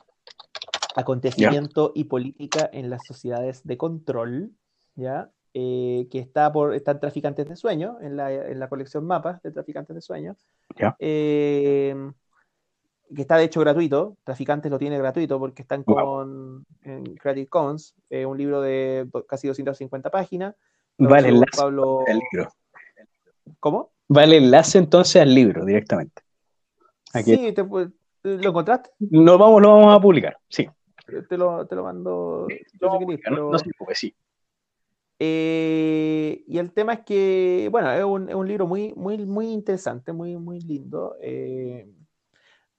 Acontecimiento 0.97 1.91
y 1.93 2.05
política 2.05 2.67
en 2.73 2.89
las 2.89 3.01
sociedades 3.05 3.63
de 3.63 3.77
control, 3.77 4.51
¿ya? 4.95 5.29
Eh, 5.53 6.07
que 6.11 6.17
está 6.17 6.51
por, 6.51 6.73
están 6.73 6.99
Traficantes 6.99 7.47
de 7.47 7.55
Sueños, 7.55 7.97
en 8.01 8.17
la, 8.17 8.33
en 8.33 8.59
la 8.59 8.67
colección 8.67 9.05
Mapas 9.05 9.41
de 9.43 9.51
Traficantes 9.51 9.95
de 9.95 10.01
Sueños, 10.01 10.37
eh, 10.97 11.95
que 13.15 13.21
está 13.21 13.37
de 13.37 13.43
hecho 13.43 13.59
gratuito, 13.59 14.17
Traficantes 14.23 14.71
lo 14.71 14.79
tiene 14.79 14.97
gratuito 14.97 15.37
porque 15.37 15.61
están 15.61 15.83
con 15.83 16.65
Creative 16.81 17.47
Commons, 17.47 17.93
eh, 18.09 18.25
un 18.25 18.37
libro 18.37 18.61
de 18.61 19.07
casi 19.27 19.47
250 19.47 20.09
páginas. 20.09 20.55
Vale 20.97 21.29
enlace 21.29 21.61
al 21.61 21.75
libro. 21.75 22.53
¿Cómo? 23.59 23.91
Vale 24.07 24.37
enlace 24.37 24.79
entonces 24.79 25.21
al 25.21 25.33
libro 25.33 25.63
directamente. 25.63 26.23
Sí, 27.23 27.53
¿lo 28.23 28.49
encontraste? 28.49 28.89
Lo 29.11 29.37
vamos, 29.37 29.61
lo 29.61 29.69
vamos 29.75 29.95
a 29.95 30.01
publicar, 30.01 30.37
sí 30.49 30.67
te 31.27 31.37
lo, 31.37 31.65
te 31.65 31.75
lo 31.75 31.83
mando. 31.83 32.47
No, 32.81 32.99
no, 32.99 33.51
no, 33.51 33.57
sí. 33.93 34.15
Eh, 35.19 36.43
y 36.47 36.57
el 36.59 36.71
tema 36.73 36.93
es 36.93 36.99
que, 37.01 37.69
bueno, 37.71 37.91
es 37.91 38.03
un, 38.03 38.29
es 38.29 38.35
un, 38.35 38.47
libro 38.47 38.67
muy, 38.67 38.93
muy, 38.95 39.17
muy 39.25 39.47
interesante, 39.47 40.13
muy, 40.13 40.37
muy 40.37 40.59
lindo, 40.61 41.15
eh, 41.21 41.91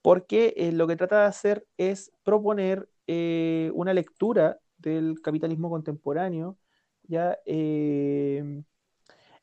porque 0.03 0.55
eh, 0.57 0.73
lo 0.73 0.87
que 0.87 0.97
trata 0.97 1.23
de 1.23 1.27
hacer 1.27 1.67
es 1.77 2.13
proponer 2.23 2.89
una 3.73 3.95
lectura 3.95 4.61
del 4.77 5.23
capitalismo 5.23 5.71
contemporáneo, 5.71 6.59
ya 7.05 7.39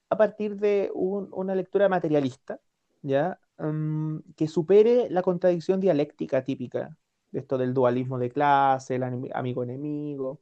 a 0.10 0.18
partir 0.18 0.56
de 0.58 0.92
una 0.94 1.56
lectura 1.56 1.90
materialista, 1.90 2.60
ya 3.02 3.40
mm, 3.58 4.20
que 4.36 4.48
supere 4.48 5.10
la 5.10 5.24
contradicción 5.24 5.80
dialéctica 5.80 6.44
típica 6.44 6.96
esto 7.34 7.58
del 7.58 7.74
dualismo 7.74 8.18
de 8.18 8.30
clase, 8.30 8.96
el 8.96 9.04
amigo-enemigo, 9.34 10.40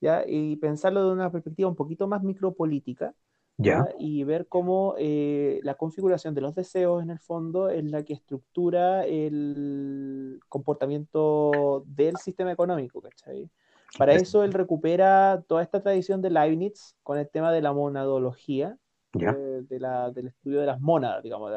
¿ya? 0.00 0.24
y 0.26 0.56
pensarlo 0.56 1.06
de 1.06 1.12
una 1.12 1.30
perspectiva 1.30 1.68
un 1.68 1.76
poquito 1.76 2.06
más 2.06 2.22
micropolítica, 2.22 3.14
¿ya? 3.56 3.88
y 3.98 4.24
ver 4.24 4.48
cómo 4.48 4.94
eh, 4.98 5.60
la 5.62 5.74
configuración 5.74 6.34
de 6.34 6.40
los 6.40 6.54
deseos 6.54 7.02
en 7.02 7.10
el 7.10 7.18
fondo 7.18 7.68
es 7.68 7.84
la 7.84 8.04
que 8.04 8.14
estructura 8.14 9.04
el 9.04 10.40
comportamiento 10.48 11.84
del 11.86 12.16
sistema 12.16 12.52
económico, 12.52 13.00
¿cachai? 13.00 13.50
Para 13.98 14.14
eso 14.14 14.44
él 14.44 14.52
recupera 14.52 15.42
toda 15.48 15.62
esta 15.62 15.82
tradición 15.82 16.22
de 16.22 16.30
Leibniz 16.30 16.94
con 17.02 17.18
el 17.18 17.28
tema 17.28 17.52
de 17.52 17.60
la 17.60 17.72
monadología, 17.72 18.78
eh, 19.18 19.62
de, 19.68 19.80
la, 19.80 20.10
del 20.10 20.28
estudio 20.28 20.60
de 20.60 20.66
las 20.66 20.80
mónadas, 20.80 21.22
digamos, 21.22 21.50
de, 21.50 21.56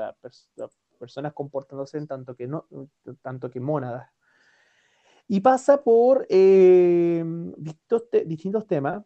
las 0.55 0.72
personas 0.97 1.34
comportándose 1.34 1.97
en 1.97 2.07
tanto 2.07 2.36
que, 2.36 2.47
no, 2.47 2.66
tanto 3.22 3.51
que 3.51 3.59
mónadas. 3.59 4.09
Y 5.28 5.39
pasa 5.39 5.84
por 5.84 6.26
eh, 6.30 7.24
distintos, 8.26 8.67
temas. 8.67 9.03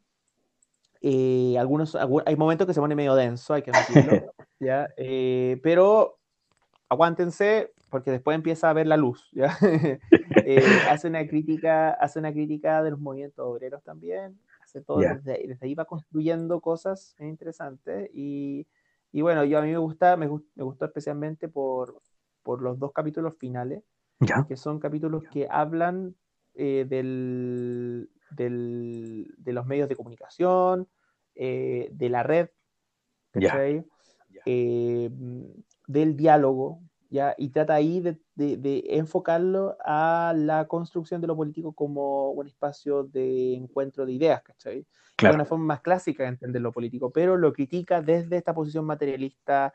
Eh, 1.02 1.56
algunos, 1.60 1.96
hay 1.96 2.36
momentos 2.36 2.66
que 2.66 2.74
se 2.74 2.80
pone 2.80 2.96
medio 2.96 3.16
denso, 3.16 3.54
hay 3.54 3.62
que 3.62 3.72
decirlo, 3.72 4.34
¿ya? 4.60 4.90
Eh, 4.98 5.60
pero 5.62 6.18
aguántense 6.90 7.72
porque 7.90 8.12
después 8.12 8.36
empieza 8.36 8.70
a 8.70 8.74
ver 8.74 8.88
la 8.88 8.98
luz. 8.98 9.30
¿ya? 9.32 9.58
hace, 10.90 11.08
una 11.08 11.26
crítica, 11.28 11.92
hace 11.92 12.20
una 12.20 12.34
crítica 12.34 12.82
de 12.84 12.92
los 12.92 13.00
movimientos 13.00 13.46
obreros 13.46 13.84
también. 13.84 14.40
Hace 14.64 14.82
todo, 14.82 15.00
desde, 15.00 15.58
ahí 15.62 15.76
va 15.76 15.86
construyendo 15.86 16.60
cosas 16.60 17.16
interesantes. 17.20 18.10
Y, 18.14 18.68
y, 19.14 19.22
bueno, 19.22 19.46
yo 19.46 19.60
a 19.60 19.62
mí 19.62 19.70
me 19.70 19.78
gusta, 19.78 20.18
me, 20.18 20.28
me 20.28 20.64
gustó 20.64 20.86
especialmente 20.86 21.48
por, 21.48 22.02
por 22.44 22.62
los 22.62 22.78
dos 22.80 22.92
capítulos 22.92 23.36
finales 23.38 23.84
que 24.48 24.58
son 24.58 24.80
capítulos 24.80 25.24
que 25.32 25.48
hablan 25.50 26.16
eh, 26.56 26.86
del, 26.88 28.10
de 28.30 29.54
los 29.54 29.66
medios 29.66 29.90
de 29.90 29.96
comunicación, 29.96 30.88
eh, 31.36 31.90
de 31.92 32.10
la 32.10 32.24
red, 32.24 32.50
eh, 34.46 35.10
del 35.88 36.18
diálogo, 36.18 36.82
¿ya? 37.10 37.36
y 37.38 37.50
trata 37.50 37.76
ahí 37.76 38.02
de, 38.02 38.84
enfocarlo 38.90 39.78
a 39.86 40.34
la 40.36 40.68
construcción 40.68 41.22
de 41.22 41.28
lo 41.28 41.36
político 41.36 41.74
como 41.74 42.32
un 42.32 42.48
espacio 42.48 43.04
de 43.04 43.54
encuentro 43.54 44.06
de 44.06 44.14
ideas, 44.14 44.42
¿cachai? 44.42 44.86
Claro. 45.16 45.36
una 45.36 45.46
forma 45.46 45.66
más 45.66 45.82
clásica 45.82 46.24
de 46.24 46.30
entender 46.30 46.62
lo 46.62 46.72
político, 46.72 47.12
pero 47.12 47.38
lo 47.38 47.52
critica 47.52 48.04
desde 48.04 48.38
esta 48.38 48.54
posición 48.54 48.86
materialista 48.86 49.74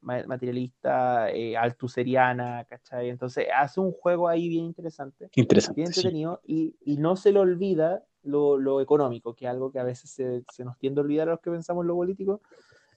materialista, 0.00 1.30
eh, 1.30 1.56
altuseriana, 1.56 2.64
¿cachai? 2.64 3.08
Entonces 3.08 3.46
hace 3.54 3.80
un 3.80 3.92
juego 3.92 4.28
ahí 4.28 4.48
bien 4.48 4.64
interesante, 4.64 5.30
interesante 5.34 5.80
bien 5.80 5.88
entretenido, 5.88 6.40
y, 6.44 6.76
y, 6.84 6.96
no 6.98 7.16
se 7.16 7.32
le 7.32 7.38
olvida 7.38 8.04
lo, 8.22 8.58
lo, 8.58 8.80
económico, 8.80 9.34
que 9.34 9.46
es 9.46 9.50
algo 9.50 9.70
que 9.72 9.78
a 9.78 9.84
veces 9.84 10.10
se, 10.10 10.44
se, 10.52 10.64
nos 10.64 10.78
tiende 10.78 11.00
a 11.00 11.04
olvidar 11.04 11.28
a 11.28 11.32
los 11.32 11.40
que 11.40 11.50
pensamos 11.50 11.82
en 11.82 11.88
lo 11.88 11.94
político. 11.94 12.40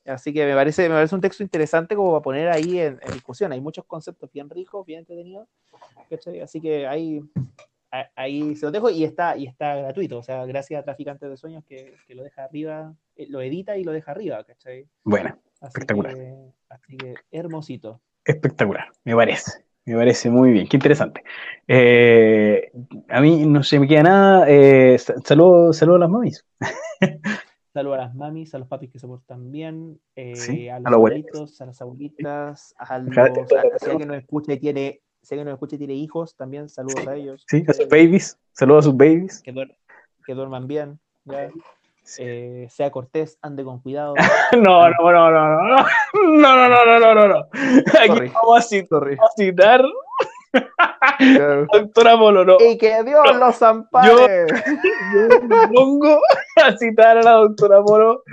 Así 0.06 0.32
que 0.34 0.46
me 0.46 0.54
parece, 0.54 0.84
me 0.88 0.96
parece 0.96 1.16
un 1.16 1.22
texto 1.22 1.44
interesante 1.44 1.96
como 1.96 2.12
para 2.12 2.22
poner 2.22 2.48
ahí 2.48 2.80
en, 2.80 2.98
en 3.02 3.14
discusión. 3.14 3.52
Hay 3.52 3.60
muchos 3.60 3.84
conceptos 3.86 4.32
bien 4.32 4.50
ricos, 4.50 4.86
bien 4.86 5.00
entretenidos. 5.00 5.50
¿cachai? 6.10 6.40
Así 6.42 6.62
que 6.62 6.88
hay, 6.88 7.22
ahí 8.16 8.56
se 8.56 8.66
lo 8.66 8.72
dejo 8.72 8.90
y 8.90 9.04
está, 9.04 9.38
y 9.38 9.46
está 9.46 9.76
gratuito. 9.76 10.18
O 10.18 10.24
sea, 10.24 10.46
gracias 10.46 10.80
a 10.80 10.84
Traficantes 10.84 11.30
de 11.30 11.38
Sueños 11.38 11.64
que, 11.66 11.96
que 12.08 12.16
lo 12.16 12.24
deja 12.24 12.44
arriba, 12.44 12.96
eh, 13.16 13.28
lo 13.30 13.42
edita 13.42 13.78
y 13.78 13.84
lo 13.84 13.92
deja 13.92 14.12
arriba, 14.12 14.44
¿cachai? 14.44 14.88
Bueno, 15.04 15.38
espectacular. 15.62 16.16
así 16.70 16.98
que 16.98 17.16
hermosito. 17.32 18.02
Espectacular, 18.26 18.92
me 19.04 19.16
parece. 19.16 19.68
Me 19.86 19.96
parece 19.96 20.30
muy 20.30 20.52
bien, 20.52 20.68
qué 20.68 20.76
interesante. 20.76 21.24
Eh, 21.66 22.72
a 23.08 23.22
mí 23.22 23.46
no 23.46 23.64
se 23.64 23.80
me 23.80 23.88
queda 23.88 24.04
nada. 24.04 24.46
Eh, 24.50 24.98
Saludos 25.24 25.78
saludo 25.78 25.96
a 25.96 26.00
las 26.00 26.10
mamis. 26.10 26.46
Saludos 27.74 28.00
a 28.00 28.02
las 28.02 28.16
mamis, 28.16 28.54
a 28.54 28.60
los 28.60 28.68
papis 28.68 28.92
que 28.92 29.00
se 29.00 29.08
portan 29.08 29.52
bien, 29.52 30.00
eh, 30.16 30.72
a 30.72 30.80
los 30.80 30.92
abuelitos, 30.92 31.62
a 31.62 31.68
las 31.68 31.82
abuelitas, 31.82 32.76
a 32.78 33.00
los 33.00 33.18
a, 33.18 33.98
que 33.98 34.06
nos 34.06 34.18
escucha 34.18 34.54
y 34.54 34.60
tiene 34.60 35.02
sé 35.22 35.36
que 35.36 35.44
nos 35.44 35.54
escucha 35.54 35.76
y 35.76 35.80
tiene 35.80 35.94
hijos, 35.94 36.36
también 36.36 36.70
saludos 36.70 37.06
a 37.06 37.16
ellos. 37.16 37.46
Sí, 37.48 37.64
a 37.68 37.74
sus 37.74 37.88
babies, 37.88 38.40
saludos 38.54 38.86
a 38.86 38.90
sus 38.90 38.98
babies. 38.98 39.44
Que, 39.44 40.34
duerman 40.34 40.68
bien, 40.68 41.00
eh, 42.18 42.68
sea 42.70 42.92
cortés, 42.92 43.38
ande 43.42 43.64
con 43.64 43.82
cuidado. 43.82 44.14
no, 44.54 44.90
no, 44.90 45.12
no, 45.12 45.32
no, 45.32 45.32
no, 45.32 45.68
no, 45.68 45.86
no, 46.24 46.70
no, 46.70 46.86
no, 46.86 47.00
no, 47.00 47.16
no, 47.16 47.28
no. 47.28 47.48
Aquí 48.02 48.32
vamos 48.34 48.58
a, 48.58 48.62
citar, 49.36 49.84
Doctora 51.72 52.18
Polo, 52.18 52.58
Y 52.60 52.78
que 52.78 53.04
Dios 53.04 53.36
los 53.38 53.62
ampare. 53.62 54.08
Yo, 54.08 55.28
yo 55.30 55.40
me 55.42 55.68
pongo 55.68 56.22
a 56.56 56.78
citar 56.78 57.18
a 57.18 57.24
la 57.24 57.32
doctora 57.32 57.82
Polo. 57.84 58.24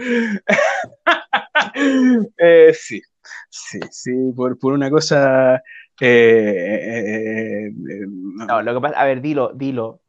eh, 2.39 2.73
sí, 2.75 3.03
sí, 3.51 3.81
sí, 3.91 4.13
por, 4.35 4.59
por 4.59 4.73
una 4.73 4.91
cosa 4.91 5.61
eh, 6.01 6.07
eh, 6.07 7.67
eh, 7.67 8.07
no, 8.09 8.63
lo 8.63 8.75
que 8.75 8.81
pasa, 8.81 9.01
a 9.01 9.05
ver, 9.05 9.21
dilo, 9.21 9.53
dilo. 9.55 10.01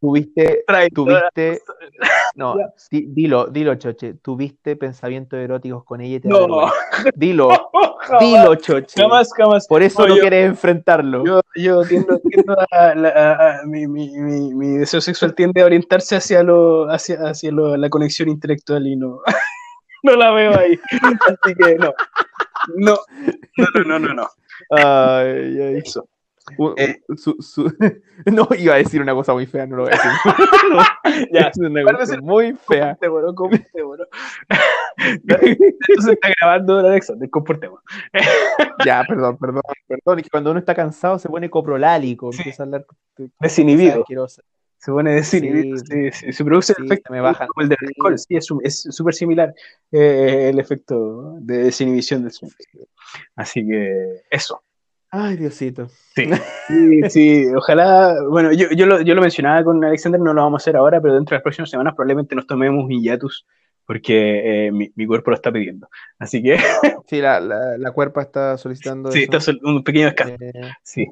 Tuviste, 0.00 0.64
tuviste, 0.94 1.62
no, 2.34 2.56
dilo, 2.90 3.46
dilo, 3.46 3.74
Choche, 3.76 4.14
tuviste 4.14 4.76
pensamientos 4.76 5.38
eróticos 5.38 5.84
con 5.84 6.00
ella 6.00 6.16
y 6.16 6.20
te 6.20 6.28
no. 6.28 6.46
Dilo, 7.14 7.48
dilo, 8.20 8.54
Choche. 8.56 9.00
Jamás, 9.00 9.30
jamás. 9.36 9.66
Por 9.66 9.82
eso 9.82 10.06
no, 10.06 10.16
quieres 10.16 10.46
enfrentarlo. 10.46 11.24
Yo, 11.24 11.40
yo 11.54 11.82
tiendo, 11.84 12.20
a, 12.72 13.60
mi, 13.64 13.86
mi, 13.86 14.10
mi, 14.18 14.54
mi, 14.54 14.78
deseo 14.78 15.00
sexual 15.00 15.34
tiende 15.34 15.62
a 15.62 15.66
orientarse 15.66 16.16
hacia 16.16 16.42
lo, 16.42 16.90
hacia, 16.90 17.16
hacia 17.28 17.50
lo, 17.50 17.76
la 17.76 17.88
conexión 17.88 18.28
intelectual 18.28 18.86
y 18.86 18.96
no, 18.96 19.20
no 20.02 20.16
la 20.16 20.32
veo 20.32 20.58
ahí. 20.58 20.78
Así 21.02 21.54
que 21.54 21.74
no. 21.76 21.92
No, 22.76 22.98
no, 23.56 23.84
no, 23.84 23.98
no, 23.98 24.14
no. 24.14 24.28
Ay, 24.70 25.60
ay. 25.60 25.76
Eso. 25.84 26.08
Eh, 26.76 27.02
su, 27.16 27.36
su... 27.40 27.64
no, 28.26 28.48
iba 28.56 28.74
a 28.74 28.78
decir 28.78 29.00
una 29.00 29.14
cosa 29.14 29.32
muy 29.32 29.46
fea, 29.46 29.66
no 29.66 29.76
lo 29.76 29.82
voy 29.84 29.92
a 29.92 29.96
decir. 29.96 30.10
no, 30.70 30.82
ya, 31.32 31.48
es 31.48 31.58
una 31.58 31.82
cosa 31.82 32.20
muy 32.20 32.52
fea. 32.54 32.92
Está 34.96 36.28
grabando, 36.40 36.78
Alexander, 36.78 37.28
ya, 38.84 39.04
perdón, 39.06 39.36
perdón, 39.36 39.62
perdón. 39.86 40.18
Y 40.18 40.22
que 40.22 40.30
cuando 40.30 40.50
uno 40.50 40.60
está 40.60 40.74
cansado 40.74 41.18
se 41.18 41.28
pone 41.28 41.50
coprolálico, 41.50 42.32
sí. 42.32 42.38
empieza 42.38 42.62
a 42.62 42.66
hablar. 42.66 42.86
Desinhibido. 43.40 44.04
Se 44.78 44.92
pone 44.92 45.14
desinhibido. 45.14 45.78
Sí, 45.78 46.12
sí, 46.12 46.32
se 46.32 46.44
produce 46.44 46.74
el 46.78 46.86
efecto 46.86 47.12
me 47.12 47.20
bajan. 47.20 47.48
como 47.48 47.62
el 47.62 47.68
del 47.68 47.78
alcohol. 47.88 48.18
Sí, 48.18 48.36
es 48.36 48.46
súper 48.90 49.14
similar 49.14 49.54
eh, 49.90 50.50
el 50.50 50.58
efecto 50.58 51.34
de 51.40 51.58
desinhibición 51.64 52.22
del 52.22 52.32
sueño. 52.32 52.54
Así 53.34 53.66
que 53.66 54.22
eso. 54.30 54.62
Ay, 55.18 55.36
Diosito. 55.36 55.88
Sí, 56.14 56.28
sí, 56.68 57.00
sí, 57.08 57.46
ojalá, 57.54 58.14
bueno, 58.28 58.52
yo, 58.52 58.68
yo, 58.70 58.84
lo, 58.84 59.00
yo 59.00 59.14
lo 59.14 59.22
mencionaba 59.22 59.64
con 59.64 59.82
Alexander, 59.82 60.20
no 60.20 60.34
lo 60.34 60.42
vamos 60.42 60.60
a 60.60 60.62
hacer 60.62 60.76
ahora, 60.76 61.00
pero 61.00 61.14
dentro 61.14 61.34
de 61.34 61.38
las 61.38 61.42
próximas 61.42 61.70
semanas 61.70 61.94
probablemente 61.94 62.34
nos 62.34 62.46
tomemos 62.46 62.84
un 62.84 62.90
hiatus 62.90 63.46
porque 63.86 64.66
eh, 64.66 64.72
mi, 64.72 64.90
mi, 64.94 65.06
cuerpo 65.06 65.30
lo 65.30 65.36
está 65.36 65.50
pidiendo. 65.50 65.88
Así 66.18 66.42
que... 66.42 66.58
Sí, 67.06 67.20
la, 67.20 67.40
la, 67.40 67.78
la 67.78 67.92
cuerpa 67.92 68.20
está 68.20 68.58
solicitando... 68.58 69.10
Sí, 69.12 69.26
está 69.30 69.38
un 69.62 69.84
pequeño 69.84 70.06
descanso. 70.06 70.36
Eh, 70.40 70.52
sí. 70.82 71.06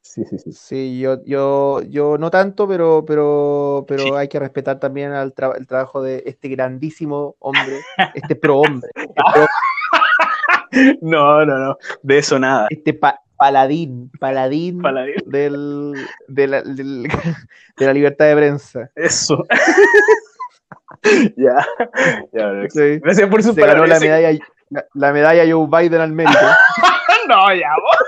Sí, 0.00 0.24
sí, 0.24 0.38
sí. 0.38 0.52
Sí, 0.52 0.98
yo, 0.98 1.24
yo, 1.24 1.82
yo 1.82 2.18
no 2.18 2.30
tanto, 2.30 2.68
pero, 2.68 3.04
pero, 3.06 3.84
pero 3.88 4.16
hay 4.16 4.28
que 4.28 4.38
respetar 4.38 4.78
también 4.78 5.12
al 5.12 5.34
el 5.56 5.66
trabajo 5.66 6.02
de 6.02 6.22
este 6.26 6.48
grandísimo 6.48 7.34
hombre, 7.40 7.80
este 8.14 8.36
pro 8.36 8.58
hombre. 8.58 8.88
no, 11.00 11.44
no, 11.44 11.58
no, 11.58 11.76
de 12.02 12.18
eso 12.18 12.38
nada. 12.38 12.68
Este 12.70 12.94
pa 12.94 13.20
paladín, 13.36 14.10
paladín, 14.18 14.80
paladín. 14.80 15.16
Del, 15.26 15.94
de, 16.28 16.46
la, 16.46 16.62
del, 16.62 17.08
de 17.76 17.86
la 17.86 17.92
libertad 17.92 18.26
de 18.26 18.36
prensa. 18.36 18.90
Eso. 18.94 19.44
ya, 21.36 21.66
ya 22.32 22.52
sí. 22.68 22.98
Gracias 23.00 23.28
por 23.28 23.42
su 23.42 23.52
Se 23.52 23.60
ganó 23.60 23.86
la 23.86 24.00
medalla, 24.00 24.38
la, 24.70 24.84
la, 24.94 25.12
medalla 25.12 25.44
Joe 25.50 25.66
Biden 25.66 26.00
al 26.00 26.12
mérito. 26.12 26.38
no, 27.28 27.54
ya, 27.54 27.70
vos. 27.82 28.05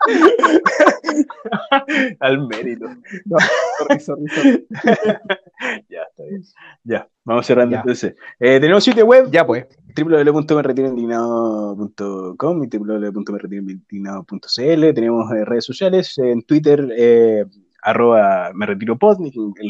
Al 2.20 2.46
mérito. 2.46 2.86
No, 3.24 3.38
sorry, 3.78 3.98
sorry, 4.00 4.28
sorry. 4.28 4.66
ya, 5.88 6.02
está 6.08 6.22
bien. 6.24 6.42
Ya, 6.84 7.08
vamos 7.24 7.46
cerrando 7.46 7.74
ya. 7.74 7.80
entonces. 7.80 8.14
Eh, 8.38 8.60
tenemos 8.60 8.84
sitio 8.84 9.06
web. 9.06 9.28
Ya, 9.30 9.46
pues. 9.46 9.66
www.merretiroindignado.com 9.96 12.64
y 12.64 12.68
www.merretiroindignado.cl. 12.68 14.94
Tenemos 14.94 15.32
eh, 15.32 15.44
redes 15.44 15.64
sociales. 15.64 16.16
En 16.18 16.42
Twitter, 16.42 16.88
eh, 16.96 17.44
arroba 17.82 18.52
me 18.54 18.66
retiro 18.66 18.98
pod, 18.98 19.18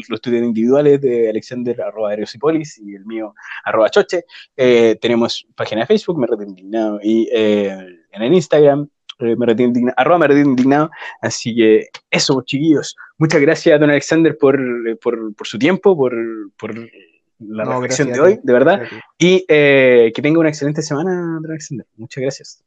los 0.09 0.21
Twitter 0.21 0.43
individuales 0.43 1.01
de 1.01 1.29
Alexander, 1.29 1.81
arroba 1.81 2.11
Aerosipolis 2.11 2.77
y 2.79 2.95
el 2.95 3.05
mío, 3.05 3.33
arroba 3.63 3.89
Choche. 3.89 4.25
Eh, 4.55 4.97
tenemos 5.01 5.47
página 5.55 5.81
de 5.81 5.87
Facebook, 5.87 6.19
me 6.19 6.27
retiro 6.27 6.49
indignado, 6.49 6.99
y 7.01 7.27
eh, 7.31 7.75
en 8.11 8.21
el 8.21 8.33
Instagram, 8.33 8.87
eh, 9.21 9.35
me 9.35 9.45
retiro 9.45 9.67
indignado, 9.67 9.95
arroba 9.97 10.19
me 10.19 10.27
retiro 10.27 10.49
indignado. 10.49 10.91
Así 11.21 11.55
que 11.55 11.87
eso, 12.09 12.41
chiquillos. 12.43 12.95
Muchas 13.17 13.41
gracias, 13.41 13.79
don 13.79 13.89
Alexander, 13.89 14.37
por, 14.37 14.59
por, 14.99 15.35
por 15.35 15.47
su 15.47 15.57
tiempo, 15.57 15.95
por, 15.95 16.13
por 16.57 16.75
la 16.75 17.63
no, 17.63 17.73
reflexión 17.73 18.11
de 18.11 18.19
hoy, 18.19 18.39
de 18.41 18.53
verdad. 18.53 18.83
Y 19.17 19.45
eh, 19.47 20.11
que 20.15 20.21
tenga 20.21 20.39
una 20.39 20.49
excelente 20.49 20.81
semana, 20.81 21.39
don 21.41 21.51
Alexander. 21.51 21.85
Muchas 21.97 22.21
gracias. 22.21 22.63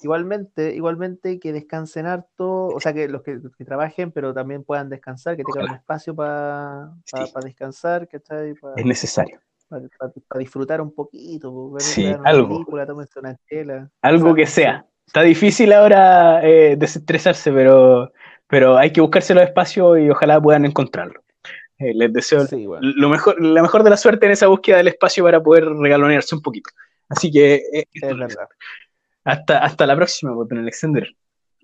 Igualmente, 0.00 0.74
igualmente 0.76 1.40
que 1.40 1.52
descansen 1.52 2.06
harto, 2.06 2.66
o 2.66 2.80
sea, 2.80 2.92
que 2.92 3.08
los 3.08 3.22
que, 3.22 3.40
que 3.56 3.64
trabajen, 3.64 4.12
pero 4.12 4.32
también 4.32 4.62
puedan 4.62 4.88
descansar, 4.88 5.36
que 5.36 5.42
tengan 5.42 5.70
un 5.70 5.76
espacio 5.76 6.14
para 6.14 6.92
pa, 7.10 7.26
sí. 7.26 7.32
pa 7.32 7.40
descansar, 7.40 8.06
¿cachai? 8.06 8.54
Pa, 8.54 8.74
es 8.76 8.84
necesario. 8.84 9.40
Para 9.68 9.82
pa, 10.28 10.38
disfrutar 10.38 10.80
un 10.80 10.94
poquito, 10.94 11.72
ver, 11.72 11.82
sí, 11.82 12.04
ver 12.04 12.20
algo. 12.24 12.64
película, 12.64 12.86
una 13.16 13.36
chela. 13.48 13.90
Algo 14.00 14.34
que 14.36 14.46
sea. 14.46 14.86
Está 15.08 15.22
difícil 15.22 15.72
ahora 15.72 16.46
eh, 16.46 16.76
desestresarse, 16.76 17.50
pero, 17.50 18.12
pero 18.46 18.76
hay 18.76 18.92
que 18.92 19.00
buscarse 19.00 19.32
los 19.32 19.42
espacios 19.42 19.98
y 20.00 20.10
ojalá 20.10 20.38
puedan 20.38 20.66
encontrarlo. 20.66 21.22
Eh, 21.78 21.94
les 21.94 22.12
deseo 22.12 22.46
sí, 22.46 22.66
bueno. 22.66 22.82
lo 22.94 23.08
mejor, 23.08 23.42
la 23.42 23.62
mejor 23.62 23.84
de 23.84 23.88
la 23.88 23.96
suerte 23.96 24.26
en 24.26 24.32
esa 24.32 24.48
búsqueda 24.48 24.76
del 24.76 24.88
espacio 24.88 25.24
para 25.24 25.42
poder 25.42 25.64
regalonearse 25.64 26.34
un 26.34 26.42
poquito. 26.42 26.68
Así 27.08 27.30
que 27.30 27.54
eh, 27.72 27.86
es 27.90 28.18
verdad. 28.18 28.48
Hasta, 29.24 29.64
hasta 29.64 29.86
la 29.86 29.96
próxima, 29.96 30.34
Alexander. 30.50 31.08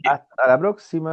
Hasta 0.05 0.47
la 0.47 0.59
próxima. 0.59 1.12